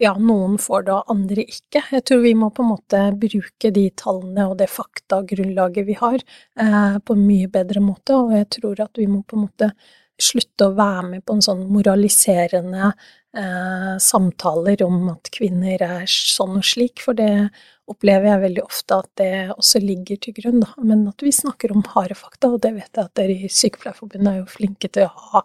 ja, 0.00 0.14
noen 0.16 0.56
får 0.62 0.86
det 0.86 0.94
og 0.94 1.12
andre 1.12 1.44
ikke. 1.44 1.82
Jeg 1.92 2.04
tror 2.08 2.22
vi 2.24 2.32
må 2.38 2.48
på 2.54 2.64
en 2.64 2.72
måte 2.72 3.02
bruke 3.20 3.70
de 3.76 3.84
tallene 3.98 4.46
og 4.48 4.56
det 4.62 4.70
faktagrunnlaget 4.72 5.86
vi 5.88 5.98
har, 6.00 6.16
eh, 6.60 6.96
på 6.98 7.16
en 7.16 7.26
mye 7.26 7.50
bedre 7.52 7.82
måte, 7.84 8.16
og 8.16 8.32
jeg 8.32 8.48
tror 8.56 8.80
at 8.86 8.96
vi 8.96 9.06
må 9.10 9.22
på 9.22 9.36
en 9.36 9.44
måte 9.44 9.70
slutte 10.16 10.70
å 10.70 10.76
være 10.76 11.04
med 11.10 11.24
på 11.28 11.36
en 11.36 11.44
sånn 11.44 11.66
moraliserende 11.68 12.88
eh, 13.36 13.94
samtaler 14.00 14.80
om 14.86 15.10
at 15.12 15.28
kvinner 15.34 15.82
er 15.84 16.08
sånn 16.08 16.56
og 16.56 16.64
slik, 16.64 17.02
for 17.04 17.18
det 17.18 17.50
opplever 17.86 18.30
jeg 18.30 18.44
veldig 18.46 18.64
ofte 18.64 18.96
at 18.96 19.10
det 19.20 19.32
også 19.54 19.82
ligger 19.84 20.18
til 20.24 20.38
grunn, 20.40 20.62
da. 20.64 20.72
Men 20.80 21.04
at 21.10 21.22
vi 21.22 21.34
snakker 21.36 21.74
om 21.74 21.84
harde 21.92 22.16
fakta, 22.18 22.54
og 22.54 22.62
det 22.64 22.72
vet 22.78 22.90
jeg 22.90 23.04
at 23.04 23.14
dere 23.20 23.36
i 23.36 23.52
Sykepleierforbundet 23.52 24.32
er 24.32 24.40
jo 24.40 24.50
flinke 24.56 24.88
til 24.88 25.04
å 25.06 25.28
ha, 25.34 25.44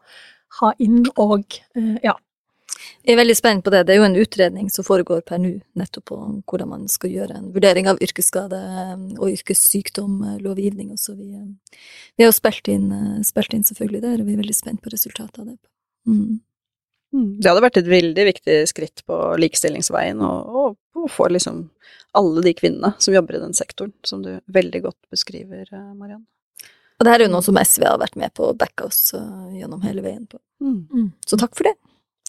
ha 0.61 0.75
inn, 0.79 1.03
og 1.19 1.59
eh, 1.75 1.97
ja. 2.07 2.15
Jeg 3.01 3.15
er 3.15 3.19
veldig 3.21 3.35
spent 3.37 3.63
på 3.65 3.71
det. 3.73 3.81
Det 3.87 3.95
er 3.95 3.99
jo 4.01 4.07
en 4.07 4.19
utredning 4.21 4.67
som 4.73 4.85
foregår 4.85 5.23
per 5.27 5.41
nå, 5.41 5.55
nettopp 5.79 6.05
på 6.11 6.19
hvordan 6.49 6.69
man 6.69 6.85
skal 6.91 7.13
gjøre 7.13 7.39
en 7.39 7.49
vurdering 7.55 7.89
av 7.89 8.01
yrkesskade 8.03 8.59
og 9.17 9.25
yrkessykdom, 9.31 10.19
lovgivning 10.43 10.93
og 10.93 11.01
Så 11.01 11.15
vi, 11.17 11.31
vi 11.33 12.23
har 12.23 12.29
jo 12.29 12.37
spilt 12.37 12.69
inn, 12.71 12.91
spilt 13.27 13.55
inn 13.57 13.65
selvfølgelig 13.67 14.03
der, 14.05 14.21
og 14.21 14.29
vi 14.29 14.35
er 14.37 14.43
veldig 14.43 14.57
spent 14.57 14.83
på 14.83 14.93
resultatet 14.93 15.41
av 15.41 15.51
det. 15.51 15.57
Mm. 16.07 16.39
Det 17.11 17.49
hadde 17.49 17.63
vært 17.65 17.81
et 17.81 17.89
veldig 17.91 18.25
viktig 18.29 18.57
skritt 18.71 19.03
på 19.07 19.17
likestillingsveien 19.41 20.21
og 20.23 20.77
få 21.11 21.27
liksom 21.33 21.65
alle 22.15 22.43
de 22.45 22.53
kvinnene 22.55 22.93
som 22.99 23.15
jobber 23.15 23.35
i 23.35 23.41
den 23.41 23.55
sektoren, 23.57 23.93
som 24.07 24.23
du 24.23 24.37
veldig 24.51 24.83
godt 24.85 24.99
beskriver, 25.11 25.65
Mariann. 25.95 26.23
Og 27.01 27.05
det 27.05 27.15
her 27.15 27.23
er 27.23 27.25
jo 27.25 27.33
noe 27.33 27.41
som 27.41 27.57
SV 27.57 27.83
har 27.87 27.97
vært 27.97 28.17
med 28.19 28.29
på 28.37 28.45
å 28.45 28.53
backe 28.53 28.85
oss 28.85 29.15
uh, 29.17 29.49
gjennom 29.57 29.81
hele 29.81 30.03
veien 30.05 30.27
på. 30.29 30.37
Mm. 30.61 30.83
Mm. 30.93 31.07
Så 31.25 31.39
takk 31.41 31.55
for 31.57 31.65
det. 31.65 31.73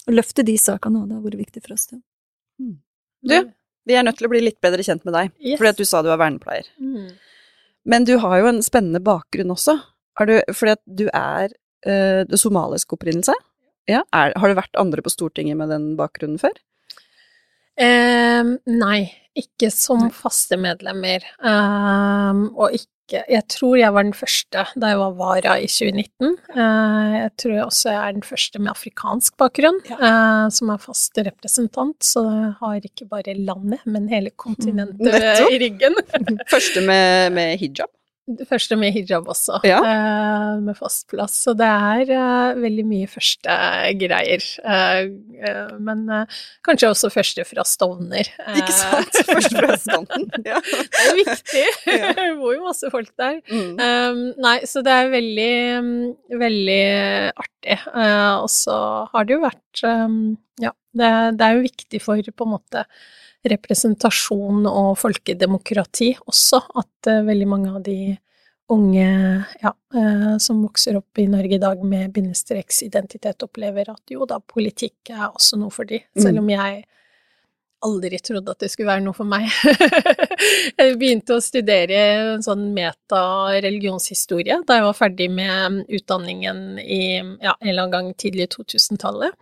Å 0.07 0.15
løfte 0.15 0.45
de 0.45 0.55
sakene 0.59 1.01
òg, 1.01 1.09
det 1.09 1.17
har 1.17 1.25
vært 1.27 1.41
viktig 1.45 1.63
for 1.63 1.75
oss. 1.75 1.87
Ja. 1.91 1.99
Mm. 2.63 2.75
Du, 3.23 3.35
vi 3.87 3.95
er 3.95 4.03
nødt 4.03 4.19
til 4.19 4.27
å 4.27 4.31
bli 4.33 4.41
litt 4.43 4.59
bedre 4.63 4.83
kjent 4.83 5.05
med 5.07 5.15
deg, 5.15 5.31
yes. 5.39 5.57
fordi 5.59 5.71
at 5.71 5.79
du 5.79 5.87
sa 5.87 6.01
du 6.03 6.11
var 6.11 6.19
vernepleier. 6.21 6.67
Mm. 6.79 7.13
Men 7.93 8.07
du 8.07 8.13
har 8.23 8.37
jo 8.39 8.49
en 8.51 8.61
spennende 8.63 9.03
bakgrunn 9.03 9.51
også, 9.53 9.77
du, 10.27 10.35
fordi 10.53 10.75
at 10.75 10.83
du 10.85 11.07
er 11.09 11.55
uh, 11.87 12.35
somalisk 12.39 12.95
opprinnelse. 12.95 13.35
Ja, 13.89 14.03
er, 14.15 14.35
har 14.39 14.51
det 14.51 14.59
vært 14.59 14.79
andre 14.79 15.03
på 15.03 15.11
Stortinget 15.11 15.59
med 15.59 15.71
den 15.73 15.93
bakgrunnen 15.99 16.39
før? 16.39 16.55
Um, 17.73 18.57
nei, 18.69 19.07
ikke 19.37 19.71
som 19.73 20.09
faste 20.13 20.59
medlemmer. 20.61 21.25
Um, 21.41 22.49
og 22.53 22.75
ikke 22.75 22.89
Jeg 23.13 23.43
tror 23.51 23.75
jeg 23.77 23.93
var 23.93 24.05
den 24.05 24.15
første 24.15 24.61
da 24.79 24.89
jeg 24.93 24.99
var 25.01 25.15
vara 25.19 25.55
i 25.59 25.65
2019. 25.67 26.37
Uh, 26.55 27.09
jeg 27.17 27.31
tror 27.41 27.53
jeg 27.53 27.65
også 27.65 27.89
jeg 27.91 27.99
er 27.99 28.15
den 28.15 28.25
første 28.25 28.61
med 28.61 28.71
afrikansk 28.71 29.35
bakgrunn 29.37 29.81
ja. 29.89 29.97
uh, 29.99 30.45
som 30.53 30.71
er 30.71 30.79
fast 30.81 31.19
representant, 31.19 31.97
så 31.99 32.23
jeg 32.29 32.53
har 32.61 32.87
ikke 32.87 33.09
bare 33.11 33.35
landet, 33.35 33.83
men 33.85 34.07
hele 34.09 34.31
kontinentet 34.31 35.03
mm, 35.03 35.51
i 35.51 35.59
ryggen. 35.65 35.99
første 36.53 36.85
med, 36.87 37.35
med 37.35 37.57
hijab? 37.61 37.91
Det 38.23 38.45
første 38.47 38.77
med 38.79 38.93
hijab 38.95 39.25
også, 39.27 39.57
ja. 39.67 39.81
uh, 39.83 40.59
med 40.63 40.77
fast 40.79 41.09
plass. 41.11 41.33
Så 41.43 41.51
det 41.59 41.67
er 41.67 42.11
uh, 42.15 42.59
veldig 42.61 42.85
mye 42.87 43.07
første 43.11 43.55
greier. 43.99 44.45
Uh, 44.63 45.73
men 45.83 46.05
kanskje 46.63 46.93
også 46.93 47.09
første 47.11 47.43
fra 47.43 47.65
Stovner. 47.67 48.29
Ikke 48.55 48.75
sant? 48.75 49.19
Første 49.33 49.57
fra 49.57 49.75
Stovner, 49.81 50.39
ja. 50.53 50.61
det 50.63 51.03
er 51.03 51.17
viktig. 51.19 51.65
Ja. 51.93 52.13
det 52.15 52.29
bor 52.39 52.53
jo 52.55 52.63
masse 52.63 52.89
folk 52.91 53.09
der. 53.19 53.41
Mm. 53.51 53.75
Um, 53.77 54.21
nei, 54.41 54.55
så 54.69 54.81
det 54.85 54.93
er 54.93 55.11
veldig, 55.11 55.53
um, 55.79 55.91
veldig 56.39 56.85
artig. 57.43 57.77
og 57.91 58.47
så 58.51 58.77
har 59.11 59.27
det 59.27 59.35
jo 59.35 59.43
vært 59.43 59.83
um, 59.83 60.17
Ja, 60.63 60.71
det, 60.95 61.11
det 61.39 61.47
er 61.47 61.57
jo 61.57 61.65
viktig 61.67 62.01
for 62.03 62.31
på 62.33 62.47
en 62.47 62.53
måte 62.55 62.85
representasjon 63.49 64.67
og 64.69 64.93
folkedemokrati 65.01 66.13
også, 66.23 66.61
at 66.79 67.11
uh, 67.11 67.23
veldig 67.27 67.49
mange 67.49 67.73
av 67.73 67.81
de 67.85 67.97
unge 68.73 69.07
ja, 69.61 69.73
uh, 69.95 70.33
som 70.41 70.63
vokser 70.63 70.97
opp 70.97 71.19
i 71.19 71.27
Norge 71.29 71.57
i 71.57 71.61
dag 71.61 71.83
med 71.83 72.13
bindestreksidentitet, 72.15 73.43
opplever 73.43 73.91
at 73.91 74.15
jo 74.15 74.27
da, 74.29 74.39
politikk 74.39 75.11
er 75.13 75.29
også 75.29 75.59
noe 75.59 75.73
for 75.73 75.89
de, 75.89 75.99
selv 76.15 76.43
om 76.43 76.51
jeg 76.53 76.83
aldri 77.83 78.19
trodde 78.23 78.53
at 78.53 78.63
det 78.63 78.69
skulle 78.71 78.91
være 78.93 79.03
noe 79.03 79.15
for 79.15 79.27
meg. 79.27 79.49
jeg 80.79 80.97
begynte 80.99 81.37
å 81.37 81.43
studere 81.43 81.99
en 82.35 82.45
sånn 82.45 82.69
meta-religionshistorie 82.75 84.61
da 84.67 84.79
jeg 84.79 84.87
var 84.87 84.97
ferdig 84.97 85.29
med 85.33 85.83
utdanningen 85.91 86.79
i 86.79 87.03
ja, 87.19 87.57
en 87.57 87.67
eller 87.67 87.83
annen 87.85 87.95
gang 87.97 88.13
tidlig 88.15 88.47
i 88.47 88.53
2000-tallet. 88.55 89.35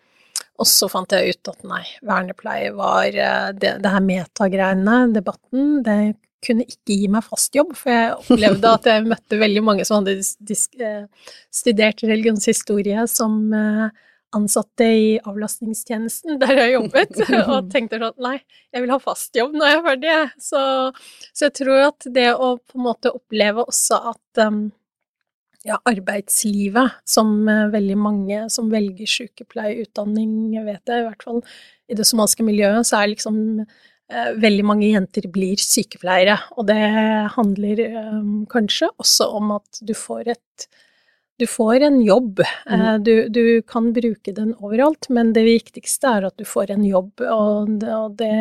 Og 0.59 0.67
så 0.69 0.89
fant 0.91 1.13
jeg 1.15 1.33
ut 1.33 1.51
at 1.53 1.63
nei, 1.65 1.83
vernepleie 2.05 2.73
var 2.75 3.07
eh, 3.07 3.47
det, 3.57 3.77
det 3.81 3.93
her 3.93 4.03
metagreiene, 4.05 4.97
debatten, 5.15 5.79
det 5.85 5.97
kunne 6.41 6.65
ikke 6.65 6.97
gi 6.97 7.09
meg 7.13 7.25
fast 7.25 7.55
jobb, 7.55 7.73
for 7.77 7.93
jeg 7.93 8.13
opplevde 8.19 8.75
at 8.77 8.87
jeg 8.89 9.07
møtte 9.09 9.41
veldig 9.41 9.65
mange 9.65 9.87
som 9.87 10.01
hadde 10.01 10.17
eh, 10.19 11.27
studert 11.53 12.03
religionshistorie 12.05 13.05
som 13.09 13.43
eh, 13.57 14.07
ansatte 14.35 14.85
i 14.87 15.07
avlastningstjenesten 15.27 16.39
der 16.41 16.59
jeg 16.63 16.75
jobbet, 16.77 17.23
og 17.51 17.71
tenkte 17.73 17.99
sånn 18.01 18.21
nei, 18.23 18.37
jeg 18.71 18.85
vil 18.85 18.93
ha 18.93 18.99
fast 19.03 19.35
jobb 19.37 19.57
når 19.57 19.67
jeg 19.67 19.79
er 19.79 19.87
ferdig, 19.87 20.19
så, 20.51 20.61
så 21.31 21.47
jeg 21.47 21.57
tror 21.61 21.87
at 21.89 22.11
det 22.15 22.29
å 22.35 22.53
på 22.59 22.79
en 22.79 22.85
måte 22.87 23.13
oppleve 23.15 23.65
også 23.67 23.99
at 24.13 24.45
um, 24.47 24.69
ja, 25.67 25.77
arbeidslivet, 25.85 26.99
som 27.05 27.47
eh, 27.49 27.69
veldig 27.73 27.97
mange 27.99 28.41
som 28.53 28.71
velger 28.71 29.09
sykepleierutdanning, 29.09 30.33
vet 30.65 30.81
jeg, 30.89 31.03
i 31.03 31.07
hvert 31.07 31.25
fall 31.25 31.41
i 31.91 31.97
det 31.97 32.07
somaliske 32.07 32.45
miljøet, 32.45 32.87
så 32.87 33.01
er 33.01 33.11
liksom 33.13 33.41
eh, 33.61 34.31
veldig 34.41 34.67
mange 34.67 34.89
jenter 34.89 35.27
blir 35.33 35.61
sykepleiere. 35.61 36.39
Og 36.57 36.69
det 36.71 36.79
handler 37.35 37.83
eh, 37.87 38.23
kanskje 38.51 38.89
også 39.01 39.29
om 39.37 39.57
at 39.59 39.83
du 39.85 39.93
får 39.97 40.33
et 40.37 40.71
du 41.41 41.47
får 41.49 41.81
en 41.87 41.95
jobb. 42.05 42.43
Mm. 42.69 43.01
Du, 43.01 43.13
du, 43.33 43.45
kan 43.65 43.87
bruke 43.95 44.29
den 44.37 44.51
overalt, 44.61 45.07
men 45.09 45.31
det 45.33 45.41
viktigste 45.47 46.11
er 46.19 46.27
at 46.27 46.35
du 46.37 46.45
får 46.45 46.69
en 46.75 46.83
jobb, 46.85 47.23
og 47.25 47.71
det, 47.81 47.95
og 47.97 48.19
det 48.19 48.35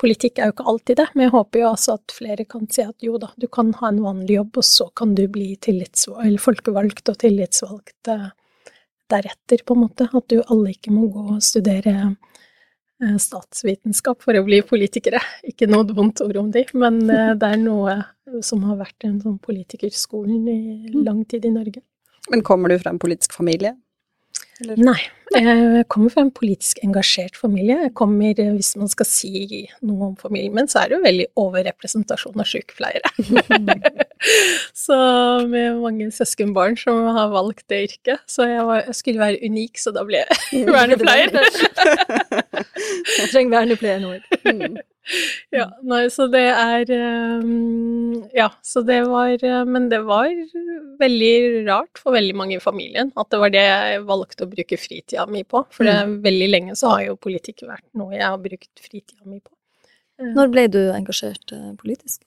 Politikk 0.00 0.40
er 0.40 0.48
jo 0.48 0.54
ikke 0.56 0.66
alltid 0.72 0.98
det, 0.98 1.06
men 1.14 1.28
jeg 1.28 1.32
håper 1.36 1.60
jo 1.60 1.66
altså 1.70 1.94
at 2.00 2.14
flere 2.16 2.44
kan 2.50 2.66
si 2.72 2.82
at 2.82 3.04
jo 3.04 3.18
da, 3.22 3.28
du 3.38 3.46
kan 3.46 3.70
ha 3.78 3.90
en 3.92 4.00
vanlig 4.02 4.40
jobb, 4.40 4.58
og 4.58 4.66
så 4.66 4.88
kan 4.98 5.12
du 5.14 5.22
bli 5.30 5.52
folkevalgt 6.42 7.12
og 7.12 7.18
tillitsvalgt 7.22 8.10
eh, 8.10 8.26
deretter, 9.12 9.62
på 9.62 9.76
en 9.76 9.84
måte. 9.84 10.08
At 10.10 10.26
du 10.32 10.40
alle 10.42 10.74
ikke 10.74 10.90
må 10.94 11.06
gå 11.14 11.24
og 11.36 11.44
studere 11.46 11.94
eh, 12.10 13.14
statsvitenskap 13.22 14.26
for 14.26 14.34
å 14.34 14.42
bli 14.46 14.64
politikere. 14.66 15.22
Ikke 15.50 15.70
noe 15.70 15.86
vondt 15.94 16.24
ord 16.26 16.42
om 16.42 16.50
de, 16.50 16.66
men 16.74 16.98
eh, 17.06 17.32
det 17.40 17.54
er 17.54 17.62
noe 17.62 18.00
som 18.42 18.66
har 18.66 18.82
vært 18.82 19.06
en 19.06 19.20
sånn 19.22 19.38
politikerskolen 19.38 20.50
i 20.50 21.04
lang 21.06 21.22
tid 21.30 21.46
i 21.46 21.54
Norge. 21.54 21.84
Men 22.32 22.42
kommer 22.42 22.72
du 22.72 22.80
fra 22.80 22.90
en 22.90 22.98
politisk 22.98 23.36
familie? 23.36 23.76
Eller? 24.62 24.78
Nei. 24.78 25.00
Jeg 25.34 25.86
kommer 25.90 26.12
fra 26.12 26.22
en 26.22 26.30
politisk 26.30 26.78
engasjert 26.86 27.34
familie. 27.34 27.74
Jeg 27.88 27.94
kommer, 27.98 28.34
Hvis 28.54 28.76
man 28.78 28.88
skal 28.88 29.06
si 29.08 29.64
noe 29.82 30.10
om 30.12 30.16
familien 30.16 30.54
min, 30.54 30.68
så 30.70 30.82
er 30.82 30.92
det 30.92 30.98
jo 30.98 31.02
veldig 31.02 31.26
overrepresentasjon 31.42 32.38
av 32.38 32.46
sykepleiere. 32.46 33.10
så 34.84 34.98
med 35.50 35.80
mange 35.82 36.10
søskenbarn 36.14 36.78
som 36.78 37.02
har 37.16 37.32
valgt 37.34 37.66
det 37.72 37.82
yrket. 37.88 38.22
Så 38.30 38.46
jeg, 38.46 38.62
var, 38.68 38.84
jeg 38.86 38.94
skulle 39.00 39.24
være 39.24 39.42
unik, 39.42 39.80
så 39.82 39.94
da 39.96 40.06
ble 40.06 40.22
jeg 40.22 40.64
vernepleier. 40.76 41.34
jeg 41.34 43.30
trenger 43.32 43.56
vernepleier 43.58 44.04
nå. 44.04 44.14
Ja, 45.52 45.66
nei, 45.84 46.06
så 46.12 46.26
det 46.32 46.46
er 46.48 46.88
um, 47.44 48.22
Ja, 48.32 48.48
så 48.64 48.80
det 48.86 49.02
var 49.04 49.34
eh, 49.36 49.64
Men 49.68 49.90
det 49.92 50.00
var 50.08 50.30
veldig 51.00 51.64
rart 51.66 52.00
for 52.00 52.16
veldig 52.16 52.36
mange 52.38 52.56
i 52.56 52.62
familien 52.62 53.12
at 53.20 53.28
det 53.32 53.40
var 53.42 53.52
det 53.52 53.64
jeg 53.66 54.04
valgte 54.08 54.46
å 54.46 54.50
bruke 54.50 54.78
fritida 54.80 55.26
mi 55.28 55.42
på. 55.44 55.64
For 55.74 55.84
det, 55.84 55.96
mm. 56.08 56.14
veldig 56.24 56.48
lenge 56.50 56.78
så 56.78 56.94
har 56.94 57.04
jo 57.10 57.18
politikk 57.20 57.66
vært 57.68 57.86
noe 57.98 58.16
jeg 58.16 58.24
har 58.24 58.40
brukt 58.40 58.80
fritida 58.80 59.28
mi 59.28 59.42
på. 59.42 59.52
Eh. 60.20 60.32
Når 60.32 60.52
ble 60.54 60.66
du 60.72 60.80
engasjert 60.94 61.52
uh, 61.52 61.72
politisk? 61.80 62.22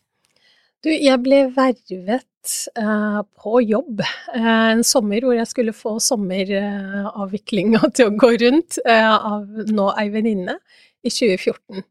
Du, 0.85 0.91
jeg 0.93 1.17
ble 1.25 1.47
vervet 1.55 2.55
uh, 2.77 3.21
på 3.41 3.61
jobb 3.65 4.03
uh, 4.05 4.69
en 4.75 4.85
sommer 4.85 5.25
hvor 5.25 5.33
jeg 5.35 5.49
skulle 5.49 5.75
få 5.75 5.97
sommeravviklinga 6.03 7.81
til 7.97 8.11
å 8.11 8.17
gå 8.21 8.35
rundt 8.45 8.81
av 8.85 9.47
nå 9.71 9.91
ei 9.97 10.11
venninne 10.13 10.59
i 11.01 11.09
2014. 11.09 11.81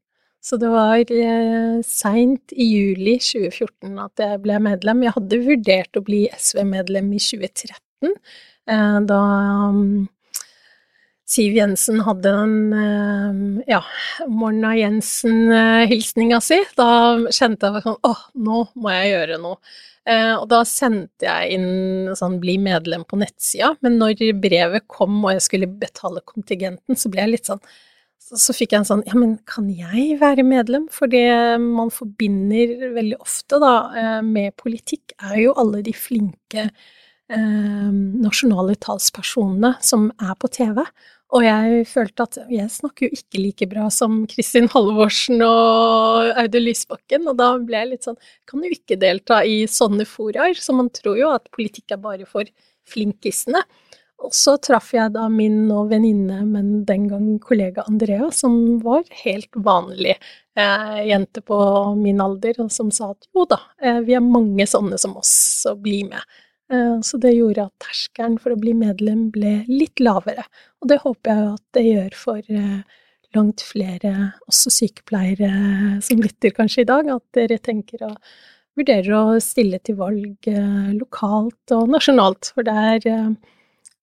Så 0.43 0.59
det 0.63 0.69
var 0.71 1.01
eh, 1.11 1.79
seint 1.83 2.53
i 2.55 2.67
juli 2.71 3.17
2014 3.19 3.97
at 4.05 4.23
jeg 4.23 4.43
ble 4.45 4.59
medlem. 4.63 5.03
Jeg 5.03 5.17
hadde 5.17 5.41
vurdert 5.47 5.99
å 5.99 6.05
bli 6.07 6.27
SV-medlem 6.31 7.09
i 7.17 7.23
2013, 7.23 8.13
eh, 8.71 9.01
da 9.11 9.23
um, 9.73 10.07
Siv 11.27 11.57
Jensen 11.59 12.05
hadde 12.07 12.31
den 12.31 12.53
eh, 12.79 13.73
ja, 13.73 13.81
Morna 14.31 14.77
Jensen-hilsninga 14.79 16.39
si. 16.45 16.61
Da 16.79 16.89
kjente 17.35 17.73
jeg 17.75 17.83
sånn 17.83 17.99
åh, 18.07 18.23
nå 18.47 18.63
må 18.79 18.95
jeg 18.95 19.11
gjøre 19.11 19.41
noe. 19.43 19.59
Eh, 20.07 20.37
og 20.37 20.47
da 20.53 20.61
sendte 20.69 21.27
jeg 21.27 21.57
inn 21.57 22.15
sånn 22.15 22.39
bli 22.39 22.55
medlem 22.63 23.03
på 23.09 23.19
nettsida, 23.19 23.73
men 23.83 23.99
når 23.99 24.23
brevet 24.39 24.87
kom 24.87 25.19
og 25.25 25.33
jeg 25.35 25.43
skulle 25.49 25.73
betale 25.83 26.23
kontingenten, 26.23 26.95
så 26.95 27.11
ble 27.11 27.25
jeg 27.25 27.33
litt 27.33 27.51
sånn 27.51 27.63
så 28.27 28.55
fikk 28.57 28.75
jeg 28.75 28.83
en 28.83 28.89
sånn 28.89 29.05
Ja, 29.07 29.15
men 29.19 29.37
kan 29.49 29.69
jeg 29.71 30.19
være 30.21 30.45
medlem? 30.47 30.89
For 30.93 31.11
det 31.11 31.29
man 31.63 31.93
forbinder 31.95 32.93
veldig 32.97 33.19
ofte 33.23 33.61
da 33.63 33.75
eh, 33.95 34.23
med 34.27 34.57
politikk, 34.59 35.15
er 35.23 35.39
jo 35.45 35.55
alle 35.61 35.83
de 35.87 35.95
flinke 35.95 36.67
eh, 36.67 37.91
nasjonale 38.27 38.75
talspersonene 38.83 39.77
som 39.85 40.09
er 40.19 40.35
på 40.43 40.51
TV. 40.59 40.83
Og 41.35 41.43
jeg 41.43 41.87
følte 41.91 42.25
at 42.27 42.37
jeg 42.55 42.71
snakker 42.71 43.09
jo 43.09 43.17
ikke 43.17 43.41
like 43.41 43.67
bra 43.71 43.89
som 43.91 44.21
Kristin 44.31 44.69
Halvorsen 44.71 45.43
og 45.43 46.31
Audun 46.39 46.67
Lysbakken, 46.69 47.27
og 47.27 47.39
da 47.41 47.51
ble 47.59 47.81
jeg 47.83 47.91
litt 47.93 48.07
sånn 48.07 48.21
Kan 48.47 48.63
jo 48.63 48.71
ikke 48.75 48.99
delta 49.01 49.41
i 49.43 49.65
sånne 49.71 50.07
foraer, 50.07 50.55
så 50.55 50.75
man 50.77 50.91
tror 50.95 51.19
jo 51.19 51.33
at 51.35 51.51
politikk 51.55 51.97
er 51.97 52.03
bare 52.03 52.29
for 52.31 52.47
flinkisene. 52.87 53.63
Og 54.25 54.33
så 54.35 54.57
traff 54.63 54.93
jeg 54.95 55.13
da 55.15 55.27
min 55.31 55.67
nå 55.69 55.83
venninne, 55.91 56.41
men 56.49 56.71
den 56.89 57.05
gang 57.11 57.29
kollega 57.43 57.85
Andrea, 57.87 58.31
som 58.33 58.79
var 58.85 59.05
helt 59.23 59.53
vanlig 59.53 60.15
eh, 60.15 60.99
jente 61.11 61.43
på 61.45 61.59
min 62.01 62.23
alder, 62.25 62.57
og 62.65 62.73
som 62.73 62.91
sa 62.95 63.13
at 63.13 63.29
jo 63.37 63.45
da, 63.51 63.61
eh, 63.83 64.01
vi 64.07 64.17
er 64.17 64.25
mange 64.25 64.67
sånne 64.67 64.99
som 64.99 65.19
oss, 65.21 65.35
så 65.63 65.77
bli 65.77 66.01
med. 66.09 66.25
Eh, 66.73 66.97
så 67.05 67.21
det 67.23 67.37
gjorde 67.37 67.69
at 67.69 67.89
terskelen 67.91 68.41
for 68.41 68.57
å 68.57 68.61
bli 68.61 68.73
medlem 68.79 69.29
ble 69.35 69.59
litt 69.69 70.01
lavere, 70.01 70.49
og 70.81 70.91
det 70.91 71.03
håper 71.05 71.33
jeg 71.33 71.53
at 71.53 71.65
det 71.77 71.87
gjør 71.91 72.21
for 72.25 72.59
eh, 72.63 72.99
langt 73.37 73.63
flere, 73.69 74.17
også 74.49 74.73
sykepleiere 74.81 75.53
som 76.03 76.25
lytter 76.25 76.57
kanskje 76.57 76.87
i 76.87 76.89
dag, 76.89 77.13
at 77.19 77.27
dere 77.37 77.61
tenker 77.61 78.09
å 78.09 78.15
vurderer 78.77 79.13
å 79.17 79.25
stille 79.43 79.81
til 79.85 79.99
valg 80.01 80.49
eh, 80.51 80.89
lokalt 80.97 81.75
og 81.77 81.93
nasjonalt, 81.95 82.53
for 82.55 82.67
det 82.67 82.75
er, 82.93 83.07
eh, 83.13 83.55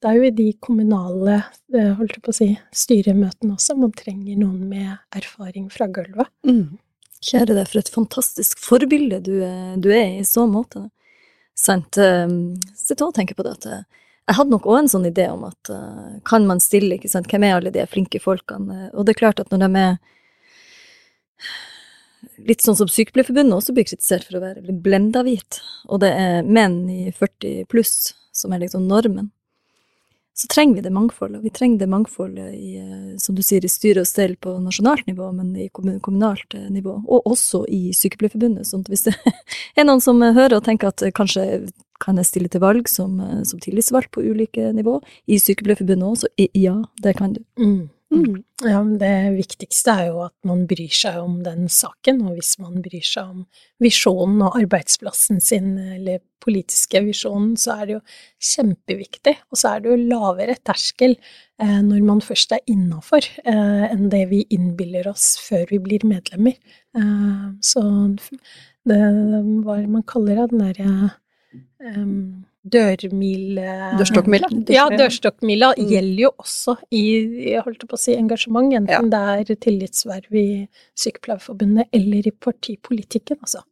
det 0.04 0.10
er 0.10 0.18
jo 0.20 0.28
i 0.28 0.36
de 0.36 0.48
kommunale 0.64 1.38
eh, 1.74 1.94
holdt 1.98 2.18
jeg 2.18 2.24
på 2.26 2.34
å 2.34 2.36
si, 2.36 2.50
styremøtene 2.76 3.56
også 3.56 3.78
man 3.80 3.94
trenger 3.96 4.40
noen 4.40 4.66
med 4.70 4.98
erfaring 5.16 5.70
fra 5.72 5.88
gulvet. 5.88 6.30
Mm. 6.48 6.76
Kjære 7.24 7.56
deg, 7.56 7.70
for 7.72 7.80
et 7.80 7.92
fantastisk 7.94 8.60
forbilde 8.60 9.22
du, 9.24 9.38
du 9.80 9.90
er 9.96 10.20
i 10.20 10.26
så 10.28 10.44
måte. 10.50 10.90
Sant. 11.56 11.96
Sitter 11.96 13.06
og 13.06 13.14
tenker 13.16 13.38
på 13.38 13.46
det 13.46 13.54
at 13.54 13.68
jeg 13.70 14.36
hadde 14.36 14.52
nok 14.52 14.66
òg 14.68 14.82
en 14.82 14.90
sånn 14.92 15.08
idé 15.08 15.30
om 15.32 15.46
at 15.48 15.72
kan 16.28 16.44
man 16.50 16.60
stille, 16.64 16.98
ikke 16.98 17.12
sant, 17.12 17.30
hvem 17.32 17.46
er 17.48 17.56
alle 17.56 17.72
de 17.72 17.86
flinke 17.88 18.20
folkene? 18.20 18.90
Og 18.92 19.08
det 19.08 19.14
er 19.14 19.22
klart 19.22 19.40
at 19.40 19.54
når 19.54 19.64
de 19.64 19.86
er 19.86 19.96
litt 22.48 22.64
sånn 22.64 22.78
som 22.78 22.90
Sykepleierforbundet 22.92 23.56
også 23.56 23.76
blir 23.76 23.88
kritisert 23.88 24.28
for 24.28 24.40
å 24.40 24.44
være 24.44 24.64
litt 24.66 24.82
blenda 24.84 25.24
hvit, 25.26 25.60
og 25.88 26.02
det 26.04 26.12
er 26.18 26.44
menn 26.48 26.84
i 26.92 27.08
40 27.16 27.68
pluss 27.72 28.14
som 28.36 28.54
er 28.54 28.64
liksom 28.64 28.88
normen, 28.90 29.30
så 30.34 30.48
trenger 30.48 30.76
vi 30.76 30.82
det 30.82 30.90
mangfoldet. 30.90 31.44
Vi 31.44 31.50
trenger 31.50 31.80
det 31.80 31.88
mangfoldet 31.88 32.54
i, 32.54 32.78
eh, 32.78 33.18
som 33.18 33.36
du 33.36 33.44
sier, 33.46 33.66
i 33.66 33.70
styre 33.70 34.02
og 34.02 34.10
stell 34.10 34.36
på 34.36 34.56
nasjonalt 34.64 35.06
nivå, 35.08 35.30
men 35.32 35.54
i 35.56 35.70
kommunalt 35.70 36.56
eh, 36.58 36.70
nivå, 36.74 36.98
og 37.06 37.30
også 37.30 37.64
i 37.70 37.94
Sykepleierforbundet. 37.94 38.66
sånn 38.68 38.82
at 38.82 38.90
hvis 38.90 39.06
det 39.10 39.16
er 39.78 39.86
noen 39.86 40.02
som 40.02 40.22
hører 40.22 40.58
og 40.58 40.66
tenker 40.66 40.90
at 40.90 41.06
kanskje 41.14 41.68
kan 42.04 42.18
jeg 42.20 42.28
stille 42.28 42.50
til 42.52 42.64
valg 42.64 42.90
som, 42.90 43.20
eh, 43.22 43.44
som 43.46 43.62
tillitsvalgt 43.62 44.12
på 44.12 44.26
ulike 44.26 44.72
nivå, 44.74 44.98
i 45.30 45.38
Sykepleierforbundet 45.38 46.10
også, 46.10 46.34
ja, 46.58 46.80
det 47.06 47.18
kan 47.20 47.38
du. 47.38 47.44
Mm. 47.62 47.92
Mm. 48.14 48.44
Ja, 48.64 48.80
det 49.00 49.14
viktigste 49.36 49.94
er 49.98 50.10
jo 50.12 50.20
at 50.28 50.36
man 50.48 50.68
bryr 50.70 50.94
seg 50.94 51.18
om 51.20 51.40
den 51.46 51.66
saken, 51.72 52.22
og 52.28 52.38
hvis 52.38 52.54
man 52.62 52.84
bryr 52.86 53.06
seg 53.06 53.32
om 53.32 53.46
visjonen 53.84 54.44
og 54.46 54.60
arbeidsplassen 54.60 55.42
sin, 55.44 55.74
eller 55.98 56.22
politiske 56.44 57.02
visjonen, 57.06 57.56
så 57.60 57.78
er 57.80 57.88
det 57.88 57.96
jo 57.96 58.02
kjempeviktig. 58.52 59.36
Og 59.52 59.60
så 59.60 59.74
er 59.74 59.84
det 59.84 59.92
jo 59.92 60.00
lavere 60.12 60.58
terskel 60.68 61.16
eh, 61.16 61.80
når 61.84 62.06
man 62.06 62.24
først 62.24 62.56
er 62.56 62.64
innafor, 62.72 63.28
eh, 63.44 63.86
enn 63.90 64.10
det 64.14 64.26
vi 64.32 64.44
innbiller 64.54 65.10
oss 65.12 65.34
før 65.44 65.66
vi 65.72 65.82
blir 65.84 66.08
medlemmer. 66.08 66.58
Eh, 66.98 67.46
så 67.64 67.84
det 68.84 69.00
hva 69.64 69.80
man 69.88 70.04
kaller 70.08 70.44
det, 70.44 70.50
den 70.52 70.66
derre 70.68 70.90
eh, 71.84 72.08
dørmile 72.64 73.92
Dørstokkmila? 74.00 74.50
Ja, 74.72 74.86
dørstokkmila 74.92 75.74
mm. 75.76 75.90
gjelder 75.92 76.24
jo 76.24 76.32
også 76.40 76.78
i 76.96 77.04
holdt 77.64 77.84
på 77.90 77.98
å 77.98 78.00
si, 78.00 78.16
engasjement, 78.16 78.72
enten 78.80 79.12
ja. 79.12 79.36
det 79.44 79.52
er 79.54 79.62
tillitsverv 79.68 80.40
i 80.40 80.48
Sykepleierforbundet 81.00 81.92
eller 81.94 82.30
i 82.30 82.34
partipolitikken, 82.34 83.42
altså. 83.44 83.64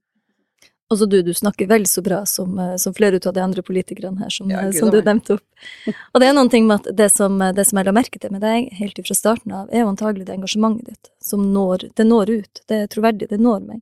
Altså 0.91 1.05
du, 1.07 1.21
du 1.23 1.31
snakker 1.31 1.69
vel 1.71 1.85
så 1.87 2.01
bra 2.03 2.17
som, 2.27 2.57
eh, 2.59 2.73
som 2.75 2.91
flere 2.91 3.21
av 3.23 3.31
de 3.31 3.39
andre 3.39 3.63
politikerne 3.63 4.25
her, 4.25 4.33
som, 4.35 4.49
ja, 4.51 4.65
som 4.75 4.89
du 4.91 4.97
nevnte 4.99 5.37
opp. 5.37 5.93
Og 6.11 6.19
det 6.19 6.27
er 6.27 6.35
noen 6.35 6.51
ting 6.51 6.67
med 6.67 6.81
at 6.81 6.97
det 6.99 7.07
som, 7.13 7.37
det 7.39 7.63
som 7.69 7.79
jeg 7.79 7.87
la 7.87 7.93
merke 7.95 8.19
til 8.19 8.33
med 8.35 8.43
deg 8.43 8.67
helt 8.75 8.99
fra 9.07 9.15
starten 9.15 9.55
av, 9.55 9.71
er 9.71 9.85
jo 9.85 9.93
antagelig 9.93 10.27
det 10.27 10.35
engasjementet 10.35 10.91
ditt 10.91 11.13
som 11.23 11.45
når, 11.53 11.87
det 11.95 12.07
når 12.09 12.33
ut. 12.41 12.63
Det 12.67 12.81
er 12.81 12.91
troverdig, 12.91 13.31
det 13.31 13.39
når 13.39 13.63
meg 13.69 13.79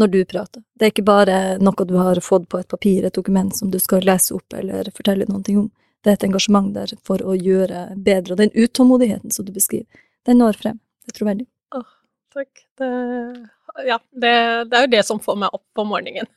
når 0.00 0.12
du 0.14 0.20
prater. 0.24 0.62
Det 0.78 0.86
er 0.86 0.94
ikke 0.94 1.06
bare 1.06 1.36
noe 1.60 1.86
du 1.86 1.94
har 2.00 2.20
fått 2.24 2.48
på 2.50 2.60
et 2.60 2.70
papir, 2.70 3.04
et 3.04 3.16
dokument 3.16 3.52
som 3.56 3.70
du 3.70 3.78
skal 3.82 4.04
lese 4.06 4.34
opp 4.36 4.56
eller 4.56 4.90
fortelle 4.96 5.28
noe 5.28 5.56
om. 5.58 5.68
Det 6.00 6.12
er 6.12 6.16
et 6.16 6.28
engasjement 6.30 6.72
der 6.72 6.94
for 7.04 7.20
å 7.20 7.36
gjøre 7.36 7.90
bedre, 7.96 8.34
og 8.34 8.40
den 8.40 8.54
utålmodigheten 8.56 9.34
som 9.34 9.44
du 9.44 9.52
beskriver, 9.52 9.86
den 10.28 10.40
når 10.40 10.60
frem. 10.60 10.80
Det 11.04 11.12
er 11.12 11.18
troverdig. 11.18 11.46
Åh, 11.76 11.90
takk. 12.32 12.62
Det, 12.80 12.90
ja, 13.86 13.98
det, 14.10 14.34
det, 14.70 14.78
er 14.78 14.86
jo 14.86 14.94
det 14.96 15.04
som 15.06 15.20
får 15.20 15.36
meg 15.44 15.56
opp 15.56 15.66
på 15.76 15.84
morgenen. 15.88 16.28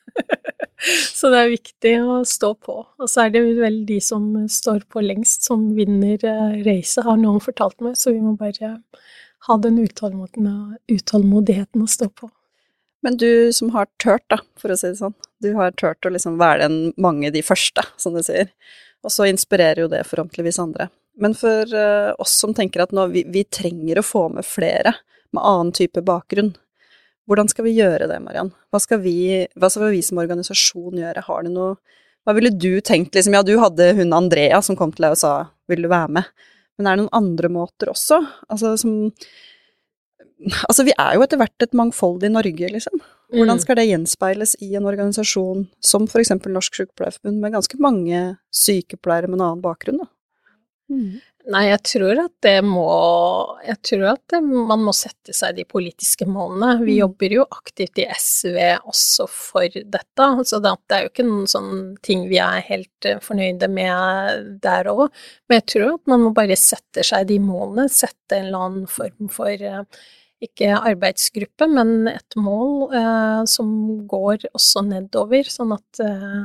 så 1.18 1.32
det 1.32 1.40
er 1.40 1.56
viktig 1.56 1.96
å 2.04 2.20
stå 2.28 2.54
på. 2.60 2.78
Og 3.00 3.10
så 3.10 3.26
er 3.26 3.34
det 3.34 3.46
vel 3.62 3.84
de 3.88 4.00
som 4.04 4.28
står 4.52 4.84
på 4.92 5.04
lengst, 5.06 5.48
som 5.48 5.70
vinner 5.78 6.20
uh, 6.28 6.60
racet, 6.68 7.06
har 7.08 7.20
noen 7.20 7.44
fortalt 7.44 7.80
meg, 7.86 7.96
så 8.00 8.12
vi 8.12 8.24
må 8.24 8.36
bare 8.40 8.78
ha 9.48 9.58
den 9.60 9.80
utålmodigheten 9.84 11.84
å 11.84 11.90
stå 11.90 12.08
på. 12.12 12.30
Men 13.04 13.18
du 13.20 13.52
som 13.54 13.74
har 13.76 13.90
tørt, 14.00 14.24
da, 14.32 14.40
for 14.60 14.72
å 14.72 14.78
si 14.80 14.94
det 14.94 15.00
sånn, 15.02 15.16
du 15.44 15.52
har 15.58 15.76
tørt 15.76 16.06
å 16.08 16.12
liksom 16.14 16.38
være 16.40 16.64
den 16.64 16.78
mange 17.02 17.34
de 17.36 17.44
første, 17.44 17.84
som 18.00 18.16
du 18.16 18.24
sier, 18.24 18.48
og 19.04 19.12
så 19.12 19.28
inspirerer 19.28 19.84
jo 19.84 19.90
det 19.92 20.06
forhåpentligvis 20.08 20.62
andre. 20.64 20.88
Men 21.20 21.36
for 21.38 21.70
uh, 21.76 22.14
oss 22.22 22.34
som 22.40 22.56
tenker 22.56 22.86
at 22.86 22.94
nå, 22.96 23.06
vi, 23.12 23.26
vi, 23.30 23.44
trenger 23.44 24.00
å 24.00 24.06
få 24.06 24.28
med 24.34 24.48
flere 24.48 24.96
med 25.36 25.44
annen 25.44 25.74
type 25.76 26.02
bakgrunn, 26.06 26.54
hvordan 27.30 27.52
skal 27.52 27.68
vi 27.68 27.76
gjøre 27.78 28.08
det, 28.10 28.20
Mariann? 28.24 28.52
Hva 28.72 28.80
hva 28.80 29.70
skal 29.72 29.92
vi 29.92 30.02
som 30.04 30.20
organisasjon 30.20 31.00
gjøre? 31.00 31.24
Har 31.28 31.44
du 31.44 31.54
noe 31.54 31.76
Hva 32.24 32.34
ville 32.36 32.52
du 32.56 32.80
tenkt, 32.80 33.16
liksom? 33.16 33.36
Ja, 33.36 33.44
du 33.44 33.58
hadde 33.60 33.94
hun 33.98 34.16
Andrea 34.16 34.62
som 34.64 34.78
kom 34.80 34.94
til 34.96 35.04
deg 35.04 35.16
og 35.16 35.20
sa 35.20 35.52
'vil 35.68 35.84
du 35.84 35.90
være 35.92 36.08
med', 36.08 36.30
men 36.78 36.88
er 36.88 36.96
det 36.96 37.04
noen 37.04 37.18
andre 37.20 37.50
måter 37.50 37.92
også? 37.92 38.20
Altså 38.50 38.78
som 38.80 39.12
Altså, 40.68 40.84
vi 40.84 40.94
er 41.00 41.16
jo 41.16 41.24
etter 41.24 41.40
hvert 41.40 41.64
et 41.64 41.76
mangfoldig 41.78 42.32
Norge, 42.34 42.70
liksom. 42.76 43.04
Hvordan 43.34 43.58
mm. 43.58 43.62
skal 43.64 43.78
det 43.80 43.88
gjenspeiles 43.90 44.56
i 44.62 44.74
en 44.78 44.88
organisasjon 44.90 45.68
som 45.84 46.08
eksempel 46.20 46.54
Norsk 46.54 46.76
Sykepleierforbund, 46.82 47.40
med 47.42 47.56
ganske 47.56 47.80
mange 47.82 48.24
sykepleiere 48.54 49.30
med 49.30 49.40
en 49.40 49.46
annen 49.48 49.64
bakgrunn, 49.64 50.04
da? 50.04 50.10
Mm. 50.92 51.22
Nei, 51.52 51.64
jeg 51.68 51.80
tror 51.84 52.20
at 52.22 52.32
det 52.46 52.60
må 52.64 52.84
Jeg 53.66 53.80
tror 53.84 54.04
at 54.14 54.22
det, 54.32 54.40
man 54.44 54.84
må 54.84 54.94
sette 54.96 55.34
seg 55.36 55.58
de 55.58 55.66
politiske 55.68 56.28
målene. 56.30 56.78
Vi 56.86 56.96
mm. 56.96 57.00
jobber 57.02 57.36
jo 57.36 57.46
aktivt 57.52 58.00
i 58.00 58.06
SV 58.08 58.58
også 58.94 59.28
for 59.32 59.68
dette, 59.68 60.30
så 60.48 60.62
det 60.64 60.74
er 60.96 61.04
jo 61.04 61.12
ikke 61.12 61.28
noen 61.28 61.50
sånn 61.52 61.74
ting 62.06 62.28
vi 62.32 62.40
er 62.44 62.64
helt 62.70 63.10
eh, 63.10 63.20
fornøyde 63.24 63.68
med 63.72 64.50
der 64.64 64.92
òg. 64.94 65.08
Men 65.48 65.60
jeg 65.60 65.68
tror 65.74 65.88
at 65.98 66.14
man 66.14 66.24
må 66.24 66.34
bare 66.36 66.60
sette 66.60 67.04
seg 67.08 67.28
de 67.32 67.40
målene, 67.44 67.90
sette 67.92 68.40
en 68.40 68.48
eller 68.48 68.68
annen 68.70 68.92
form 68.92 69.32
for 69.32 69.52
eh, 69.52 69.84
ikke 70.44 70.74
arbeidsgruppe, 70.76 71.68
men 71.72 72.10
et 72.12 72.38
mål 72.40 72.94
eh, 72.96 73.44
som 73.50 73.70
går 74.10 74.50
også 74.54 74.86
nedover, 74.90 75.48
sånn 75.50 75.74
at 75.76 76.04
eh, 76.04 76.44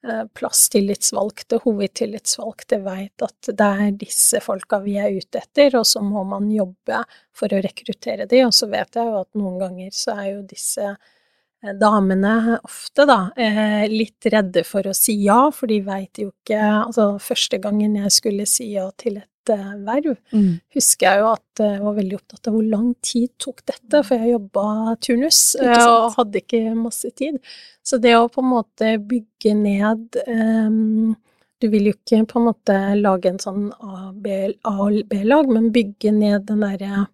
eh 0.00 0.22
plasstillitsvalgte, 0.38 1.60
hovedtillitsvalgte 1.64 2.80
vet 2.86 3.24
at 3.26 3.50
det 3.52 3.70
er 3.84 3.96
disse 4.00 4.40
folka 4.40 4.80
vi 4.84 4.96
er 5.02 5.12
ute 5.12 5.42
etter, 5.42 5.76
og 5.80 5.86
så 5.86 6.02
må 6.04 6.24
man 6.24 6.50
jobbe 6.54 7.02
for 7.36 7.52
å 7.52 7.62
rekruttere 7.64 8.28
de, 8.30 8.44
og 8.46 8.54
så 8.56 8.70
vet 8.72 8.96
jeg 8.96 9.10
jo 9.10 9.20
at 9.20 9.40
noen 9.40 9.58
ganger 9.60 9.90
så 9.96 10.16
er 10.16 10.28
jo 10.30 10.42
disse 10.48 10.86
eh, 10.86 11.74
damene 11.80 12.60
ofte, 12.62 13.04
da, 13.08 13.20
eh, 13.36 13.84
litt 13.92 14.30
redde 14.32 14.64
for 14.64 14.88
å 14.88 14.96
si 14.96 15.18
ja, 15.24 15.42
for 15.52 15.68
de 15.68 15.82
veit 15.84 16.22
jo 16.22 16.30
ikke 16.32 16.60
Altså, 16.60 17.12
første 17.20 17.58
gangen 17.62 17.98
jeg 18.00 18.14
skulle 18.14 18.46
si 18.48 18.72
ja 18.72 18.88
til 18.96 19.20
et 19.20 19.29
verv, 19.48 20.16
mm. 20.32 20.60
husker 20.74 21.06
jeg 21.06 21.22
jo 21.22 21.28
at 21.32 21.62
jeg 21.62 21.80
var 21.82 21.96
veldig 21.96 22.16
opptatt 22.18 22.48
av 22.48 22.56
hvor 22.56 22.66
lang 22.66 22.90
tid 23.04 23.30
tok 23.40 23.62
dette, 23.66 24.02
for 24.06 24.16
jeg 24.16 24.34
jobba 24.34 24.96
turnus 25.00 25.40
og 25.60 26.16
hadde 26.18 26.42
ikke 26.42 26.62
masse 26.76 27.10
tid. 27.16 27.38
Så 27.82 27.98
det 28.02 28.16
å 28.16 28.28
på 28.32 28.44
en 28.44 28.50
måte 28.52 28.94
bygge 28.98 29.54
ned 29.56 30.20
um, 30.28 31.16
Du 31.60 31.68
vil 31.68 31.90
jo 31.90 31.94
ikke 31.96 32.22
på 32.28 32.40
en 32.40 32.46
måte 32.46 32.76
lage 32.96 33.28
en 33.28 33.40
sånn 33.40 33.70
A- 33.80 34.10
og 34.10 35.00
B-lag, 35.08 35.50
men 35.50 35.72
bygge 35.72 36.12
ned 36.16 36.46
den 36.48 36.64
derre 36.64 37.06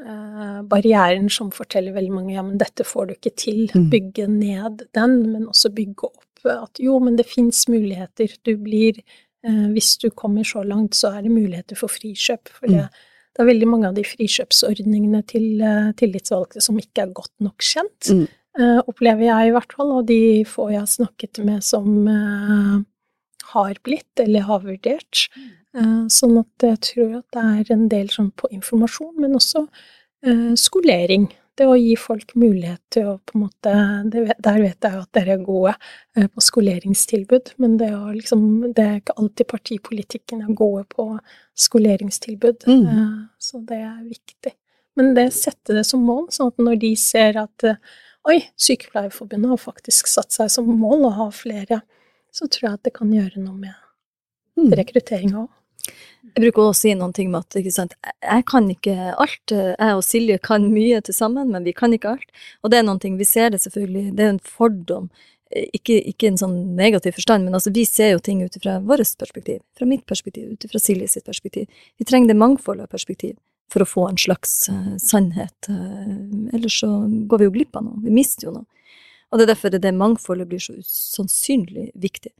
uh, 0.00 0.60
barrieren 0.68 1.28
som 1.32 1.50
forteller 1.52 1.96
veldig 1.96 2.12
mange 2.12 2.36
ja, 2.36 2.44
men 2.44 2.60
dette 2.60 2.84
får 2.84 3.08
du 3.08 3.16
ikke 3.16 3.34
til. 3.36 3.64
Mm. 3.74 3.90
Bygge 3.92 4.28
ned 4.28 4.86
den, 4.96 5.18
men 5.32 5.48
også 5.48 5.72
bygge 5.74 6.08
opp 6.12 6.20
at 6.44 6.76
jo, 6.80 6.98
men 7.00 7.16
det 7.16 7.24
fins 7.24 7.62
muligheter. 7.72 8.32
Du 8.44 8.56
blir 8.60 9.00
Eh, 9.00 9.33
hvis 9.44 9.96
du 10.00 10.08
kommer 10.16 10.46
så 10.46 10.62
langt, 10.64 10.96
så 10.96 11.12
er 11.14 11.24
det 11.24 11.32
muligheter 11.34 11.78
for 11.78 11.92
frikjøp. 11.92 12.48
For 12.48 12.70
det, 12.70 12.86
mm. 12.86 13.02
det 13.34 13.42
er 13.42 13.50
veldig 13.50 13.68
mange 13.68 13.90
av 13.90 13.98
de 13.98 14.06
frikjøpsordningene 14.08 15.20
til 15.28 15.60
uh, 15.60 15.90
tillitsvalgte 15.98 16.62
som 16.64 16.78
ikke 16.80 17.04
er 17.04 17.12
godt 17.16 17.34
nok 17.44 17.64
kjent, 17.64 18.08
mm. 18.08 18.24
uh, 18.60 18.80
opplever 18.88 19.26
jeg 19.28 19.50
i 19.50 19.54
hvert 19.56 19.76
fall, 19.76 19.92
og 19.98 20.08
de 20.08 20.20
få 20.48 20.70
jeg 20.72 20.80
har 20.80 20.90
snakket 20.90 21.42
med 21.44 21.64
som 21.66 22.08
har 23.54 23.76
blitt 23.86 24.18
eller 24.24 24.48
har 24.48 24.64
vurdert. 24.64 25.26
sånn 26.10 26.38
at 26.40 26.64
jeg 26.64 26.78
tror 26.88 27.12
at 27.20 27.36
det 27.36 27.44
er 27.44 27.72
en 27.74 27.84
del 27.92 28.08
sånn 28.10 28.32
på 28.34 28.48
informasjon, 28.54 29.12
men 29.20 29.36
også 29.36 29.66
skolering. 30.58 31.28
Det 31.56 31.66
å 31.70 31.76
gi 31.78 31.94
folk 31.96 32.32
mulighet 32.34 32.80
til 32.90 33.06
å 33.12 33.18
på 33.22 33.36
en 33.38 33.42
måte 33.44 33.72
det, 34.10 34.24
Der 34.42 34.58
vet 34.62 34.80
jeg 34.82 34.92
jo 34.96 35.02
at 35.04 35.12
dere 35.12 35.36
er 35.36 35.44
gode 35.44 35.74
eh, 36.16 36.26
på 36.26 36.40
skoleringstilbud, 36.42 37.52
men 37.62 37.76
det, 37.78 37.90
å 37.94 38.10
liksom, 38.14 38.72
det 38.74 38.84
er 38.84 38.96
ikke 39.00 39.16
alltid 39.22 39.46
partipolitikken 39.52 40.42
er 40.42 40.54
gode 40.58 40.84
på 40.94 41.06
skoleringstilbud, 41.68 42.64
Mm. 42.66 42.86
eh, 42.88 43.28
så 43.38 43.60
det 43.66 43.78
er 43.82 44.02
viktig. 44.08 44.52
Men 44.96 45.14
det 45.14 45.32
sette 45.32 45.74
det 45.74 45.84
som 45.86 46.00
mål, 46.06 46.28
sånn 46.30 46.48
at 46.52 46.58
når 46.58 46.78
de 46.80 46.94
ser 46.96 47.36
at 47.40 47.64
eh, 47.64 47.76
Oi, 48.26 48.38
Sykepleierforbundet 48.56 49.50
har 49.50 49.58
faktisk 49.60 50.06
satt 50.08 50.32
seg 50.32 50.48
som 50.48 50.64
mål 50.80 51.02
å 51.04 51.10
ha 51.12 51.26
flere, 51.30 51.82
så 52.32 52.46
tror 52.48 52.62
jeg 52.70 52.72
at 52.78 52.82
det 52.88 52.94
kan 52.94 53.10
gjøre 53.12 53.36
noe 53.42 53.54
med 53.58 53.74
Mm. 54.56 54.70
rekrutteringa 54.78 55.42
òg. 55.42 55.48
Jeg 56.34 56.40
bruker 56.40 56.64
også 56.64 56.72
å 56.72 56.78
si 56.80 56.94
noen 56.98 57.12
ting 57.14 57.28
med 57.30 57.44
at 57.44 57.92
jeg 57.94 58.46
kan 58.48 58.66
ikke 58.72 58.94
alt. 59.12 59.52
Jeg 59.52 59.98
og 59.98 60.02
Silje 60.02 60.38
kan 60.42 60.64
mye 60.72 61.02
til 61.04 61.14
sammen, 61.14 61.52
men 61.52 61.66
vi 61.66 61.74
kan 61.76 61.92
ikke 61.94 62.16
alt. 62.16 62.42
Og 62.64 62.72
det 62.72 62.80
er 62.80 62.86
noen 62.88 63.00
ting, 63.02 63.18
vi 63.20 63.28
ser 63.28 63.52
det 63.52 63.60
selvfølgelig, 63.62 64.14
det 64.16 64.24
er 64.24 64.32
en 64.32 64.42
fordom. 64.42 65.10
Ikke, 65.54 66.00
ikke 66.10 66.32
en 66.32 66.40
sånn 66.40 66.56
negativ 66.74 67.14
forstand, 67.20 67.46
men 67.46 67.54
altså 67.54 67.70
vi 67.74 67.84
ser 67.86 68.14
jo 68.14 68.22
ting 68.24 68.40
ut 68.42 68.56
fra 68.58 68.80
vårt 68.82 69.12
perspektiv. 69.20 69.60
Fra 69.78 69.86
mitt 69.86 70.06
perspektiv, 70.10 70.54
ut 70.56 70.66
fra 70.70 70.80
Silje 70.82 71.10
sitt 71.12 71.28
perspektiv. 71.28 71.68
Vi 72.00 72.08
trenger 72.08 72.32
det 72.32 72.40
mangfoldet 72.40 72.88
av 72.88 72.96
perspektiv 72.96 73.36
for 73.70 73.84
å 73.84 73.88
få 73.88 74.08
en 74.08 74.18
slags 74.20 74.64
uh, 74.72 74.94
sannhet. 75.02 75.68
Uh, 75.68 76.48
ellers 76.56 76.80
så 76.80 76.88
går 77.30 77.42
vi 77.42 77.48
jo 77.50 77.54
glipp 77.58 77.78
av 77.78 77.86
noe. 77.86 78.00
Vi 78.02 78.14
mister 78.14 78.48
jo 78.48 78.56
noe. 78.56 78.66
Og 79.30 79.38
det 79.38 79.46
er 79.46 79.52
derfor 79.54 79.72
det 79.74 79.94
mangfoldet 79.94 80.48
blir 80.50 80.62
så 80.62 80.76
usannsynlig 80.78 81.88
viktig. 81.98 82.30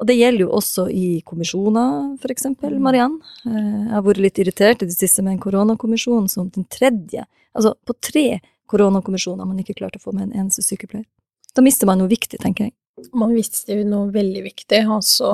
Og 0.00 0.08
det 0.08 0.16
gjelder 0.16 0.46
jo 0.46 0.54
også 0.56 0.86
i 0.88 1.20
kommisjoner, 1.28 2.16
for 2.22 2.32
eksempel, 2.32 2.78
Mariann. 2.80 3.18
Eh, 3.44 3.52
Jeg 3.52 3.92
har 3.92 4.06
vært 4.06 4.24
litt 4.24 4.38
irritert 4.40 4.82
i 4.82 4.88
det 4.88 4.96
siste 4.96 5.22
med 5.22 5.36
en 5.36 5.44
koronakommisjon 5.44 6.28
som 6.28 6.48
den 6.48 6.64
tredje. 6.64 7.26
Altså, 7.54 7.74
på 7.84 7.96
tre 8.00 8.40
koronakommisjoner 8.70 9.44
man 9.44 9.58
ikke 9.60 9.76
klart 9.76 9.98
å 9.98 10.02
få 10.02 10.14
med 10.16 10.30
en 10.30 10.44
eneste 10.44 10.64
sykepleier. 10.64 11.04
Da 11.54 11.62
mister 11.62 11.86
man 11.86 11.98
noe 11.98 12.08
viktig, 12.08 12.38
tenker 12.40 12.68
jeg. 12.68 12.74
Man 13.16 13.32
visste 13.32 13.74
jo 13.78 13.84
noe 13.88 14.10
veldig 14.12 14.42
viktig, 14.44 14.80
altså 14.92 15.30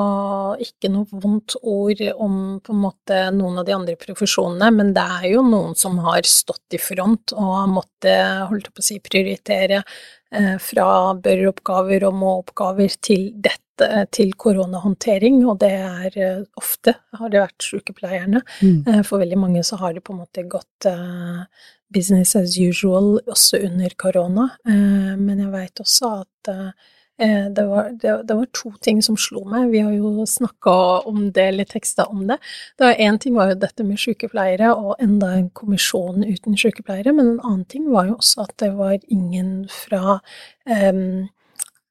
ikke 0.62 0.90
noe 0.92 1.06
vondt 1.10 1.56
ord 1.66 2.02
om 2.14 2.36
på 2.62 2.72
en 2.72 2.82
måte 2.82 3.18
noen 3.34 3.58
av 3.58 3.66
de 3.66 3.74
andre 3.74 3.96
profesjonene, 3.98 4.70
men 4.74 4.92
det 4.94 5.02
er 5.02 5.26
jo 5.32 5.42
noen 5.42 5.74
som 5.78 5.98
har 6.04 6.22
stått 6.30 6.76
i 6.78 6.80
front 6.80 7.34
og 7.34 7.50
har 7.56 7.66
måttet, 7.72 8.46
holdt 8.52 8.70
på 8.70 8.84
å 8.84 8.86
si, 8.86 9.00
prioritere 9.02 9.82
eh, 9.82 10.54
fra 10.62 10.86
bør-oppgaver 11.18 12.06
og 12.06 12.18
må-oppgaver 12.22 12.98
til 13.02 13.32
dette, 13.34 13.65
til 14.10 14.32
koronahåndtering, 14.38 15.42
og 15.48 15.60
det 15.60 15.72
er 15.76 16.18
eh, 16.18 16.42
ofte 16.56 16.96
har 17.18 17.32
det 17.32 17.42
vært 17.42 17.68
sykepleierne. 17.68 18.42
Mm. 18.62 18.82
Eh, 18.86 19.02
For 19.06 19.22
veldig 19.22 19.38
mange 19.38 19.64
så 19.66 19.78
har 19.80 19.94
det 19.94 20.04
på 20.06 20.14
en 20.14 20.22
måte 20.24 20.46
gått 20.48 20.88
eh, 20.90 21.44
business 21.92 22.36
as 22.36 22.58
usual 22.58 23.18
også 23.26 23.62
under 23.68 23.94
korona, 23.98 24.50
eh, 24.66 25.14
men 25.16 25.44
jeg 25.44 25.52
veit 25.52 25.84
også 25.84 26.12
at 26.22 26.52
eh, 26.52 26.92
Eh, 27.18 27.50
Det 27.50 27.66
var, 27.66 27.90
det, 27.90 28.22
det 28.28 28.34
var 28.34 28.46
to 28.52 28.72
ting 28.80 29.02
som 29.02 29.16
slo 29.16 29.44
meg. 29.48 29.70
Vi 29.72 29.80
har 29.80 29.92
jo 29.92 30.26
snakka 30.28 30.72
om 31.08 31.30
det, 31.32 31.46
eller 31.52 31.64
teksta 31.64 32.04
om 32.12 32.26
det. 32.28 32.36
det 32.78 32.96
Én 33.00 33.18
ting 33.18 33.34
var 33.34 33.50
jo 33.50 33.60
dette 33.60 33.84
med 33.84 33.98
sykepleiere, 34.00 34.74
og 34.74 35.00
enda 35.00 35.32
en 35.36 35.48
kommisjon 35.50 36.24
uten 36.24 36.56
sykepleiere. 36.56 37.14
Men 37.16 37.34
en 37.34 37.40
annen 37.40 37.64
ting 37.64 37.88
var 37.92 38.10
jo 38.10 38.18
også 38.18 38.44
at 38.44 38.52
det 38.60 38.72
var 38.76 38.98
ingen 39.08 39.68
fra 39.72 40.20
em, 40.66 41.28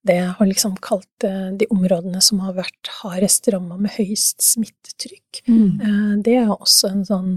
det 0.06 0.18
jeg 0.20 0.34
har 0.38 0.50
liksom 0.50 0.76
kalt 0.86 1.26
eh, 1.28 1.52
de 1.60 1.68
områdene 1.74 2.22
som 2.24 2.42
har 2.46 2.56
vært 2.58 2.92
hardest 3.02 3.48
ramma 3.54 3.78
med 3.82 3.96
høyest 3.98 4.44
smittetrykk. 4.46 5.42
Mm. 5.50 6.22
Det 6.26 6.36
er 6.40 6.52
også 6.54 6.92
en 6.92 7.06
sånn 7.08 7.32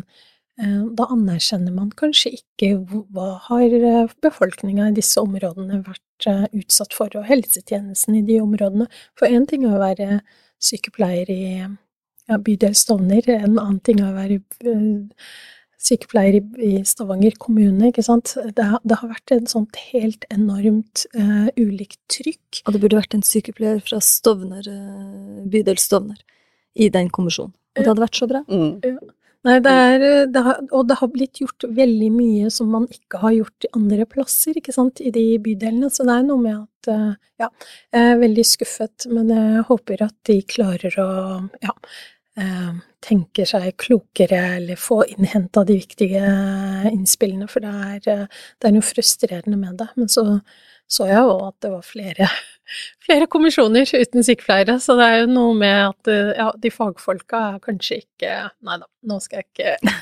eh, 0.61 0.83
Da 0.99 1.09
anerkjenner 1.15 1.75
man 1.75 1.91
kanskje 1.97 2.37
ikke 2.39 2.75
hva 3.15 3.31
har 3.49 4.13
befolkninga 4.25 4.91
i 4.91 4.97
disse 5.01 5.23
områdene 5.23 5.83
vært 5.87 6.29
eh, 6.31 6.47
utsatt 6.61 6.97
for, 6.97 7.13
og 7.17 7.29
helsetjenesten 7.31 8.21
i 8.21 8.25
de 8.29 8.41
områdene. 8.45 8.89
For 9.19 9.31
én 9.31 9.49
ting 9.49 9.65
er 9.65 9.77
å 9.77 9.85
være 9.85 10.23
sykepleier 10.63 11.31
i 11.33 11.45
ja, 12.29 12.37
bydel 12.37 12.75
Stovner, 12.77 13.25
en 13.33 13.57
annen 13.57 13.81
ting 13.85 14.03
er 14.03 14.13
å 14.13 14.19
være 14.19 14.41
eh, 14.69 15.23
sykepleier 15.79 16.41
i, 16.41 16.43
i 16.65 16.71
Stavanger 16.87 17.37
kommune, 17.39 17.91
ikke 17.93 18.03
sant. 18.03 18.33
Det, 18.57 18.65
har- 18.67 18.83
det 18.83 18.99
har 19.01 19.13
vært 19.13 19.35
et 19.37 19.51
sånt 19.53 19.79
helt 19.93 20.25
enormt 20.35 21.05
uh, 21.15 21.47
ulikt 21.59 22.01
trykk. 22.11 22.65
Og 22.67 22.75
det 22.75 22.81
burde 22.83 22.99
vært 22.99 23.15
en 23.15 23.23
sykepleier 23.27 23.79
fra 23.87 24.01
Stovner, 24.03 24.67
uh, 24.67 25.45
bydel 25.51 25.79
Stovner, 25.79 26.19
i 26.79 26.91
den 26.95 27.09
kommisjonen. 27.15 27.55
Og 27.79 27.85
det 27.85 27.93
hadde 27.93 28.03
vært 28.03 28.19
så 28.19 28.27
bra. 28.27 28.43
Mm. 28.51 28.99
Nei, 29.47 29.55
det 29.63 29.71
er, 29.71 30.03
eh, 30.03 30.25
det 30.35 30.41
har, 30.43 30.57
og 30.75 30.89
det 30.91 30.97
har 30.99 31.09
blitt 31.15 31.39
gjort 31.39 31.63
veldig 31.77 32.09
mye 32.11 32.49
som 32.51 32.73
man 32.75 32.89
ikke 32.91 33.21
har 33.23 33.37
gjort 33.37 33.67
i 33.69 33.71
andre 33.79 34.07
plasser, 34.11 34.59
ikke 34.59 34.75
sant, 34.75 34.99
i 34.99 35.13
de 35.15 35.23
bydelene. 35.45 35.87
Så 35.95 36.03
det 36.09 36.17
er 36.17 36.25
noe 36.27 36.43
med 36.43 36.57
at, 36.59 36.91
ja, 37.39 37.47
jeg 37.95 38.09
er 38.17 38.19
veldig 38.19 38.45
skuffet, 38.51 39.07
men 39.15 39.31
jeg 39.31 39.63
håper 39.71 40.03
at 40.09 40.17
de 40.27 40.41
klarer 40.43 40.99
å, 41.05 41.09
ja, 41.63 41.71
eh, 42.43 42.81
tenke 43.05 43.45
seg 43.47 43.77
klokere 43.79 44.41
eller 44.57 44.79
få 44.81 45.03
innhenta 45.07 45.63
de 45.67 45.79
viktige 45.79 46.23
innspillene, 46.91 47.47
for 47.51 47.65
det 47.65 47.75
er, 47.75 48.27
det 48.59 48.69
er 48.69 48.75
noe 48.75 48.87
frustrerende 48.87 49.59
med 49.61 49.79
det. 49.81 49.91
Men 49.97 50.11
så 50.13 50.25
så 50.89 51.05
jeg 51.05 51.21
jo 51.21 51.35
at 51.45 51.57
det 51.63 51.71
var 51.71 51.85
flere, 51.85 52.29
flere 53.07 53.29
kommisjoner 53.31 53.89
uten 53.93 54.25
sykepleiere, 54.25 54.79
så 54.81 54.97
det 54.99 55.09
er 55.09 55.19
jo 55.23 55.31
noe 55.35 55.57
med 55.59 55.81
at 55.91 56.13
ja, 56.39 56.49
de 56.57 56.73
fagfolka 56.73 57.43
er 57.55 57.59
kanskje 57.65 58.01
ikke 58.03 58.33
Nei 58.65 58.79
da, 58.81 58.89
nå 59.09 59.19
skal 59.25 59.43
jeg 59.43 59.51
ikke 59.51 59.95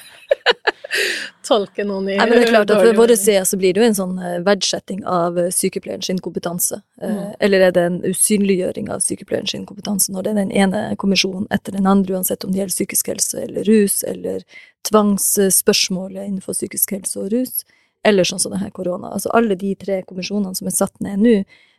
tolke 1.48 1.84
noen 1.84 2.08
i 2.08 2.16
Nei, 2.16 2.26
men 2.26 2.38
det 2.38 2.46
er 2.46 2.52
klart 2.52 2.70
at 2.70 2.78
dårlig 2.78 2.94
Fra 2.94 3.00
vår 3.02 3.12
side 3.20 3.44
så 3.48 3.58
blir 3.60 3.74
det 3.74 3.82
jo 3.82 3.86
en 3.86 3.96
sånn 3.98 4.16
eh, 4.18 4.36
verdsetting 4.46 5.02
av 5.10 5.38
eh, 5.40 5.50
sykepleieren 5.54 6.04
sin 6.06 6.22
kompetanse. 6.22 6.82
Eh, 7.02 7.14
Mm. 7.16 7.32
Eller 7.40 7.60
er 7.60 7.72
det 7.72 7.82
en 7.86 7.98
usynliggjøring 8.04 8.88
av 8.92 9.00
sykepleieren 9.04 9.48
sin 9.48 9.66
kompetanse 9.66 10.12
når 10.12 10.24
det 10.24 10.30
er 10.30 10.38
den 10.40 10.52
ene 10.52 10.80
kommisjonen 11.00 11.46
etter 11.54 11.76
den 11.76 11.86
andre, 11.86 12.16
uansett 12.18 12.44
om 12.44 12.52
det 12.52 12.60
gjelder 12.60 12.74
psykisk 12.74 13.10
helse 13.12 13.40
eller 13.44 13.64
rus, 13.68 14.02
eller 14.04 14.42
tvangsspørsmålet 14.88 16.26
innenfor 16.26 16.56
psykisk 16.56 16.96
helse 16.96 17.20
og 17.20 17.30
rus, 17.32 17.64
eller 18.04 18.26
sånn 18.26 18.42
som 18.42 18.54
det 18.54 18.62
her 18.62 18.72
korona. 18.74 19.12
Altså 19.14 19.30
alle 19.36 19.56
de 19.58 19.74
tre 19.78 20.00
kommisjonene 20.08 20.54
som 20.58 20.68
er 20.68 20.76
satt 20.76 21.00
ned 21.04 21.22
nå, 21.22 21.36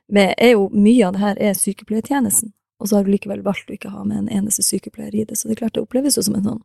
med, 0.07 0.33
er 0.37 0.55
jo 0.55 0.69
mye 0.71 1.07
av 1.07 1.17
det 1.17 1.23
her 1.23 1.41
er 1.49 1.57
sykepleiertjenesten. 1.59 2.53
Og 2.79 2.89
så 2.89 2.99
har 2.99 3.05
du 3.05 3.11
likevel 3.11 3.41
valgt 3.45 3.69
å 3.71 3.75
ikke 3.75 3.91
ha 3.91 4.03
med 4.05 4.21
en 4.21 4.29
eneste 4.29 4.63
sykepleier 4.63 5.15
i 5.15 5.25
det, 5.25 5.37
så 5.37 5.49
det 5.49 5.57
er 5.57 5.63
klart 5.63 5.77
det 5.77 5.83
oppleves 5.83 6.17
jo 6.19 6.23
som 6.27 6.37
en 6.37 6.45
sånn 6.45 6.61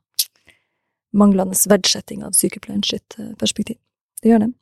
manglende 1.13 1.57
verdsetting 1.69 2.25
av 2.27 2.37
sykepleien 2.37 2.83
sitt 2.87 3.17
eh, 3.19 3.33
perspektiv. 3.41 3.79
Det 4.23 4.33
gjør 4.33 4.47
det. 4.47 4.53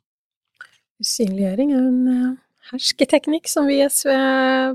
Usynliggjøring 1.01 1.73
er 1.73 1.85
en 1.87 2.01
eh, 2.11 2.33
hersketeknikk, 2.71 3.49
som 3.49 3.69
vi 3.69 3.79
i 3.79 3.87
SV 3.87 4.11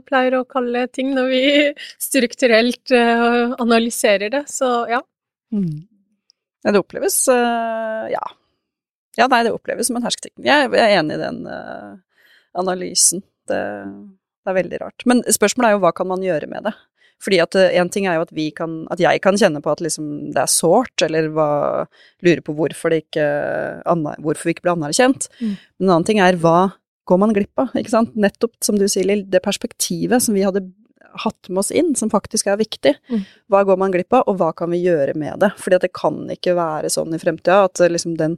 pleier 0.09 0.39
å 0.39 0.47
kalle 0.49 0.87
ting 0.93 1.13
når 1.17 1.31
vi 1.31 1.45
strukturelt 2.09 2.95
eh, 2.95 3.55
analyserer 3.63 4.33
det, 4.33 4.47
så 4.51 4.71
ja. 4.91 5.03
Mm. 5.55 5.87
Det 6.67 6.83
oppleves 6.83 7.23
eh, 7.33 8.11
Ja. 8.17 8.25
Ja, 9.17 9.31
nei, 9.33 9.47
det 9.47 9.55
oppleves 9.55 9.89
som 9.89 9.97
en 9.97 10.05
hersketeknikk. 10.05 10.45
Jeg, 10.45 10.67
er 10.77 10.99
enig 10.99 11.15
i 11.17 11.21
den 11.23 11.39
analysen. 12.53 13.23
Det, 13.49 13.61
det 14.45 14.53
er 14.53 14.57
veldig 14.59 14.81
rart. 14.83 15.05
Men 15.09 15.23
spørsmålet 15.25 15.71
er 15.71 15.77
jo 15.79 15.81
hva 15.87 15.93
kan 15.97 16.11
man 16.11 16.21
gjøre 16.21 16.51
med 16.51 16.67
det? 16.69 16.75
Fordi 17.25 17.39
at 17.41 17.57
én 17.57 17.91
ting 17.93 18.07
er 18.07 18.19
jo 18.19 18.27
at, 18.27 18.33
vi 18.37 18.51
kan, 18.55 18.83
at 18.93 19.01
jeg 19.01 19.23
kan 19.25 19.39
kjenne 19.41 19.63
på 19.65 19.73
at 19.73 19.83
liksom 19.85 20.09
det 20.35 20.43
er 20.43 20.51
sårt, 20.53 21.05
eller 21.07 21.31
hva, 21.33 21.51
lure 22.27 22.45
på 22.45 22.55
hvorfor, 22.57 22.93
det 22.93 23.07
ikke, 23.07 23.29
hvorfor 24.25 24.49
vi 24.49 24.57
ikke 24.57 24.67
ble 24.67 24.75
anerkjent. 24.77 25.31
Mm. 25.41 25.55
Men 25.57 25.87
en 25.87 25.95
annen 25.95 26.09
ting 26.09 26.21
er 26.23 26.39
hva 26.43 26.59
går 27.07 27.23
man 27.23 27.33
glipp 27.37 27.63
av? 27.63 27.73
ikke 27.79 27.95
sant? 27.95 28.17
Nettopp, 28.19 28.57
som 28.65 28.79
du 28.79 28.87
sier, 28.91 29.07
Lill, 29.09 29.25
det 29.31 29.45
perspektivet 29.45 30.23
som 30.23 30.37
vi 30.37 30.45
hadde 30.47 30.65
hatt 31.23 31.49
med 31.49 31.63
oss 31.63 31.71
inn, 31.71 31.95
som 31.97 32.11
faktisk 32.13 32.51
er 32.51 32.59
viktig. 32.61 32.97
Mm. 33.09 33.23
Hva 33.53 33.63
går 33.67 33.79
man 33.81 33.95
glipp 33.95 34.13
av, 34.17 34.27
og 34.29 34.41
hva 34.41 34.51
kan 34.57 34.73
vi 34.75 34.83
gjøre 34.83 35.15
med 35.19 35.41
det? 35.45 35.53
Fordi 35.61 35.79
at 35.79 35.87
det 35.87 35.95
kan 35.97 36.25
ikke 36.33 36.57
være 36.59 36.91
sånn 36.93 37.15
i 37.17 37.21
fremtida 37.23 37.63
at 37.69 37.81
eh, 37.81 37.93
liksom 37.93 38.19
den 38.21 38.37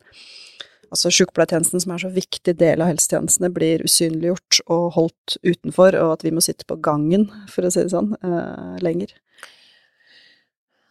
altså 0.90 1.12
sykepleiertjenesten, 1.12 1.82
som 1.84 1.94
er 1.94 2.02
så 2.02 2.10
viktig 2.12 2.56
del 2.60 2.82
av 2.84 2.92
helsetjenestene, 2.92 3.52
blir 3.54 3.84
usynliggjort 3.86 4.62
og 4.66 4.90
holdt 4.96 5.38
utenfor, 5.46 5.96
og 6.00 6.18
at 6.18 6.26
vi 6.26 6.34
må 6.34 6.44
sitte 6.44 6.68
på 6.68 6.78
gangen, 6.84 7.28
for 7.52 7.66
å 7.66 7.72
si 7.72 7.84
det 7.84 7.94
sånn, 7.94 8.14
eh, 8.22 8.78
lenger. 8.84 9.14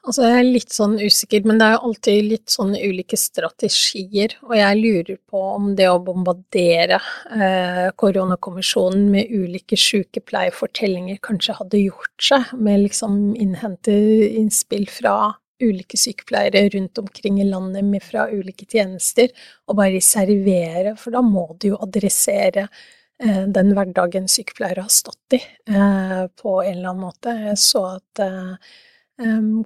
Altså, 0.08 0.24
jeg 0.24 0.40
er 0.40 0.46
litt 0.48 0.72
sånn 0.72 0.94
usikker, 1.02 1.44
men 1.44 1.58
det 1.60 1.66
er 1.66 1.74
jo 1.74 1.90
alltid 1.90 2.28
litt 2.30 2.54
sånne 2.54 2.80
ulike 2.80 3.18
strategier, 3.20 4.38
og 4.46 4.54
jeg 4.56 4.78
lurer 4.80 5.18
på 5.28 5.42
om 5.58 5.74
det 5.76 5.90
å 5.92 5.98
bombardere 6.00 7.02
eh, 7.36 7.90
koronakommisjonen 8.00 9.10
med 9.12 9.34
ulike 9.36 9.76
sykepleierfortellinger 9.76 11.20
kanskje 11.28 11.58
hadde 11.60 11.84
gjort 11.84 12.24
seg, 12.24 12.54
med 12.56 12.86
liksom 12.86 13.36
innhente 13.36 13.98
innspill 14.40 14.88
fra 14.88 15.18
ulike 15.64 15.98
sykepleiere 16.00 16.68
rundt 16.74 16.98
omkring 17.02 17.42
i 17.42 17.48
landet 17.48 18.04
fra 18.06 18.28
ulike 18.32 18.68
tjenester, 18.70 19.32
og 19.68 19.80
bare 19.80 20.02
servere, 20.04 20.96
for 21.00 21.16
da 21.16 21.24
må 21.26 21.48
du 21.60 21.72
jo 21.72 21.80
adressere 21.84 22.68
eh, 22.68 23.46
den 23.48 23.74
hverdagen 23.76 24.30
sykepleiere 24.32 24.86
har 24.86 24.94
stått 24.94 25.40
i, 25.40 25.42
eh, 25.70 26.26
på 26.42 26.60
en 26.64 26.74
eller 26.76 26.92
annen 26.92 27.06
måte. 27.08 27.38
Jeg 27.50 27.62
så 27.62 27.86
at 27.96 28.24
eh, 28.26 28.76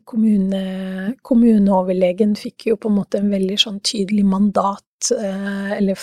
kommune, 0.08 0.64
kommuneoverlegen 1.28 2.38
fikk 2.39 2.70
jo 2.72 2.80
på 2.80 2.92
en 2.92 3.00
måte 3.02 3.20
en 3.20 3.34
veldig 3.34 3.60
sånn 3.60 3.82
tydelig 3.84 4.24
mandat, 4.26 4.86
uh, 5.16 5.72
eller 5.78 5.99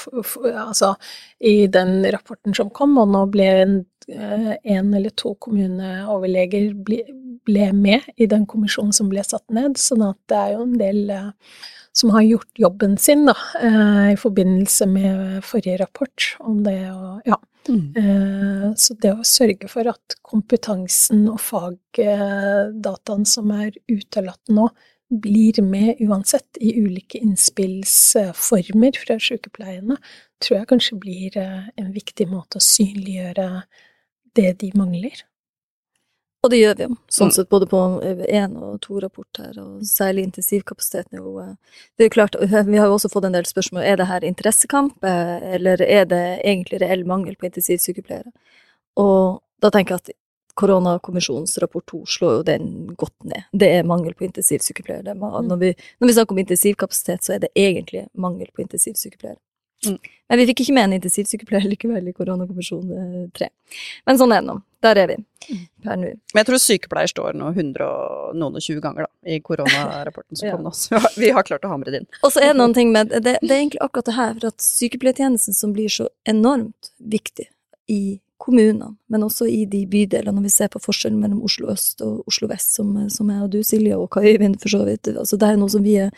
altså 0.65 0.95
i 1.39 1.69
den 1.71 2.03
rapporten 2.13 2.57
som 2.57 2.73
kom, 2.75 2.97
og 3.01 3.11
nå 3.15 3.25
ble 3.33 3.49
en, 3.63 3.75
uh, 4.11 4.53
en 4.59 4.93
eller 4.99 5.15
to 5.19 5.35
kommuneoverleger 5.45 6.73
ble, 6.75 7.03
ble, 7.47 7.73
med 7.77 8.09
i 8.17 8.29
den 8.31 8.47
kommisjonen 8.51 8.95
som 8.97 9.11
ble 9.13 9.25
satt 9.27 9.47
ned, 9.55 9.79
sånn 9.81 10.07
at 10.11 10.19
det 10.31 10.41
er 10.41 10.57
jo 10.57 10.65
en 10.67 10.79
del 10.81 11.05
uh, 11.15 11.61
som 11.99 12.13
har 12.15 12.27
gjort 12.27 12.61
jobben 12.63 12.99
sin, 13.01 13.25
da, 13.27 13.35
i 14.13 14.15
forbindelse 14.21 14.87
med 14.87 15.41
forrige 15.43 15.81
rapport 15.81 16.27
om 16.47 16.61
det 16.63 16.77
å 16.93 17.17
ja, 17.27 17.39
Mm. 17.69 17.93
Eh, 17.97 18.75
så 18.77 18.95
det 19.03 19.13
å 19.13 19.27
sørge 19.27 19.69
for 19.71 19.89
at 19.91 20.17
kompetansen 20.25 21.27
og 21.29 21.41
fagdataen 21.45 23.27
som 23.29 23.53
er 23.53 23.77
utelatt 23.91 24.53
nå, 24.53 24.69
blir 25.09 25.63
med 25.63 25.97
uansett 26.01 26.59
i 26.61 26.75
ulike 26.81 27.19
innspillsformer 27.19 28.99
fra 29.07 29.17
sykepleierne, 29.21 29.97
tror 30.45 30.59
jeg 30.59 30.69
kanskje 30.69 30.99
blir 31.01 31.39
eh, 31.41 31.71
en 31.81 31.93
viktig 31.95 32.29
måte 32.29 32.61
å 32.61 32.65
synliggjøre 32.65 33.49
det 34.37 34.53
de 34.61 34.71
mangler. 34.77 35.25
Og 36.45 36.53
det 36.53 36.61
gjør 36.61 36.77
vi 36.79 36.87
jo, 36.87 36.93
sånn 37.11 37.33
mm. 37.33 37.35
sett 37.35 37.49
både 37.51 37.67
på 37.67 37.79
én 38.31 38.53
og 38.63 38.77
to 38.85 39.01
rapport 39.03 39.41
her, 39.41 39.57
og 39.59 39.81
særlig 39.89 40.29
intensivkapasiteten 40.29 41.19
er 41.19 41.25
jo 41.25 41.35
eh, 41.43 41.81
Det 41.97 42.05
er 42.05 42.11
jo 42.11 42.15
klart, 42.15 42.39
vi 42.45 42.79
har 42.79 42.87
jo 42.87 42.95
også 42.99 43.11
fått 43.11 43.27
en 43.27 43.35
del 43.35 43.49
spørsmål 43.49 43.83
er 43.83 43.99
det 43.99 44.07
her 44.13 44.29
interessekamp, 44.29 45.03
eh, 45.03 45.35
eller 45.59 45.83
er 45.83 46.07
det 46.13 46.25
egentlig 46.45 46.83
reell 46.85 47.05
mangel 47.09 47.35
på 47.35 47.49
intensivsykepleiere? 47.49 48.31
Og 49.03 49.41
da 49.63 49.73
tenker 49.75 49.97
jeg 49.97 50.05
at 50.05 50.17
koronakommisjonens 50.59 51.59
rapport 51.63 51.87
to 51.87 52.03
slår 52.07 52.39
jo 52.39 52.47
den 52.47 52.71
godt 52.99 53.15
ned. 53.25 53.47
Det 53.53 53.69
er 53.79 53.87
mangel 53.87 54.17
på 54.19 54.27
intensivsykepleiere. 54.27 55.15
Når 55.15 55.61
vi, 55.61 55.75
når 55.99 56.11
vi 56.11 56.17
snakker 56.17 56.35
om 56.35 56.43
intensivkapasitet, 56.43 57.25
så 57.25 57.37
er 57.37 57.45
det 57.45 57.53
egentlig 57.55 58.09
mangel 58.19 58.51
på 58.55 58.65
intensivsykepleiere. 58.67 59.39
Mm. 59.87 59.99
Men 60.29 60.41
vi 60.41 60.47
fikk 60.51 60.65
ikke 60.65 60.75
med 60.75 60.89
en 60.89 60.97
intensivsykepleier 60.97 61.69
likevel 61.71 62.11
i 62.11 62.15
koronakommisjon 62.17 62.89
3. 63.39 63.49
Men 64.09 64.19
sånn 64.19 64.35
er 64.35 64.43
det 64.43 64.49
nå. 64.51 64.57
Der 64.83 64.99
er 65.03 65.11
vi 65.11 65.17
per 65.85 65.99
nå. 65.99 66.11
Men 66.35 66.41
jeg 66.43 66.49
tror 66.49 66.61
sykepleier 66.63 67.11
står 67.11 67.39
nå 67.39 67.53
120 67.55 68.83
ganger 68.83 69.07
da, 69.07 69.11
i 69.31 69.39
koronarapporten 69.45 70.39
som 70.39 70.47
ja. 70.51 70.57
kom 70.57 70.67
nå, 70.67 70.75
så 70.75 70.99
vi 71.19 71.31
har 71.35 71.47
klart 71.47 71.67
å 71.67 71.71
hamre 71.71 71.95
det 71.95 72.03
inn. 72.03 72.11
Og 72.23 72.35
så 72.35 72.43
er 72.43 72.53
det 72.53 72.59
noen 72.61 72.75
ting 72.77 72.91
med 72.95 73.15
det, 73.15 73.39
det 73.39 73.53
er 73.53 73.61
egentlig 73.61 73.83
akkurat 73.87 74.11
det 74.11 74.19
her, 74.19 74.35
for 74.41 74.51
at 74.51 74.67
sykepleiertjenesten 74.67 75.57
som 75.57 75.75
blir 75.77 75.93
så 75.95 76.11
enormt 76.29 76.93
viktig 76.99 77.47
i 77.95 78.03
kommunene, 78.39 78.93
men 79.11 79.25
også 79.27 79.49
i 79.51 79.65
de 79.67 79.83
bydelene, 79.91 80.35
når 80.37 80.47
vi 80.47 80.53
ser 80.55 80.71
på 80.73 80.81
forskjellen 80.83 81.21
mellom 81.21 81.43
Oslo 81.47 81.73
øst 81.73 82.03
og 82.07 82.27
Oslo 82.31 82.49
vest, 82.51 82.77
som, 82.79 82.93
som 83.11 83.31
jeg 83.33 83.45
og 83.45 83.51
du, 83.53 83.63
Silje, 83.67 83.97
og 83.99 84.11
Kai 84.15 84.35
Øyvind, 84.35 84.61
for 84.63 84.73
så 84.73 84.85
vidt. 84.87 85.11
Altså, 85.11 85.37
det 85.37 85.49
er 85.49 85.59
noe 85.59 85.73
som 85.73 85.85
vi 85.85 85.97
er 85.99 86.13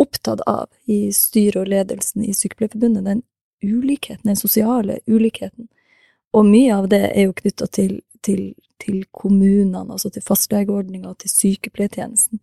opptatt 0.00 0.44
av 0.46 0.68
i 0.92 1.06
styret 1.14 1.62
og 1.64 1.70
ledelsen 1.72 2.24
i 2.26 2.34
Sykepleierforbundet, 2.36 3.06
den 3.06 3.22
ulikheten, 3.64 4.28
den 4.28 4.38
sosiale 4.38 5.00
ulikheten. 5.06 5.68
Og 6.36 6.46
mye 6.46 6.74
av 6.74 6.88
det 6.92 7.02
er 7.08 7.28
jo 7.28 7.36
knytta 7.36 7.68
til, 7.72 8.00
til, 8.24 8.50
til, 8.82 9.04
kommunene, 9.10 9.86
altså 9.92 10.10
til 10.12 10.24
fastlegeordninga, 10.24 11.14
til 11.18 11.32
sykepleiertjenesten. 11.32 12.42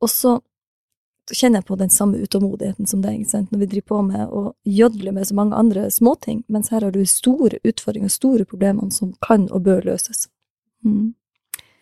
Og 0.00 0.10
så 0.10 0.38
kjenner 1.32 1.60
jeg 1.60 1.68
på 1.68 1.78
den 1.80 1.90
samme 1.92 2.20
utålmodigheten 2.20 2.88
som 2.90 3.02
deg, 3.04 3.24
når 3.50 3.62
vi 3.62 3.68
driver 3.74 3.88
på 3.92 4.02
med 4.06 4.28
å 4.28 4.42
jodle 4.64 5.14
med 5.16 5.28
så 5.28 5.36
mange 5.38 5.58
andre 5.58 5.88
småting, 5.92 6.44
mens 6.48 6.70
her 6.74 6.86
har 6.86 6.94
du 6.94 7.02
store 7.06 7.60
utfordringer, 7.64 8.12
store 8.12 8.46
problemer 8.48 8.90
som 8.94 9.14
kan 9.24 9.48
og 9.50 9.64
bør 9.68 9.84
løses. 9.92 10.28
Mm. 10.84 11.12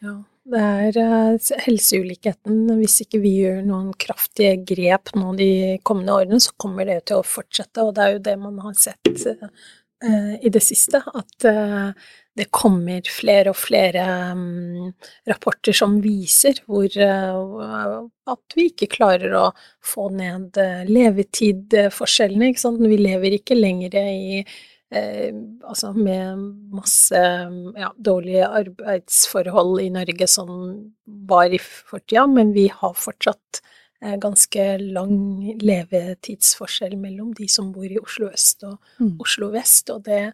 Ja. 0.05 0.19
Det 0.49 0.61
er 0.65 0.97
uh, 0.97 1.49
helseulikheten. 1.67 2.63
Hvis 2.79 3.03
ikke 3.05 3.19
vi 3.21 3.35
gjør 3.43 3.59
noen 3.67 3.91
kraftige 4.01 4.55
grep 4.71 5.13
nå 5.19 5.35
de 5.37 5.51
kommende 5.85 6.15
årene, 6.17 6.39
så 6.41 6.55
kommer 6.57 6.89
det 6.89 7.03
til 7.11 7.21
å 7.21 7.27
fortsette, 7.27 7.85
og 7.85 7.93
det 7.99 8.05
er 8.05 8.15
jo 8.15 8.23
det 8.31 8.37
man 8.41 8.57
har 8.65 8.79
sett 8.81 9.11
uh, 9.29 9.51
i 9.99 10.51
det 10.55 10.61
siste. 10.63 11.01
At 11.11 11.47
uh, 11.49 11.91
det 12.39 12.45
kommer 12.55 13.03
flere 13.11 13.51
og 13.51 13.59
flere 13.59 14.05
um, 14.31 14.93
rapporter 15.27 15.75
som 15.75 15.97
viser 16.05 16.61
hvor 16.71 16.87
at 17.03 18.55
vi 18.55 18.69
ikke 18.71 18.91
klarer 18.93 19.35
å 19.35 19.45
få 19.83 20.07
ned 20.15 20.61
levetidforskjellene. 20.87 22.53
Vi 22.87 23.01
lever 23.01 23.39
ikke 23.41 23.59
lenger 23.59 23.99
i 24.05 24.45
eh, 24.91 25.33
altså 25.65 25.93
med 25.97 26.45
masse 26.75 27.19
ja, 27.19 27.91
dårlige 27.97 28.49
arbeidsforhold 28.63 29.81
i 29.83 29.91
Norge 29.95 30.29
som 30.31 30.53
var 31.29 31.53
i 31.53 31.61
fortida, 31.63 32.27
men 32.31 32.53
vi 32.57 32.69
har 32.73 32.95
fortsatt 32.97 33.61
eh, 33.61 33.75
ganske 33.99 34.65
lang 34.79 35.57
levetidsforskjell 35.59 36.95
mellom 37.01 37.33
de 37.35 37.49
som 37.51 37.73
bor 37.75 37.89
i 37.89 37.99
Oslo 37.99 38.29
øst 38.31 38.63
og 38.69 38.77
mm. 39.01 39.17
Oslo 39.25 39.49
vest, 39.51 39.91
og 39.91 40.05
det 40.07 40.33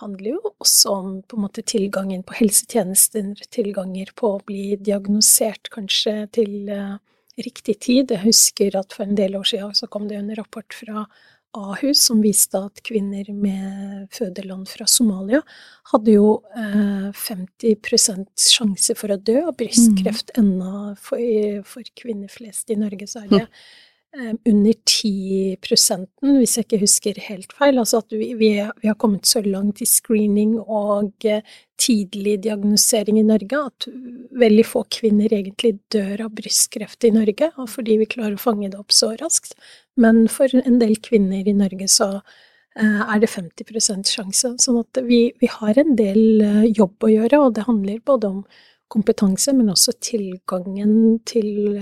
handler 0.00 0.30
jo 0.36 0.52
også 0.62 0.92
om 0.92 1.08
på 1.26 1.36
en 1.36 1.44
måte 1.44 1.64
tilgangen 1.66 2.22
på 2.26 2.36
helsetjenester, 2.38 3.34
tilganger 3.52 4.12
på 4.16 4.36
å 4.36 4.42
bli 4.46 4.76
diagnosert 4.80 5.70
kanskje 5.74 6.14
til 6.38 6.70
uh, 6.70 6.96
riktig 7.38 7.78
tid. 7.84 8.14
Jeg 8.14 8.24
husker 8.26 8.78
at 8.78 8.94
for 8.96 9.06
en 9.06 9.18
del 9.18 9.36
år 9.38 9.50
siden 9.50 9.74
så 9.76 9.88
kom 9.90 10.08
det 10.08 10.18
en 10.20 10.34
rapport 10.38 10.78
fra 10.78 11.06
Ahus 11.52 12.00
som 12.06 12.22
viste 12.24 12.56
at 12.56 12.80
kvinner 12.86 13.26
med 13.36 14.06
fødeland 14.14 14.70
fra 14.70 14.86
Somalia 14.88 15.42
hadde 15.90 16.14
jo 16.14 16.30
eh, 16.56 17.10
50% 17.12 18.46
sjanse 18.48 18.96
for 18.96 19.12
å 19.12 19.20
dø 19.20 19.38
av 19.44 19.56
brystkreft 19.60 20.32
mm. 20.32 20.40
ennå. 20.40 20.84
For, 20.96 21.20
for, 21.68 21.92
kvinner 21.98 22.32
flest 22.32 22.72
i 22.72 22.78
Norge 22.80 23.08
så 23.10 23.26
er 23.26 23.32
det 23.34 23.42
eh, 23.44 23.66
under 24.12 24.74
10 24.84 25.56
hvis 25.62 26.56
jeg 26.56 26.66
ikke 26.66 26.80
husker 26.82 27.20
helt 27.28 27.52
feil. 27.56 27.78
Altså 27.80 28.02
at 28.02 28.12
vi, 28.12 28.32
vi, 28.36 28.50
har 28.58 28.96
kommet 29.00 29.26
så 29.26 29.40
langt 29.40 29.80
i 29.80 29.88
screening 29.88 30.58
og 30.60 31.24
eh, 31.24 31.40
tidlig 31.80 32.42
diagnosering 32.44 33.18
i 33.18 33.24
Norge 33.26 33.62
at 33.70 33.88
veldig 34.38 34.66
få 34.68 34.84
kvinner 34.92 35.32
egentlig 35.32 35.78
dør 35.92 36.26
av 36.26 36.36
brystkreft 36.36 37.08
i 37.08 37.12
Norge, 37.14 37.50
fordi 37.68 37.98
vi 38.02 38.10
klarer 38.12 38.36
å 38.36 38.42
fange 38.42 38.68
det 38.70 38.80
opp 38.80 38.92
så 38.92 39.14
raskt. 39.16 39.56
Men 39.96 40.26
for 40.28 40.52
en 40.60 40.80
del 40.82 40.98
kvinner 41.00 41.48
i 41.48 41.56
Norge 41.56 41.88
så 41.88 42.10
eh, 42.20 43.02
er 43.06 43.22
det 43.22 43.32
50% 43.32 44.12
sjanse. 44.12 44.54
Sånn 44.60 44.82
at 44.82 45.04
vi, 45.08 45.24
vi, 45.40 45.48
har 45.56 45.80
en 45.80 45.96
del 45.96 46.44
eh, 46.44 46.64
jobb 46.68 47.08
å 47.08 47.14
gjøre, 47.16 47.46
og 47.46 47.56
det 47.56 47.68
handler 47.68 48.04
både 48.04 48.34
om 48.36 48.42
kompetanse, 48.92 49.54
men 49.56 49.72
også 49.72 49.96
tilgangen 50.04 51.22
til 51.24 51.80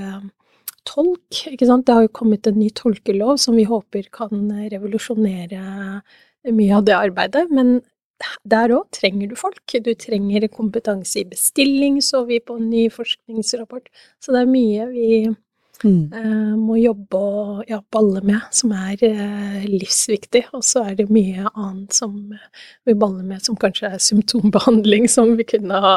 tolk. 0.89 1.43
Ikke 1.51 1.69
sant? 1.69 1.87
Det 1.87 1.97
har 1.97 2.07
jo 2.07 2.17
kommet 2.21 2.49
en 2.49 2.59
ny 2.61 2.71
tolkelov 2.77 3.39
som 3.43 3.57
vi 3.59 3.67
håper 3.69 4.09
kan 4.15 4.49
revolusjonere 4.73 5.63
mye 6.51 6.77
av 6.77 6.87
det 6.89 6.97
arbeidet. 6.97 7.47
Men 7.53 7.81
der 8.49 8.73
òg 8.77 8.89
trenger 8.97 9.31
du 9.31 9.37
folk. 9.39 9.63
Du 9.85 9.93
trenger 9.95 10.49
kompetanse 10.53 11.23
i 11.23 11.29
bestilling, 11.29 12.01
så 12.05 12.25
vi 12.29 12.41
på 12.41 12.59
en 12.61 12.69
ny 12.73 12.89
forskningsrapport. 12.93 13.89
Så 14.21 14.35
det 14.35 14.45
er 14.45 14.53
mye 14.59 14.91
vi 14.93 15.13
Mm. 15.81 16.13
Uh, 16.13 16.57
må 16.61 16.77
jobbe 16.77 17.17
og 17.17 17.71
ja, 17.71 17.79
balle 17.93 18.21
med, 18.27 18.43
som 18.53 18.75
er 18.77 19.01
uh, 19.01 19.63
livsviktig. 19.65 20.43
Og 20.57 20.65
så 20.67 20.85
er 20.91 20.99
det 20.99 21.07
mye 21.13 21.49
annet 21.55 21.97
som 21.97 22.19
vi 22.85 22.93
baller 22.93 23.25
med, 23.25 23.41
som 23.47 23.57
kanskje 23.61 23.95
er 23.95 24.03
symptombehandling, 24.05 25.09
som 25.09 25.33
vi 25.39 25.47
kunne 25.49 25.81
ha 25.81 25.95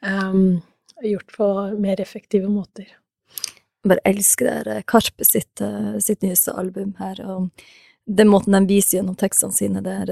um, 0.00 0.62
gjort 1.04 1.36
på 1.36 1.50
mer 1.84 2.00
effektive 2.00 2.48
måter. 2.48 2.88
Bare 3.86 4.02
elsker 4.04 4.64
det 4.66 4.80
Karpe 4.90 5.24
sitt, 5.24 5.62
uh, 5.64 5.96
sitt 6.02 6.24
nyeste 6.26 6.52
album 6.56 6.96
her. 6.98 7.22
og 7.24 7.48
den 8.10 8.28
måten 8.28 8.52
de 8.52 8.66
viser 8.66 8.98
gjennom 8.98 9.14
tekstene 9.18 9.54
sine, 9.54 9.82
det 9.84 9.92
er 9.92 10.10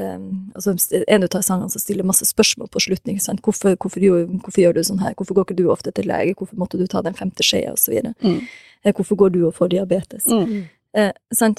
altså, 0.54 0.74
En 1.08 1.24
av 1.24 1.42
sangene 1.42 1.70
som 1.72 1.82
stiller 1.82 2.06
masse 2.06 2.26
spørsmål 2.28 2.68
på 2.70 2.82
slutten. 2.84 3.18
Hvorfor, 3.42 3.74
hvorfor, 3.74 4.04
hvorfor, 4.44 4.60
gjør 4.60 4.76
du 4.76 4.82
sånn 4.86 5.02
her? 5.02 5.16
Hvorfor 5.18 5.34
går 5.34 5.48
ikke 5.48 5.58
du 5.58 5.70
ofte 5.72 5.90
til 5.90 6.06
lege? 6.06 6.36
Hvorfor 6.38 6.60
måtte 6.60 6.78
du 6.78 6.86
ta 6.86 7.02
den 7.02 7.16
femte 7.18 7.42
skjea? 7.42 7.72
Og 7.74 7.80
så 7.80 7.90
videre. 7.94 8.14
Mm. 8.22 8.44
Eh, 8.84 8.94
hvorfor 8.94 9.18
går 9.18 9.34
du 9.34 9.40
og 9.48 9.56
får 9.56 9.72
diabetes? 9.74 10.28
Mm. 10.28 10.68
Eh, 10.96 11.12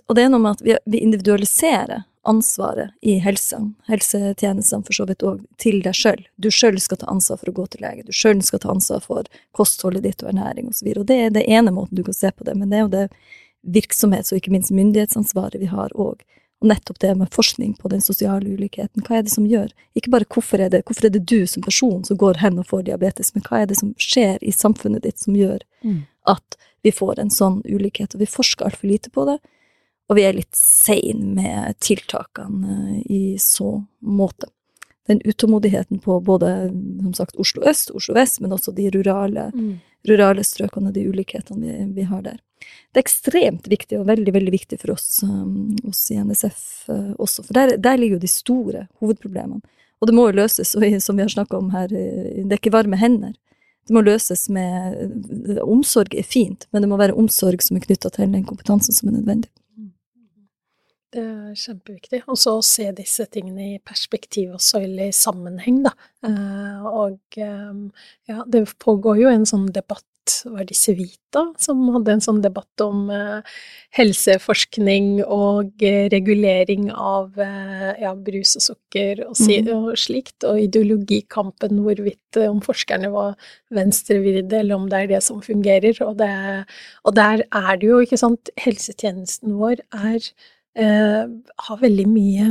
og 0.07 0.15
det 0.15 0.23
er 0.23 0.31
noe 0.31 0.41
med 0.41 0.57
at 0.57 0.63
vi, 0.65 0.77
vi 0.85 1.01
individualiserer 1.05 2.05
ansvaret 2.29 2.91
i 3.01 3.15
helsen, 3.23 3.73
helsetjenestene 3.87 4.85
for 4.85 4.93
så 4.93 5.05
vidt 5.09 5.23
òg, 5.25 5.43
til 5.61 5.79
deg 5.85 5.95
sjøl. 5.97 6.19
Du 6.37 6.49
sjøl 6.53 6.79
skal 6.81 6.99
ta 7.01 7.09
ansvar 7.09 7.39
for 7.41 7.51
å 7.51 7.55
gå 7.61 7.67
til 7.73 7.85
lege, 7.85 8.05
du 8.05 8.15
sjøl 8.15 8.41
skal 8.45 8.61
ta 8.63 8.73
ansvar 8.73 9.05
for 9.05 9.29
kostholdet 9.55 10.05
ditt 10.05 10.25
og 10.25 10.33
ernæring 10.33 10.69
osv. 10.69 10.91
Og, 10.91 11.03
og 11.03 11.07
det 11.09 11.19
er 11.25 11.37
det 11.37 11.45
ene 11.47 11.73
måten 11.75 11.97
du 11.97 12.03
kan 12.05 12.17
se 12.17 12.31
på 12.35 12.47
det, 12.47 12.57
men 12.59 12.69
det 12.69 12.81
er 12.81 12.85
jo 12.85 12.91
det 12.97 13.07
virksomhets- 13.79 14.33
og 14.33 14.41
ikke 14.41 14.53
minst 14.53 14.75
myndighetsansvaret 14.75 15.59
vi 15.61 15.71
har 15.71 15.95
òg. 15.95 16.21
Og 16.59 16.67
nettopp 16.67 16.99
det 16.99 17.13
med 17.15 17.31
forskning 17.31 17.77
på 17.79 17.87
den 17.87 18.01
sosiale 18.03 18.49
ulikheten. 18.51 19.03
Hva 19.07 19.19
er 19.19 19.23
det 19.23 19.31
som 19.31 19.45
gjør 19.47 19.69
Ikke 19.95 20.11
bare 20.11 20.27
hvorfor 20.27 20.59
er 20.59 20.69
det, 20.69 20.83
hvorfor 20.83 21.07
er 21.07 21.13
det 21.15 21.23
du 21.23 21.47
som 21.47 21.63
person 21.63 22.03
som 22.03 22.17
går 22.19 22.41
hen 22.43 22.59
og 22.59 22.67
får 22.67 22.83
diabetes, 22.87 23.31
men 23.35 23.43
hva 23.47 23.61
er 23.61 23.69
det 23.71 23.77
som 23.79 23.93
skjer 23.95 24.43
i 24.43 24.51
samfunnet 24.51 25.03
ditt 25.07 25.19
som 25.23 25.37
gjør 25.39 25.63
mm. 25.83 26.01
At 26.29 26.59
vi 26.85 26.93
får 26.95 27.19
en 27.19 27.33
sånn 27.33 27.59
ulikhet? 27.67 28.15
Og 28.15 28.23
vi 28.23 28.29
forsker 28.29 28.69
altfor 28.69 28.91
lite 28.91 29.11
på 29.13 29.25
det, 29.29 29.39
og 30.09 30.17
vi 30.17 30.25
er 30.25 30.37
litt 30.37 30.55
sein 30.57 31.35
med 31.37 31.77
tiltakene 31.85 33.03
i 33.05 33.37
så 33.41 33.83
måte. 34.01 34.49
den 35.09 35.21
utålmodigheten 35.25 35.99
på 35.99 36.19
både 36.21 36.69
som 37.01 37.13
sagt, 37.13 37.35
Oslo 37.35 37.63
øst, 37.65 37.89
Oslo 37.97 38.13
vest, 38.13 38.41
men 38.41 38.51
også 38.53 38.71
de 38.77 38.91
rurale, 38.93 39.47
rurale 40.05 40.43
strøkene 40.45 40.91
og 40.91 40.93
de 40.93 41.07
ulikhetene 41.09 41.65
vi, 41.65 41.77
vi, 41.95 42.05
har 42.05 42.21
der. 42.21 42.37
Det 42.93 43.01
er 43.01 43.07
ekstremt 43.07 43.69
viktig, 43.71 43.97
og 43.97 44.05
veldig 44.05 44.35
veldig 44.35 44.53
viktig 44.53 44.77
for 44.77 44.93
oss, 44.93 45.23
um, 45.25 45.73
oss 45.89 46.03
i 46.13 46.19
NSF 46.21 46.61
uh, 46.93 47.15
også. 47.17 47.47
For 47.47 47.57
der, 47.57 47.73
der, 47.81 47.97
ligger 47.97 48.19
jo 48.19 48.25
de 48.27 48.29
store 48.29 48.85
hovedproblemene. 49.01 49.65
Og 49.97 50.07
det 50.07 50.15
må 50.15 50.27
jo 50.29 50.37
løses, 50.43 50.75
og 50.77 50.85
som 51.01 51.17
vi 51.17 51.25
har 51.25 51.33
snakka 51.33 51.57
om 51.57 51.73
her, 51.73 51.89
det 51.89 52.45
er 52.45 52.59
ikke 52.61 52.77
varme 52.77 53.01
hender. 53.01 53.33
Det 53.89 53.95
må 53.97 54.03
løses 54.05 54.43
med 54.53 55.61
Omsorg 55.65 56.13
er 56.13 56.27
fint, 56.27 56.67
men 56.69 56.83
det 56.85 56.89
må 56.91 56.99
være 56.99 57.15
omsorg 57.17 57.63
som 57.65 57.79
er 57.79 57.87
knytta 57.87 58.11
til 58.13 58.29
den 58.29 58.45
kompetansen 58.45 58.93
som 58.93 59.09
er 59.09 59.15
nødvendig. 59.17 59.49
Det 61.09 61.23
er 61.25 61.57
kjempeviktig. 61.57 62.19
Og 62.29 62.37
så 62.37 62.53
se 62.65 62.91
disse 62.93 63.25
tingene 63.33 63.71
i 63.73 63.79
perspektiv 63.81 64.53
og 64.53 64.61
søyle 64.61 65.09
i 65.09 65.15
sammenheng, 65.15 65.81
da. 65.87 65.95
Eh, 66.29 66.85
og 66.85 67.39
eh, 67.41 68.05
ja, 68.29 68.43
det 68.45 68.67
pågår 68.77 69.23
jo 69.23 69.31
en 69.33 69.49
sånn 69.49 69.65
debatt 69.73 70.05
var 70.45 70.65
det 70.69 70.77
Civita 70.77 71.43
som 71.61 71.81
hadde 71.93 72.15
en 72.15 72.23
sånn 72.23 72.41
debatt 72.43 72.83
om 72.83 73.09
eh, 73.13 73.55
helseforskning 73.97 75.23
og 75.25 75.83
eh, 75.85 76.07
regulering 76.13 76.89
av 76.93 77.39
eh, 77.43 77.91
ja, 78.03 78.13
brus 78.15 78.55
og 78.59 78.65
sukker 78.67 79.23
og, 79.27 79.35
si, 79.39 79.59
mm. 79.65 79.71
og, 79.75 79.89
slikt, 79.99 80.45
og 80.47 80.61
ideologikampen 80.63 81.81
hvorvidt 81.85 82.39
om 82.45 82.61
forskerne 82.65 83.11
var 83.13 83.35
venstrevridde 83.75 84.61
eller 84.61 84.79
om 84.79 84.87
det 84.91 85.03
er 85.03 85.11
det 85.15 85.23
som 85.25 85.43
fungerer. 85.45 85.97
Og, 86.05 86.15
det, 86.21 86.31
og 87.03 87.17
der 87.17 87.45
er 87.47 87.73
det 87.81 87.91
jo, 87.91 87.99
ikke 88.05 88.21
sant, 88.21 88.53
helsetjenesten 88.61 89.57
vår 89.59 89.83
er 89.95 90.31
eh, 90.79 91.23
har 91.67 91.83
veldig 91.83 92.09
mye 92.09 92.49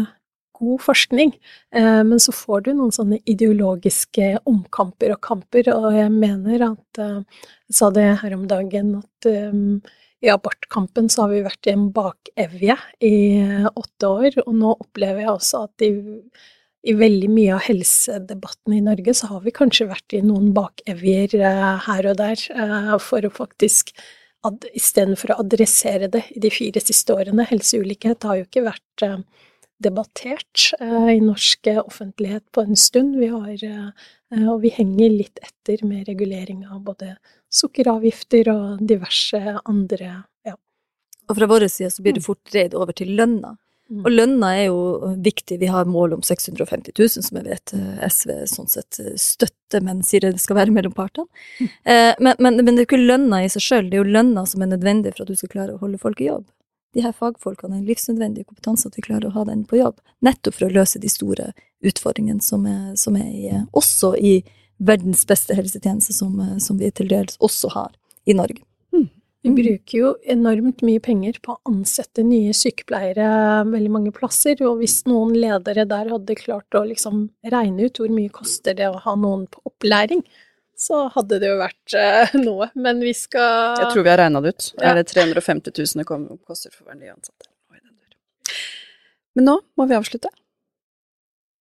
god 0.58 0.82
forskning, 0.82 1.32
eh, 1.74 2.02
men 2.04 2.20
så 2.20 2.34
får 2.34 2.66
du 2.66 2.72
noen 2.74 2.92
sånne 2.94 3.20
ideologiske 3.28 4.34
omkamper 4.48 5.14
og 5.14 5.22
kamper, 5.24 5.70
og 5.74 5.96
jeg 5.96 6.12
mener 6.14 6.68
at 6.72 7.02
eh, 7.02 7.46
Jeg 7.68 7.76
sa 7.76 7.90
det 7.92 8.04
her 8.22 8.32
om 8.32 8.46
dagen, 8.48 8.94
at 8.96 9.26
eh, 9.28 9.96
i 10.24 10.30
abortkampen 10.32 11.10
så 11.12 11.26
har 11.26 11.34
vi 11.34 11.42
vært 11.44 11.68
i 11.68 11.74
en 11.74 11.90
bakevje 11.94 12.76
i 13.04 13.16
åtte 13.68 14.08
år, 14.08 14.38
og 14.46 14.54
nå 14.56 14.70
opplever 14.72 15.20
jeg 15.22 15.34
også 15.34 15.60
at 15.68 15.84
i, 15.84 15.90
i 16.88 16.94
veldig 16.96 17.28
mye 17.30 17.52
av 17.54 17.66
helsedebatten 17.68 18.74
i 18.74 18.80
Norge 18.86 19.14
så 19.14 19.28
har 19.34 19.44
vi 19.44 19.54
kanskje 19.54 19.86
vært 19.92 20.16
i 20.16 20.24
noen 20.24 20.50
bakevjer 20.56 21.36
her 21.84 22.08
og 22.10 22.16
der 22.18 22.42
for 23.04 23.28
å 23.28 23.34
faktisk 23.34 23.92
Istedenfor 24.48 25.34
å 25.34 25.40
adressere 25.42 26.06
det 26.08 26.22
i 26.30 26.40
de 26.40 26.48
fire 26.54 26.80
siste 26.80 27.12
årene. 27.12 27.44
Helseulikhet 27.50 28.22
har 28.24 28.38
jo 28.38 28.46
ikke 28.46 28.62
vært 28.68 29.02
debattert 29.78 30.70
eh, 30.80 31.10
i 31.16 31.20
norsk 31.20 31.66
offentlighet 31.84 32.52
på 32.52 32.60
en 32.60 32.76
stund. 32.76 33.16
Vi 33.18 33.28
har, 33.28 33.64
eh, 33.64 34.48
og 34.48 34.62
vi 34.62 34.72
henger 34.74 35.10
litt 35.10 35.38
etter 35.42 35.84
med 35.86 36.08
regulering 36.08 36.66
av 36.66 36.82
både 36.86 37.14
sukkeravgifter 37.54 38.50
og 38.52 38.82
diverse 38.84 39.40
andre 39.64 40.10
ja. 40.46 40.58
Og 41.28 41.38
fra 41.38 41.48
vår 41.48 41.68
side 41.68 41.92
så 41.94 42.04
blir 42.04 42.16
det 42.16 42.24
mm. 42.24 42.28
fort 42.28 42.44
dreid 42.50 42.76
over 42.76 42.96
til 42.96 43.14
lønna. 43.16 43.56
Mm. 43.88 44.02
Og 44.04 44.10
lønna 44.12 44.50
er 44.58 44.66
jo 44.66 45.14
viktig. 45.24 45.56
Vi 45.62 45.70
har 45.72 45.88
mål 45.88 46.18
om 46.18 46.22
650 46.24 46.92
000, 46.92 47.24
som 47.24 47.38
jeg 47.38 47.46
vet 47.46 47.72
eh, 47.78 48.02
SV 48.08 48.34
sånn 48.50 48.68
sett 48.68 49.00
støtter, 49.16 49.84
men 49.84 50.02
sier 50.04 50.26
det 50.26 50.42
skal 50.42 50.58
være 50.58 50.74
mellom 50.74 50.92
partene. 50.96 51.30
Mm. 51.60 51.70
Men, 52.18 52.34
men, 52.36 52.60
men, 52.64 52.74
det 52.74 52.82
er 52.82 52.84
jo 52.84 52.90
ikke 52.90 53.06
lønna 53.06 53.44
i 53.44 53.50
seg 53.52 53.64
sjøl, 53.64 53.88
det 53.88 54.00
er 54.00 54.02
jo 54.02 54.16
lønna 54.18 54.44
som 54.48 54.64
er 54.64 54.74
nødvendig 54.74 55.14
for 55.14 55.24
at 55.24 55.32
du 55.32 55.38
skal 55.38 55.54
klare 55.54 55.76
å 55.76 55.82
holde 55.84 56.00
folk 56.02 56.20
i 56.24 56.32
jobb 56.32 56.48
de 56.96 57.04
her 57.04 57.12
fagfolkene 57.12 57.78
en 57.78 57.88
livsnødvendig 57.88 58.46
kompetanse, 58.48 58.88
at 58.88 58.96
vi 58.96 59.04
klarer 59.04 59.28
å 59.28 59.36
ha 59.36 59.44
den 59.48 59.64
på 59.68 59.80
jobb. 59.80 59.98
Nettopp 60.24 60.56
for 60.56 60.68
å 60.68 60.76
løse 60.78 61.00
de 61.02 61.10
store 61.12 61.50
utfordringene 61.84 62.42
som 62.42 62.64
er, 62.68 62.94
som 62.98 63.18
er 63.18 63.28
i, 63.28 63.50
også 63.76 64.14
i 64.16 64.38
verdens 64.78 65.26
beste 65.28 65.56
helsetjeneste, 65.58 66.14
som, 66.14 66.38
som 66.62 66.78
vi 66.80 66.90
til 66.94 67.10
dels 67.10 67.38
også 67.44 67.72
har 67.74 67.92
i 68.28 68.36
Norge. 68.38 68.62
Mm. 68.94 69.08
Vi 69.44 69.52
bruker 69.54 69.98
jo 69.98 70.12
enormt 70.26 70.82
mye 70.86 71.02
penger 71.02 71.38
på 71.42 71.54
å 71.54 71.60
ansette 71.70 72.24
nye 72.26 72.54
sykepleiere 72.56 73.28
veldig 73.68 73.92
mange 73.94 74.14
plasser, 74.14 74.58
og 74.66 74.80
hvis 74.82 75.02
noen 75.10 75.36
ledere 75.36 75.86
der 75.88 76.10
hadde 76.14 76.38
klart 76.38 76.78
å 76.78 76.86
liksom 76.88 77.28
regne 77.52 77.88
ut 77.88 78.00
hvor 78.00 78.12
mye 78.14 78.32
koster 78.34 78.78
det 78.78 78.90
å 78.90 79.02
ha 79.04 79.14
noen 79.18 79.46
på 79.50 79.62
opplæring, 79.68 80.24
så 80.78 81.04
hadde 81.14 81.40
det 81.42 81.50
jo 81.50 81.58
vært 81.58 81.94
eh, 81.98 82.34
noe. 82.46 82.70
Men 82.78 83.02
vi 83.02 83.12
skal 83.16 83.78
Jeg 83.82 83.92
tror 83.92 84.04
vi 84.06 84.12
har 84.12 84.20
regna 84.22 84.42
det 84.44 84.54
ut. 84.54 84.72
Ja. 84.76 84.92
Er 84.92 85.00
det 85.00 85.08
350 85.10 85.74
000 85.74 86.02
det 86.02 86.08
koster 86.46 86.74
for 86.74 86.86
hver 86.86 86.98
nye 86.98 87.14
ansatte? 87.14 87.50
Men 89.38 89.46
nå 89.46 89.58
må 89.78 89.86
vi 89.86 89.94
avslutte. 89.98 90.30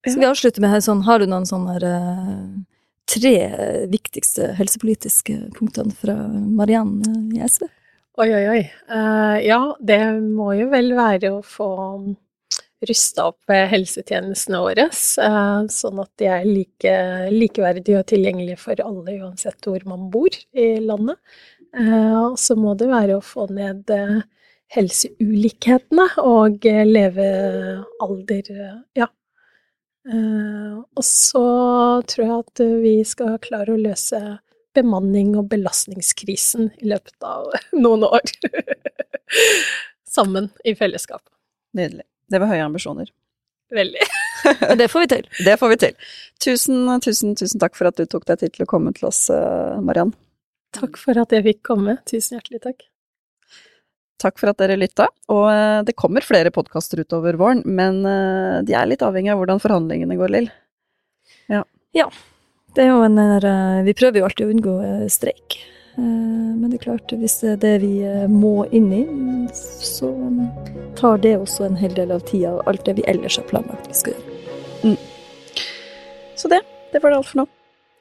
Ja. 0.05 0.11
Skal 0.11 0.24
vi 0.24 0.30
avslutte 0.30 0.63
med 0.63 0.82
sånn, 0.86 1.03
har 1.05 1.20
du 1.22 1.28
noen 1.30 1.45
sånne 1.45 1.76
uh, 1.84 2.45
tre 3.09 3.34
viktigste 3.91 4.53
helsepolitiske 4.57 5.36
punktene 5.57 5.93
fra 5.97 6.15
Marianne 6.32 7.11
i 7.36 7.41
SV? 7.43 7.68
Oi, 8.18 8.30
oi, 8.34 8.45
oi. 8.49 8.61
Uh, 8.89 9.38
ja, 9.45 9.59
det 9.78 9.99
må 10.24 10.53
jo 10.57 10.72
vel 10.72 10.93
være 10.97 11.36
å 11.36 11.43
få 11.45 11.70
rusta 12.86 13.28
opp 13.32 13.49
helsetjenestene 13.49 14.61
våre, 14.61 14.88
eh, 14.91 15.59
sånn 15.73 16.01
at 16.03 16.11
de 16.21 16.30
er 16.30 16.45
like, 16.45 16.95
likeverdige 17.34 18.01
og 18.01 18.07
tilgjengelige 18.11 18.59
for 18.61 18.82
alle, 18.84 19.17
uansett 19.23 19.65
hvor 19.65 19.86
man 19.89 20.09
bor 20.13 20.30
i 20.53 20.69
landet. 20.84 21.17
Eh, 21.78 22.15
og 22.21 22.38
så 22.41 22.57
må 22.59 22.75
det 22.78 22.89
være 22.91 23.17
å 23.17 23.25
få 23.25 23.47
ned 23.53 23.89
eh, 23.93 24.19
helseulikhetene 24.75 26.09
og 26.21 26.65
levealder, 26.65 28.51
ja. 28.97 29.07
Og 30.07 31.03
så 31.03 31.47
tror 32.07 32.23
jeg 32.23 32.36
at 32.36 32.61
vi 32.80 32.91
skal 33.07 33.34
klare 33.43 33.73
å 33.73 33.80
løse 33.80 34.19
bemanning 34.78 35.34
og 35.36 35.49
belastningskrisen 35.51 36.69
i 36.80 36.91
løpet 36.93 37.28
av 37.28 37.49
noen 37.84 38.05
år. 38.07 38.36
Sammen 40.17 40.51
i 40.63 40.75
fellesskap. 40.80 41.25
Nydelig. 41.75 42.07
Det 42.28 42.41
var 42.41 42.51
høye 42.51 42.65
ambisjoner. 42.65 43.09
Veldig. 43.73 44.03
Men 44.61 44.78
det 44.80 44.88
får 44.91 45.03
vi 45.03 45.07
til. 45.11 45.30
Det 45.45 45.55
får 45.59 45.73
vi 45.73 45.78
til. 45.82 45.95
Tusen, 46.43 46.88
tusen, 47.03 47.36
tusen 47.39 47.61
takk 47.61 47.75
for 47.78 47.89
at 47.89 47.99
du 47.99 48.05
tok 48.05 48.28
deg 48.30 48.43
tid 48.43 48.55
til 48.55 48.67
å 48.67 48.69
komme 48.69 48.93
til 48.95 49.09
oss, 49.09 49.28
eh, 49.34 49.80
Mariann. 49.84 50.13
Takk 50.78 50.99
for 51.01 51.19
at 51.19 51.34
jeg 51.34 51.45
fikk 51.45 51.63
komme. 51.67 51.97
Tusen 52.07 52.38
hjertelig 52.38 52.61
takk. 52.63 52.86
Takk 54.21 54.39
for 54.41 54.51
at 54.51 54.59
dere 54.61 54.78
lytta. 54.80 55.09
Og 55.34 55.45
eh, 55.51 55.82
det 55.88 55.97
kommer 55.99 56.25
flere 56.25 56.53
podkaster 56.53 57.03
utover 57.03 57.39
våren, 57.39 57.63
men 57.65 58.03
eh, 58.07 58.59
de 58.67 58.78
er 58.78 58.89
litt 58.89 59.05
avhengig 59.05 59.34
av 59.34 59.41
hvordan 59.41 59.63
forhandlingene 59.63 60.19
går, 60.19 60.36
Lill. 60.36 60.51
Ja. 61.51 61.63
ja. 61.95 62.09
Det 62.75 62.86
er 62.86 62.91
jo 62.91 63.01
en 63.07 63.17
Vi 63.88 63.93
prøver 63.97 64.19
jo 64.19 64.28
alltid 64.28 64.45
å 64.45 64.53
unngå 64.53 64.73
streik. 65.09 65.55
Eh, 65.98 66.04
men 66.58 66.70
det 66.70 66.78
er 66.78 66.84
klart, 66.84 67.12
hvis 67.12 67.39
det 67.41 67.52
er 67.56 67.62
det 67.64 67.74
vi 67.82 67.93
eh, 68.06 68.28
må 68.30 68.68
inn 68.76 68.91
i, 68.93 69.04
så 69.54 70.12
tar 71.00 71.22
det 71.24 71.38
også 71.39 71.66
en 71.68 71.80
hel 71.80 71.95
del 71.98 72.14
av 72.14 72.26
tida 72.30 72.54
og 72.58 72.70
alt 72.70 72.86
det 72.86 73.00
vi 73.00 73.08
ellers 73.10 73.39
har 73.39 73.48
planlagt 73.50 73.89
vi 73.89 73.98
skal 73.98 74.18
gjøre. 74.18 74.38
Mm. 74.84 74.98
Så 76.38 76.54
det. 76.54 76.62
Det 76.93 77.02
var 77.04 77.12
det 77.12 77.18
alt 77.18 77.28
for 77.32 77.41
nå. 77.41 77.48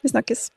Vi 0.05 0.13
snakkes. 0.13 0.51